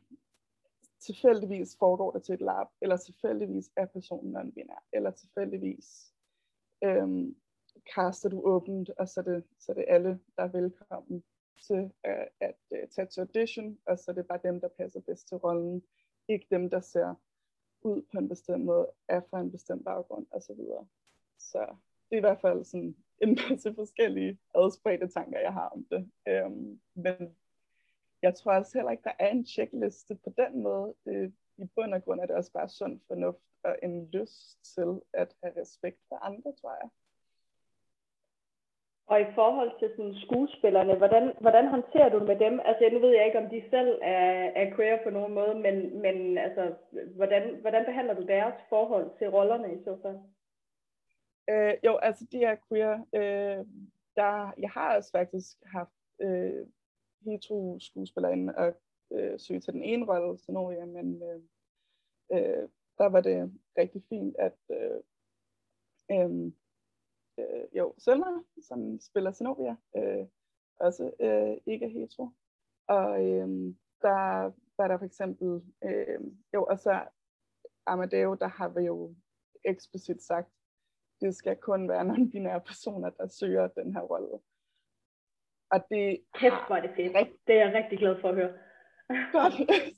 tilfældigvis 1.00 1.78
foregår 1.80 2.12
det 2.12 2.24
til 2.24 2.34
et 2.34 2.42
lab, 2.42 2.68
eller 2.82 2.98
tilfældigvis 2.98 3.72
er 3.76 3.86
personen 3.86 4.38
non-binær, 4.38 4.84
eller 4.94 5.12
tilfældigvis 5.12 6.14
øhm, 6.84 7.36
kaster 7.96 8.30
du 8.30 8.42
åbent, 8.46 8.90
og 8.90 9.08
så 9.08 9.20
er 9.20 9.24
det, 9.24 9.44
så 9.60 9.72
er 9.72 9.76
det 9.76 9.86
alle, 9.88 10.20
der 10.38 10.44
er 10.44 10.48
velkommen 10.48 11.24
til 11.68 11.92
at, 12.04 12.30
at 12.40 12.56
uh, 12.72 12.90
tage 12.90 13.08
til 13.08 13.22
audition, 13.22 13.78
og 13.86 14.00
så 14.00 14.12
er 14.12 14.16
det 14.16 14.28
bare 14.28 14.40
dem, 14.44 14.62
der 14.62 14.68
passer 14.68 15.00
bedst 15.00 15.28
til 15.28 15.38
rollen, 15.38 15.84
ikke 16.28 16.48
dem, 16.52 16.70
der 16.70 16.80
ser 16.80 17.16
ud 17.82 18.02
på 18.12 18.18
en 18.18 18.30
bestemt 18.30 18.66
måde, 18.66 18.88
er 19.08 19.22
fra 19.30 19.40
en 19.40 19.52
bestemt 19.52 19.86
baggrund, 19.86 20.28
og 20.32 20.42
så 20.42 20.54
videre. 20.54 20.88
Så 21.38 21.60
det 22.10 22.16
er 22.16 22.18
i 22.18 22.20
hvert 22.20 22.42
fald 22.42 22.64
sådan 22.64 22.96
en 23.22 23.38
masse 23.50 23.74
forskellige 23.76 24.40
adspredte 24.56 25.08
tanker, 25.08 25.40
jeg 25.40 25.54
har 25.54 25.70
om 25.70 25.86
det. 25.92 26.12
Øhm, 26.28 26.80
men 26.94 27.36
jeg 28.22 28.36
tror 28.36 28.54
også 28.54 28.78
heller 28.78 28.92
ikke, 28.92 29.04
der 29.04 29.14
er 29.20 29.30
en 29.30 29.46
checkliste 29.46 30.16
på 30.16 30.30
den 30.38 30.64
måde. 30.64 30.94
Det, 31.06 31.34
I 31.58 31.66
bund 31.76 31.94
og 31.94 32.04
grund 32.04 32.20
er 32.20 32.26
det 32.26 32.36
også 32.36 32.52
bare 32.52 32.70
sund 32.70 33.00
fornuft 33.08 33.44
og 33.64 33.78
en 33.84 34.06
lyst 34.06 34.64
til 34.76 35.02
at 35.14 35.36
have 35.44 35.62
respekt 35.62 36.00
for 36.10 36.16
andre, 36.16 36.54
tror 36.62 36.78
jeg. 36.82 36.90
Og 39.12 39.22
i 39.22 39.34
forhold 39.36 39.72
til 39.80 39.90
sådan, 39.96 40.16
skuespillerne, 40.26 40.96
hvordan, 40.96 41.34
hvordan 41.40 41.68
håndterer 41.68 42.10
du 42.10 42.20
med 42.26 42.40
dem? 42.40 42.60
Altså, 42.66 42.90
nu 42.94 43.00
ved 43.00 43.10
jeg 43.16 43.26
ikke, 43.26 43.40
om 43.40 43.50
de 43.50 43.64
selv 43.70 44.00
er, 44.02 44.52
er 44.62 44.76
queer 44.76 45.04
på 45.04 45.10
nogen 45.10 45.34
måde, 45.34 45.56
men, 45.56 46.02
men 46.02 46.38
altså, 46.38 46.74
hvordan, 47.16 47.56
hvordan 47.62 47.86
behandler 47.86 48.14
du 48.14 48.26
deres 48.26 48.54
forhold 48.70 49.18
til 49.18 49.30
rollerne 49.30 49.74
i 49.74 49.84
så 49.84 49.98
fald? 50.02 50.18
Øh, 51.50 51.74
jo, 51.86 51.96
altså, 51.96 52.26
de 52.32 52.44
er 52.44 52.56
queer. 52.68 52.94
Øh, 53.16 53.66
der, 54.16 54.54
jeg 54.58 54.70
har 54.70 54.96
også 54.96 55.12
faktisk 55.12 55.58
haft 55.66 56.00
øh, 56.22 56.68
hetero 57.26 57.78
skuespillerinde 57.80 58.56
og 58.56 58.74
øh, 59.12 59.40
søge 59.40 59.60
til 59.60 59.74
den 59.74 59.84
ene 59.84 60.06
rolle, 60.06 60.40
Sonovia, 60.40 60.86
men 60.86 61.24
øh, 61.24 61.42
øh, 62.32 62.70
der 62.98 63.06
var 63.06 63.22
det 63.22 63.54
rigtig 63.78 64.04
fint, 64.10 64.36
at 64.40 64.58
øh, 64.72 65.00
øh, 66.12 66.52
øh, 67.40 67.78
jo, 67.78 67.94
Selma, 67.98 68.26
som 68.62 69.00
spiller 69.00 69.32
Zenobia, 69.32 69.76
øh, 69.98 70.26
også 70.80 71.12
øh, 71.20 71.58
ikke 71.66 71.86
er 71.86 71.90
hetero. 71.90 72.30
Og 72.88 73.26
øh, 73.26 73.48
der 74.02 74.52
var 74.78 74.88
der 74.88 74.98
for 74.98 75.06
eksempel, 75.06 75.62
øh, 75.84 76.20
jo, 76.54 76.64
og 76.64 76.80
så 76.80 77.02
Amadeo, 77.86 78.34
der 78.34 78.48
har 78.48 78.70
vi 78.70 78.82
jo 78.82 79.16
eksplicit 79.66 80.24
sagt, 80.24 80.50
det 81.22 81.36
skal 81.36 81.56
kun 81.56 81.90
være 81.90 82.02
non-binære 82.02 82.60
personer, 82.60 83.10
der 83.10 83.28
søger 83.28 83.68
den 83.68 83.94
her 83.94 84.02
rolle. 84.02 84.40
Og 85.72 85.80
det 85.90 86.24
Kæft, 86.34 86.68
hvor 86.68 86.76
er 86.76 86.82
det 86.82 86.92
fedt. 86.96 87.16
Rigt... 87.16 87.48
Det 87.48 87.56
er 87.56 87.66
jeg 87.66 87.74
rigtig 87.74 87.98
glad 88.00 88.22
for 88.22 88.30
at 88.30 88.36
høre. 88.36 88.54
Godt, 89.36 89.54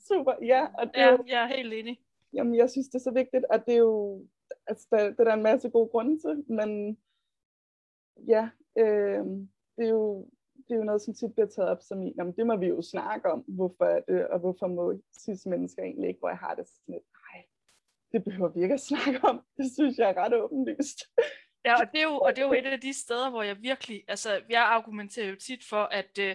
super, 0.08 0.34
ja. 0.42 0.66
Og 0.78 0.86
det 0.86 1.00
ja, 1.00 1.16
jeg 1.26 1.42
er 1.42 1.56
helt 1.56 1.72
enig. 1.72 2.00
Jamen, 2.32 2.54
jeg 2.54 2.70
synes, 2.70 2.88
det 2.88 2.94
er 2.94 3.08
så 3.08 3.10
vigtigt, 3.10 3.44
at 3.50 3.62
det 3.66 3.74
er 3.74 3.78
jo, 3.78 4.26
altså, 4.66 4.86
der, 4.90 5.10
det 5.10 5.20
er 5.20 5.24
der 5.24 5.34
en 5.34 5.42
masse 5.42 5.70
gode 5.70 5.88
grunde 5.88 6.18
til, 6.18 6.44
men 6.48 6.98
ja, 8.16 8.48
øh, 8.78 9.24
det 9.76 9.84
er 9.86 9.88
jo 9.88 10.28
det 10.68 10.74
er 10.74 10.78
jo 10.78 10.84
noget, 10.84 11.02
som 11.02 11.14
tit 11.14 11.34
bliver 11.34 11.46
taget 11.46 11.70
op 11.70 11.82
som 11.82 12.02
i, 12.02 12.14
jamen, 12.16 12.36
det 12.36 12.46
må 12.46 12.56
vi 12.56 12.66
jo 12.66 12.82
snakke 12.82 13.32
om, 13.32 13.40
hvorfor 13.40 13.84
er 13.84 14.00
det, 14.08 14.28
og 14.28 14.38
hvorfor 14.38 14.66
må 14.66 15.00
cis-mennesker 15.20 15.82
egentlig 15.82 16.08
ikke, 16.08 16.20
hvor 16.20 16.28
jeg 16.28 16.38
har 16.38 16.54
det 16.54 16.68
sådan 16.68 16.92
lidt, 16.94 17.04
nej, 17.18 17.44
det 18.12 18.24
behøver 18.24 18.48
vi 18.48 18.62
ikke 18.62 18.74
at 18.74 18.80
snakke 18.80 19.20
om. 19.22 19.40
Det 19.56 19.72
synes 19.72 19.98
jeg 19.98 20.10
er 20.10 20.16
ret 20.16 20.34
åbenlyst. 20.34 20.98
Ja, 21.64 21.74
og 21.80 21.86
det, 21.92 22.00
er 22.00 22.04
jo, 22.04 22.18
og 22.18 22.36
det 22.36 22.42
er 22.42 22.46
jo 22.46 22.52
et 22.52 22.66
af 22.66 22.80
de 22.80 22.92
steder, 22.92 23.30
hvor 23.30 23.42
jeg 23.42 23.62
virkelig, 23.62 24.04
altså 24.08 24.40
jeg 24.48 24.62
argumenterer 24.62 25.28
jo 25.28 25.36
tit 25.36 25.64
for, 25.70 25.82
at 25.82 26.18
øh, 26.20 26.34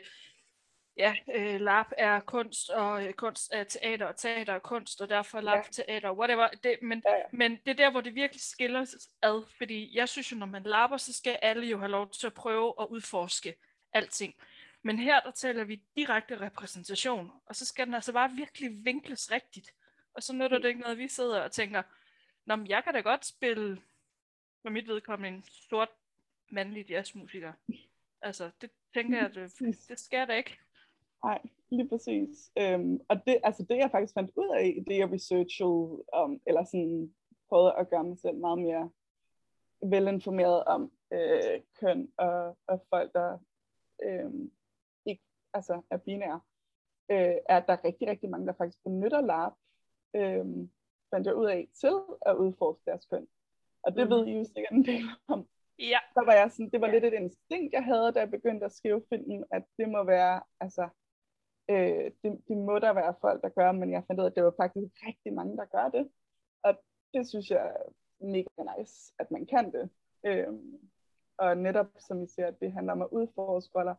ja, 0.97 1.15
øh, 1.35 1.61
lab 1.61 1.85
er 1.97 2.19
kunst, 2.19 2.69
og 2.69 3.07
øh, 3.07 3.13
kunst 3.13 3.49
er 3.53 3.63
teater, 3.63 4.05
og 4.05 4.15
teater 4.15 4.53
er 4.53 4.59
kunst, 4.59 5.01
og 5.01 5.09
derfor 5.09 5.41
lab 5.41 5.57
ja. 5.57 5.83
teater, 5.83 6.11
whatever. 6.11 6.47
Det, 6.63 6.77
men, 6.81 7.03
ja, 7.05 7.15
ja. 7.15 7.23
men 7.31 7.51
det 7.51 7.71
er 7.71 7.73
der, 7.73 7.91
hvor 7.91 8.01
det 8.01 8.15
virkelig 8.15 8.41
skiller 8.41 8.85
ad, 9.21 9.43
fordi 9.57 9.97
jeg 9.97 10.09
synes 10.09 10.31
jo, 10.31 10.37
når 10.37 10.45
man 10.45 10.63
labber, 10.63 10.97
så 10.97 11.13
skal 11.13 11.39
alle 11.41 11.67
jo 11.67 11.77
have 11.77 11.91
lov 11.91 12.09
til 12.09 12.27
at 12.27 12.33
prøve 12.33 12.73
at 12.79 12.87
udforske 12.89 13.55
alting. 13.93 14.35
Men 14.83 14.99
her, 14.99 15.19
der 15.19 15.31
taler 15.31 15.63
vi 15.63 15.81
direkte 15.95 16.41
repræsentation, 16.41 17.31
og 17.45 17.55
så 17.55 17.65
skal 17.65 17.85
den 17.85 17.93
altså 17.93 18.13
bare 18.13 18.31
virkelig 18.31 18.85
vinkles 18.85 19.31
rigtigt. 19.31 19.73
Og 20.13 20.23
så 20.23 20.33
nytter 20.33 20.57
det 20.59 20.67
ikke 20.67 20.81
noget, 20.81 20.91
at 20.91 20.99
vi 20.99 21.07
sidder 21.07 21.41
og 21.41 21.51
tænker, 21.51 21.83
Nå, 22.47 22.55
men 22.55 22.67
jeg 22.67 22.83
kan 22.83 22.93
da 22.93 22.99
godt 22.99 23.25
spille, 23.25 23.81
for 24.61 24.69
mit 24.69 24.87
vedkommende, 24.87 25.37
en 25.37 25.43
sort 25.69 25.89
mandlig 26.49 26.89
jazzmusiker. 26.89 27.53
Altså, 28.21 28.51
det 28.61 28.71
tænker 28.93 29.17
jeg, 29.17 29.35
det, 29.35 29.53
det 29.87 29.99
skal 29.99 30.27
da 30.27 30.33
ikke. 30.33 30.57
Nej, 31.27 31.41
lige 31.69 31.89
præcis. 31.89 32.51
Øhm, 32.59 32.99
og 33.09 33.15
det, 33.25 33.37
altså 33.43 33.65
det, 33.69 33.77
jeg 33.77 33.91
faktisk 33.91 34.13
fandt 34.13 34.31
ud 34.35 34.49
af, 34.59 34.83
det 34.87 34.97
jeg 34.97 35.11
researchede 35.11 36.03
om, 36.13 36.41
eller 36.45 36.63
sådan 36.63 37.13
prøvede 37.49 37.73
at 37.73 37.89
gøre 37.89 38.03
mig 38.03 38.17
selv 38.19 38.37
meget 38.37 38.59
mere 38.59 38.89
velinformeret 39.81 40.63
om 40.63 40.91
øh, 41.13 41.61
køn 41.79 42.11
og, 42.17 42.57
og 42.67 42.85
folk, 42.89 43.13
der 43.13 43.37
øh, 44.03 44.31
ikke 45.05 45.23
altså 45.53 45.81
er 45.89 45.97
binære, 45.97 46.41
øh, 47.11 47.35
er, 47.49 47.57
at 47.57 47.63
der 47.67 47.73
er 47.73 47.83
rigtig, 47.83 48.07
rigtig 48.07 48.29
mange, 48.29 48.47
der 48.47 48.53
faktisk 48.53 48.83
benytter 48.83 49.21
LARP, 49.21 49.53
øh, 50.15 50.45
fandt 51.09 51.27
jeg 51.27 51.35
ud 51.35 51.45
af, 51.45 51.67
til 51.81 51.95
at 52.25 52.35
udforske 52.35 52.81
deres 52.85 53.05
køn. 53.05 53.27
Og 53.83 53.95
det 53.95 54.07
mm. 54.07 54.09
ved 54.09 54.27
I 54.27 54.37
jo 54.37 54.43
sikkert 54.43 54.71
en 54.71 54.85
del 54.85 55.03
om. 55.27 55.47
Ja. 55.79 55.99
Så 56.13 56.23
var 56.25 56.33
jeg 56.33 56.51
sådan, 56.51 56.69
det 56.69 56.81
var 56.81 56.87
lidt 56.87 57.05
et 57.05 57.13
instinkt, 57.13 57.73
jeg 57.73 57.83
havde, 57.83 58.11
da 58.11 58.19
jeg 58.19 58.31
begyndte 58.31 58.65
at 58.65 58.71
skrive 58.71 59.01
filmen, 59.09 59.43
at 59.51 59.63
det 59.77 59.89
må 59.89 60.03
være, 60.03 60.41
altså, 60.59 60.89
øh, 61.69 62.11
det, 62.23 62.41
det 62.47 62.57
må 62.57 62.79
der 62.79 62.93
være 62.93 63.15
folk, 63.21 63.41
der 63.43 63.49
gør, 63.49 63.71
men 63.71 63.91
jeg 63.91 64.03
fandt 64.07 64.19
ud 64.19 64.25
af, 64.25 64.29
at 64.29 64.35
det 64.35 64.43
var 64.43 64.53
faktisk 64.57 65.05
rigtig 65.07 65.33
mange, 65.33 65.57
der 65.57 65.65
gør 65.65 65.89
det. 65.89 66.09
Og 66.63 66.81
det 67.13 67.27
synes 67.27 67.49
jeg 67.49 67.67
er 67.67 67.91
mega 68.25 68.77
nice, 68.77 69.13
at 69.19 69.31
man 69.31 69.45
kan 69.45 69.71
det. 69.71 69.89
Øh, 70.25 70.53
og 71.37 71.57
netop, 71.57 71.87
som 71.99 72.23
I 72.23 72.27
siger, 72.27 72.51
det 72.51 72.71
handler 72.71 72.93
om 72.93 73.01
at 73.01 73.09
udforske 73.11 73.79
roller. 73.79 73.95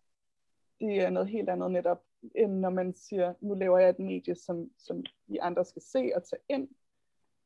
Det 0.81 1.01
er 1.01 1.11
noget 1.11 1.29
helt 1.29 1.49
andet 1.49 1.71
netop, 1.71 2.03
end 2.35 2.53
når 2.53 2.71
man 2.71 2.95
siger, 2.95 3.35
nu 3.41 3.55
laver 3.55 3.79
jeg 3.79 3.91
et 3.91 3.99
medie, 3.99 4.35
som, 4.35 4.71
som 4.79 5.05
vi 5.27 5.39
andre 5.39 5.65
skal 5.65 5.83
se 5.83 6.13
og 6.15 6.25
tage 6.25 6.43
ind. 6.49 6.69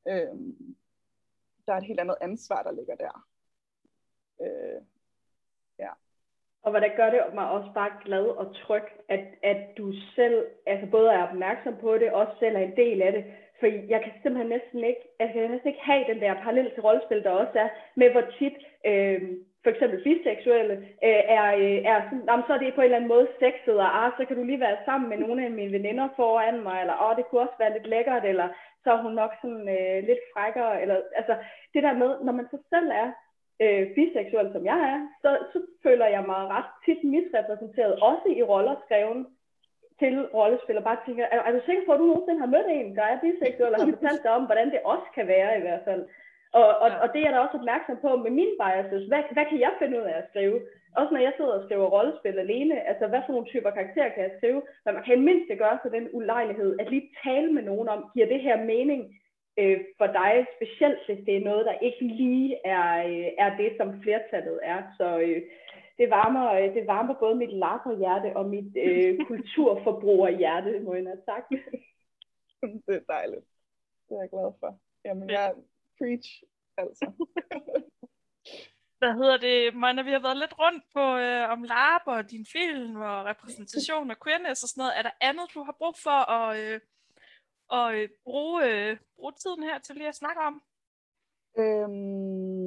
Øh, 0.08 0.36
der 1.66 1.72
er 1.72 1.76
et 1.76 1.86
helt 1.86 2.00
andet 2.00 2.16
ansvar, 2.20 2.62
der 2.62 2.72
ligger 2.72 2.96
der. 2.96 3.28
Øh. 4.40 4.82
Og 6.64 6.70
hvordan 6.70 6.92
gør 6.96 7.10
det 7.10 7.20
mig 7.34 7.50
også 7.50 7.70
bare 7.74 7.92
glad 8.04 8.26
og 8.40 8.54
tryg, 8.54 8.86
at, 9.08 9.24
at 9.42 9.60
du 9.78 9.92
selv 10.16 10.46
altså 10.66 10.86
både 10.90 11.10
er 11.10 11.28
opmærksom 11.28 11.76
på 11.80 11.98
det, 11.98 12.10
og 12.10 12.20
også 12.20 12.32
selv 12.38 12.56
er 12.56 12.60
en 12.60 12.76
del 12.76 13.02
af 13.02 13.12
det. 13.12 13.24
For 13.60 13.66
jeg 13.66 14.00
kan 14.02 14.12
simpelthen 14.12 14.48
næsten 14.48 14.84
ikke, 14.90 15.02
altså 15.20 15.38
jeg 15.38 15.42
kan 15.42 15.50
næsten 15.50 15.68
ikke 15.68 15.90
have 15.90 16.04
den 16.08 16.20
der 16.20 16.34
parallel 16.34 16.70
til 16.70 16.82
rollespil, 16.82 17.24
der 17.24 17.30
også 17.30 17.58
er, 17.58 17.68
med 17.94 18.10
hvor 18.10 18.24
tit 18.38 18.58
øh, 18.86 19.20
for 19.62 19.70
eksempel 19.70 20.02
biseksuelle, 20.04 20.74
øh, 21.06 21.22
er, 21.38 21.46
øh, 21.62 21.78
er 21.92 21.98
sådan, 22.04 22.24
jamen, 22.28 22.44
så 22.46 22.52
er 22.54 22.58
det 22.58 22.74
på 22.74 22.80
en 22.80 22.84
eller 22.84 23.00
anden 23.00 23.14
måde 23.14 23.28
sexet, 23.42 23.76
og 23.84 23.90
ah, 24.00 24.12
så 24.16 24.24
kan 24.24 24.36
du 24.36 24.42
lige 24.44 24.64
være 24.66 24.84
sammen 24.84 25.10
med 25.10 25.18
nogle 25.18 25.44
af 25.44 25.50
mine 25.50 25.72
veninder 25.72 26.08
foran 26.16 26.62
mig, 26.62 26.80
eller 26.80 26.96
åh, 27.04 27.16
det 27.16 27.26
kunne 27.26 27.44
også 27.46 27.58
være 27.58 27.72
lidt 27.72 27.86
lækkert, 27.86 28.24
eller 28.24 28.48
så 28.84 28.88
er 28.92 29.02
hun 29.02 29.14
nok 29.20 29.32
sådan 29.42 29.68
øh, 29.76 29.98
lidt 30.08 30.22
frækkere, 30.32 30.82
eller 30.82 30.96
altså 31.20 31.34
det 31.74 31.82
der 31.82 31.94
med, 32.02 32.10
når 32.24 32.32
man 32.32 32.46
så 32.50 32.58
selv 32.72 32.88
er 33.02 33.08
øh, 33.62 33.82
biseksuel, 33.94 34.48
som 34.52 34.64
jeg 34.70 34.78
er, 34.92 34.98
så, 35.22 35.30
så 35.52 35.58
føler 35.84 36.06
jeg 36.14 36.22
mig 36.30 36.40
ret 36.56 36.70
tit 36.84 37.00
misrepræsenteret, 37.12 38.00
også 38.08 38.26
i 38.38 38.42
roller 38.42 38.76
skrevet 38.84 39.26
til 40.00 40.14
rollespil, 40.38 40.80
og 40.80 40.84
bare 40.84 41.04
tænker, 41.06 41.24
er, 41.34 41.40
er 41.46 41.52
du 41.52 41.60
sikker 41.64 41.82
på, 41.86 41.92
at 41.92 42.00
du 42.00 42.06
nogensinde 42.06 42.40
har 42.44 42.54
mødt 42.54 42.68
en, 42.70 42.96
der 42.96 43.04
er 43.10 43.22
biseksuel, 43.22 43.74
og 43.74 43.80
har 43.80 43.92
fortalt 43.94 44.22
dig 44.24 44.32
om, 44.38 44.44
hvordan 44.48 44.68
det 44.74 44.80
også 44.92 45.08
kan 45.16 45.26
være 45.34 45.58
i 45.58 45.62
hvert 45.66 45.84
fald? 45.88 46.02
Og, 46.60 46.68
og, 46.84 46.88
ja. 46.90 46.96
og 47.02 47.06
det 47.12 47.18
er 47.18 47.26
jeg 47.26 47.34
da 47.34 47.38
også 47.44 47.58
opmærksom 47.60 47.96
på 48.04 48.10
med 48.24 48.32
mine 48.38 48.54
biases. 48.60 49.04
Hvad, 49.10 49.22
hvad 49.36 49.46
kan 49.50 49.60
jeg 49.64 49.72
finde 49.78 49.98
ud 49.98 50.06
af 50.12 50.16
at 50.18 50.28
skrive? 50.30 50.56
Også 51.00 51.10
når 51.14 51.22
jeg 51.26 51.32
sidder 51.36 51.54
og 51.58 51.64
skriver 51.64 51.86
rollespil 51.96 52.38
alene, 52.38 52.88
altså 52.90 53.04
hvad 53.06 53.22
for 53.24 53.32
nogle 53.32 53.50
typer 53.52 53.70
karakterer 53.70 54.10
kan 54.14 54.22
jeg 54.26 54.34
skrive? 54.38 54.62
Men 54.84 54.94
man 54.94 55.04
kan 55.04 55.24
mindst 55.28 55.58
gøre 55.58 55.78
sig 55.82 55.90
den 55.92 56.08
ulejlighed, 56.12 56.70
at 56.80 56.90
lige 56.90 57.10
tale 57.24 57.52
med 57.52 57.62
nogen 57.62 57.88
om, 57.88 58.10
giver 58.14 58.26
det 58.26 58.40
her 58.40 58.56
mening 58.72 59.00
øh, 59.58 59.80
for 59.98 60.06
dig, 60.06 60.46
specielt 60.56 60.98
hvis 61.06 61.24
det 61.26 61.36
er 61.36 61.44
noget, 61.50 61.66
der 61.66 61.78
ikke 61.78 62.04
lige 62.04 62.66
er, 62.66 63.06
øh, 63.06 63.28
er 63.38 63.56
det, 63.56 63.70
som 63.78 64.02
flertallet 64.02 64.60
er. 64.62 64.82
Så 64.98 65.18
øh, 65.18 65.42
det, 65.98 66.10
varmer, 66.10 66.52
øh, 66.52 66.74
det 66.74 66.86
varmer 66.86 67.14
både 67.14 67.34
mit 67.34 67.50
hjerte 67.98 68.36
og 68.36 68.46
mit 68.46 68.76
øh, 68.76 69.18
kulturforbrugerhjerte, 69.30 70.80
må 70.80 70.94
jeg 70.94 71.04
have 71.04 71.22
sagt. 71.24 71.48
det 72.86 72.94
er 72.94 73.12
dejligt. 73.14 73.46
Det 74.08 74.14
er 74.16 74.20
jeg 74.20 74.30
glad 74.30 74.52
for. 74.60 74.78
Jamen, 75.04 75.30
jeg, 75.30 75.54
Preach, 75.98 76.42
altså. 76.76 77.06
Hvad 78.98 79.14
hedder 79.14 79.36
det, 79.36 79.74
Maja, 79.74 80.02
vi 80.02 80.10
har 80.10 80.26
været 80.28 80.36
lidt 80.36 80.58
rundt 80.58 80.84
på 80.96 81.04
øh, 81.24 81.44
om 81.54 81.62
lab 81.62 82.02
og 82.06 82.30
din 82.30 82.46
film 82.52 82.96
og 82.96 83.24
repræsentation 83.24 84.10
og 84.10 84.16
queerness 84.24 84.62
og 84.62 84.68
sådan 84.68 84.80
noget. 84.82 84.98
Er 84.98 85.02
der 85.02 85.14
andet, 85.20 85.46
du 85.54 85.62
har 85.62 85.76
brug 85.80 85.94
for 86.06 86.30
at, 86.38 86.48
øh, 86.60 86.80
at 87.72 87.94
øh, 87.94 88.08
bruge, 88.24 88.64
øh, 88.64 88.96
bruge 89.16 89.32
tiden 89.32 89.62
her 89.62 89.78
til 89.78 89.96
lige 89.96 90.08
at 90.08 90.14
snakke 90.14 90.40
om? 90.40 90.62
Øhm... 91.58 92.66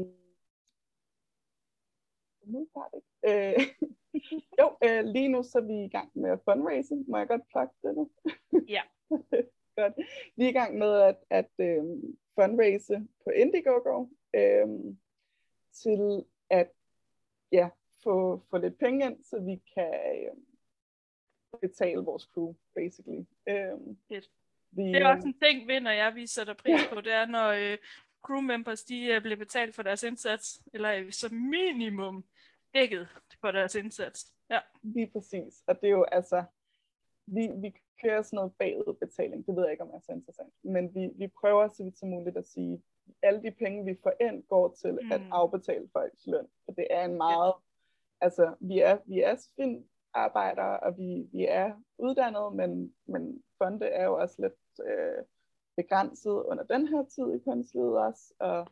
Øh, 3.27 3.59
jo, 4.59 4.77
øh, 4.83 5.05
lige 5.05 5.27
nu 5.27 5.43
så 5.43 5.57
er 5.57 5.61
vi 5.61 5.85
i 5.85 5.89
gang 5.89 6.11
med 6.13 6.37
fundraising. 6.45 7.09
Må 7.09 7.17
jeg 7.17 7.27
godt 7.27 7.47
plukke 7.47 7.75
det 7.83 7.95
nu? 7.95 8.11
ja. 8.75 8.81
godt. 9.75 9.93
Vi 10.35 10.45
er 10.45 10.49
i 10.49 10.59
gang 10.59 10.77
med 10.77 10.93
at, 11.01 11.17
at 11.29 11.51
øh, 11.59 11.83
fundraise 12.35 13.07
på 13.23 13.29
Indiegogo 13.29 14.07
øh, 14.35 14.67
til 15.73 16.25
at 16.49 16.71
ja, 17.51 17.69
få, 18.03 18.41
få 18.49 18.57
lidt 18.57 18.79
penge 18.79 19.05
ind, 19.05 19.23
så 19.23 19.39
vi 19.39 19.61
kan 19.73 19.93
øh, 20.15 20.37
betale 21.61 22.01
vores 22.01 22.23
crew, 22.23 22.55
basically. 22.75 23.23
Øh, 23.47 23.77
Fedt. 24.07 24.31
Vi, 24.75 24.83
det 24.83 25.01
er 25.01 25.07
også 25.07 25.27
en 25.27 25.39
ting 25.39 25.83
når 25.83 25.91
jeg 25.91 26.15
viser 26.15 26.43
dig 26.43 26.57
pris 26.57 26.81
på, 26.93 27.01
det 27.01 27.13
er, 27.13 27.25
når 27.25 27.47
øh, 27.49 27.77
crew 28.23 28.41
members 28.41 28.83
de 28.83 29.05
øh, 29.05 29.21
bliver 29.21 29.37
betalt 29.37 29.75
for 29.75 29.83
deres 29.83 30.03
indsats, 30.03 30.61
eller 30.73 31.11
som 31.11 31.31
minimum 31.33 32.25
dækket 32.73 33.07
for 33.41 33.51
deres 33.51 33.75
indsats. 33.75 34.33
Ja. 34.49 34.59
Lige 34.83 35.07
præcis. 35.07 35.63
Og 35.67 35.81
det 35.81 35.87
er 35.87 35.91
jo 35.91 36.03
altså, 36.03 36.43
vi, 37.25 37.49
vi 37.61 37.73
kører 38.01 38.21
sådan 38.21 38.37
noget 38.37 38.53
bagudbetaling. 38.59 39.47
Det 39.47 39.55
ved 39.55 39.63
jeg 39.63 39.71
ikke, 39.71 39.83
om 39.83 39.89
er 39.89 39.99
så 39.99 40.11
interessant. 40.11 40.53
Men 40.63 40.95
vi, 40.95 41.09
vi 41.15 41.27
prøver 41.27 41.67
så 41.67 41.83
vidt 41.83 41.99
som 41.99 42.09
muligt 42.09 42.37
at 42.37 42.47
sige, 42.47 42.81
alle 43.23 43.41
de 43.43 43.51
penge, 43.51 43.85
vi 43.85 43.97
får 44.03 44.13
ind, 44.21 44.43
går 44.43 44.75
til 44.81 44.99
mm. 45.01 45.11
at 45.11 45.21
afbetale 45.31 45.89
folks 45.93 46.27
løn. 46.27 46.47
For 46.65 46.71
det 46.71 46.87
er 46.89 47.05
en 47.05 47.17
meget... 47.17 47.53
Ja. 47.57 48.25
Altså, 48.25 48.55
vi 48.59 48.79
er, 48.79 48.97
vi 49.05 49.19
er 49.19 49.35
arbejder, 50.15 50.63
og 50.63 50.97
vi, 50.97 51.29
vi 51.31 51.45
er 51.49 51.73
uddannet, 51.97 52.55
men, 52.55 52.93
men 53.05 53.43
fonde 53.57 53.85
er 53.85 54.05
jo 54.05 54.19
også 54.19 54.41
lidt 54.41 54.87
øh, 54.87 55.23
begrænset 55.75 56.31
under 56.31 56.63
den 56.63 56.87
her 56.87 57.03
tid 57.03 57.33
i 57.33 57.39
kunstlivet 57.39 57.97
også, 57.97 58.33
og 58.39 58.67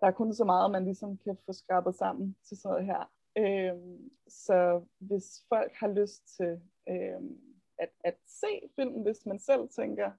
der 0.00 0.06
er 0.06 0.10
kun 0.10 0.34
så 0.34 0.44
meget, 0.44 0.70
man 0.70 0.84
ligesom 0.84 1.18
kan 1.18 1.36
få 1.46 1.52
skrabet 1.52 1.94
sammen 1.94 2.36
til 2.44 2.56
sådan 2.56 2.72
noget 2.72 2.86
her. 2.86 3.10
Øhm, 3.38 4.10
så 4.28 4.82
hvis 4.98 5.44
folk 5.48 5.72
har 5.74 5.88
lyst 5.88 6.36
til 6.36 6.60
øhm, 6.88 7.40
at, 7.78 7.90
at 8.04 8.16
se 8.26 8.70
filmen, 8.76 9.02
hvis 9.02 9.26
man 9.26 9.38
selv 9.38 9.68
tænker, 9.68 10.10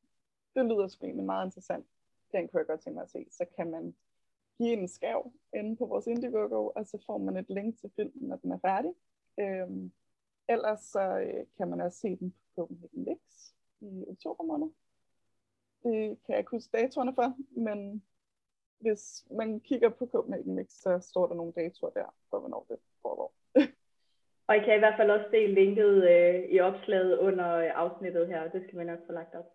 det 0.56 0.66
lyder 0.66 0.88
sgu 0.88 1.06
egentlig 1.06 1.26
meget 1.26 1.46
interessant, 1.46 1.86
den 2.32 2.48
kunne 2.48 2.60
jeg 2.60 2.68
godt 2.68 2.82
tænke 2.82 2.96
mig 2.96 3.04
at 3.04 3.12
se, 3.12 3.26
så 3.32 3.46
kan 3.56 3.72
man 3.72 3.96
give 4.58 4.74
en 4.74 4.88
skav 4.88 5.32
inde 5.56 5.76
på 5.76 5.86
vores 5.86 6.08
Indiegogo, 6.08 6.72
og 6.76 6.86
så 6.86 6.98
får 7.06 7.18
man 7.18 7.38
et 7.38 7.50
link 7.50 7.80
til 7.80 7.92
filmen, 7.96 8.30
når 8.30 8.36
den 8.36 8.52
er 8.52 8.60
færdig. 8.60 8.94
Øhm, 9.40 9.92
ellers 10.50 10.80
så 10.80 11.02
øh, 11.02 11.46
kan 11.58 11.68
man 11.68 11.82
også 11.82 12.00
se 12.00 12.16
den 12.16 12.32
på 12.32 12.62
Copenhagen 12.62 13.04
Mix 13.04 13.20
i 13.82 14.06
oktober 14.08 14.44
måned. 14.44 14.70
Det 15.84 16.24
kan 16.24 16.34
jeg 16.34 16.38
ikke 16.38 16.52
huske 16.52 16.78
datorerne 16.78 17.16
for, 17.16 17.38
men 17.52 18.04
hvis 18.80 19.26
man 19.32 19.60
kigger 19.60 19.90
på 19.90 20.08
Copenhagen 20.12 20.56
Mix, 20.56 20.70
så 20.70 21.00
står 21.00 21.28
der 21.28 21.36
nogle 21.36 21.54
datoer 21.54 21.90
der 21.90 22.16
for, 22.30 22.40
hvornår 22.40 22.66
det 22.70 22.78
foregår. 23.02 23.34
Og 24.48 24.56
I 24.56 24.60
kan 24.60 24.76
i 24.76 24.80
hvert 24.80 24.98
fald 24.98 25.12
også 25.12 25.28
se 25.32 25.48
linket 25.48 26.10
øh, 26.10 26.50
i 26.50 26.60
opslaget 26.60 27.18
under 27.18 27.56
øh, 27.56 27.72
afsnittet 27.76 28.28
her, 28.28 28.50
det 28.52 28.64
skal 28.64 28.80
vi 28.80 28.84
nok 28.84 29.00
få 29.06 29.12
lagt 29.12 29.36
op. 29.36 29.46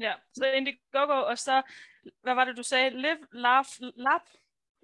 Ja, 0.00 0.12
så 0.32 0.46
Indiegogo, 0.46 1.26
og 1.30 1.38
så, 1.38 1.62
hvad 2.22 2.34
var 2.34 2.44
det, 2.44 2.56
du 2.56 2.62
sagde? 2.62 2.90
Live, 2.90 3.18
laugh, 3.32 3.68
laugh? 3.80 4.26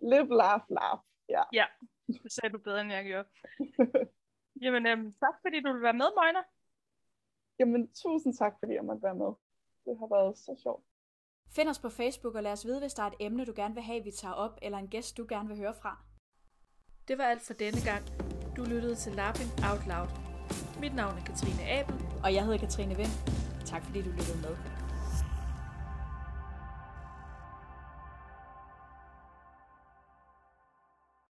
Live, 0.02 0.36
laugh, 0.36 0.62
laugh, 0.70 1.00
ja. 1.28 1.42
Ja, 1.52 1.66
det 2.06 2.32
sagde 2.32 2.52
du 2.52 2.58
bedre, 2.58 2.80
end 2.80 2.92
jeg 2.92 3.04
gjorde. 3.04 3.28
Jamen, 4.62 4.86
øhm, 4.86 5.12
tak 5.24 5.34
fordi 5.42 5.60
du 5.62 5.72
vil 5.72 5.82
være 5.82 5.98
med, 6.02 6.08
Møgner. 6.18 6.44
Jamen, 7.58 7.82
tusind 8.02 8.34
tak, 8.34 8.54
fordi 8.58 8.72
jeg 8.74 8.84
måtte 8.84 9.02
være 9.02 9.14
med. 9.14 9.30
Det 9.84 9.94
har 10.00 10.08
været 10.16 10.38
så 10.38 10.52
sjovt. 10.62 10.84
Find 11.56 11.68
os 11.68 11.78
på 11.78 11.90
Facebook 11.90 12.34
og 12.34 12.42
lad 12.42 12.52
os 12.52 12.66
vide, 12.66 12.80
hvis 12.80 12.94
der 12.94 13.02
er 13.02 13.06
et 13.06 13.14
emne, 13.20 13.44
du 13.44 13.52
gerne 13.56 13.74
vil 13.74 13.82
have, 13.82 14.04
vi 14.04 14.10
tager 14.10 14.34
op, 14.34 14.58
eller 14.62 14.78
en 14.78 14.88
gæst, 14.88 15.16
du 15.16 15.26
gerne 15.28 15.48
vil 15.48 15.56
høre 15.56 15.74
fra. 15.82 15.92
Det 17.08 17.18
var 17.18 17.24
alt 17.24 17.42
for 17.42 17.54
denne 17.54 17.80
gang. 17.84 18.04
Du 18.56 18.64
lyttede 18.64 18.94
til 18.94 19.12
Laughing 19.12 19.50
Out 19.70 19.86
Loud. 19.92 20.10
Mit 20.80 20.94
navn 20.94 21.18
er 21.18 21.24
Katrine 21.24 21.62
Abel. 21.78 21.94
Og 22.24 22.34
jeg 22.34 22.44
hedder 22.44 22.58
Katrine 22.58 22.94
Vind. 22.96 23.14
Tak 23.66 23.82
fordi 23.84 24.02
du 24.02 24.10
lyttede 24.10 24.40
med. 24.46 24.81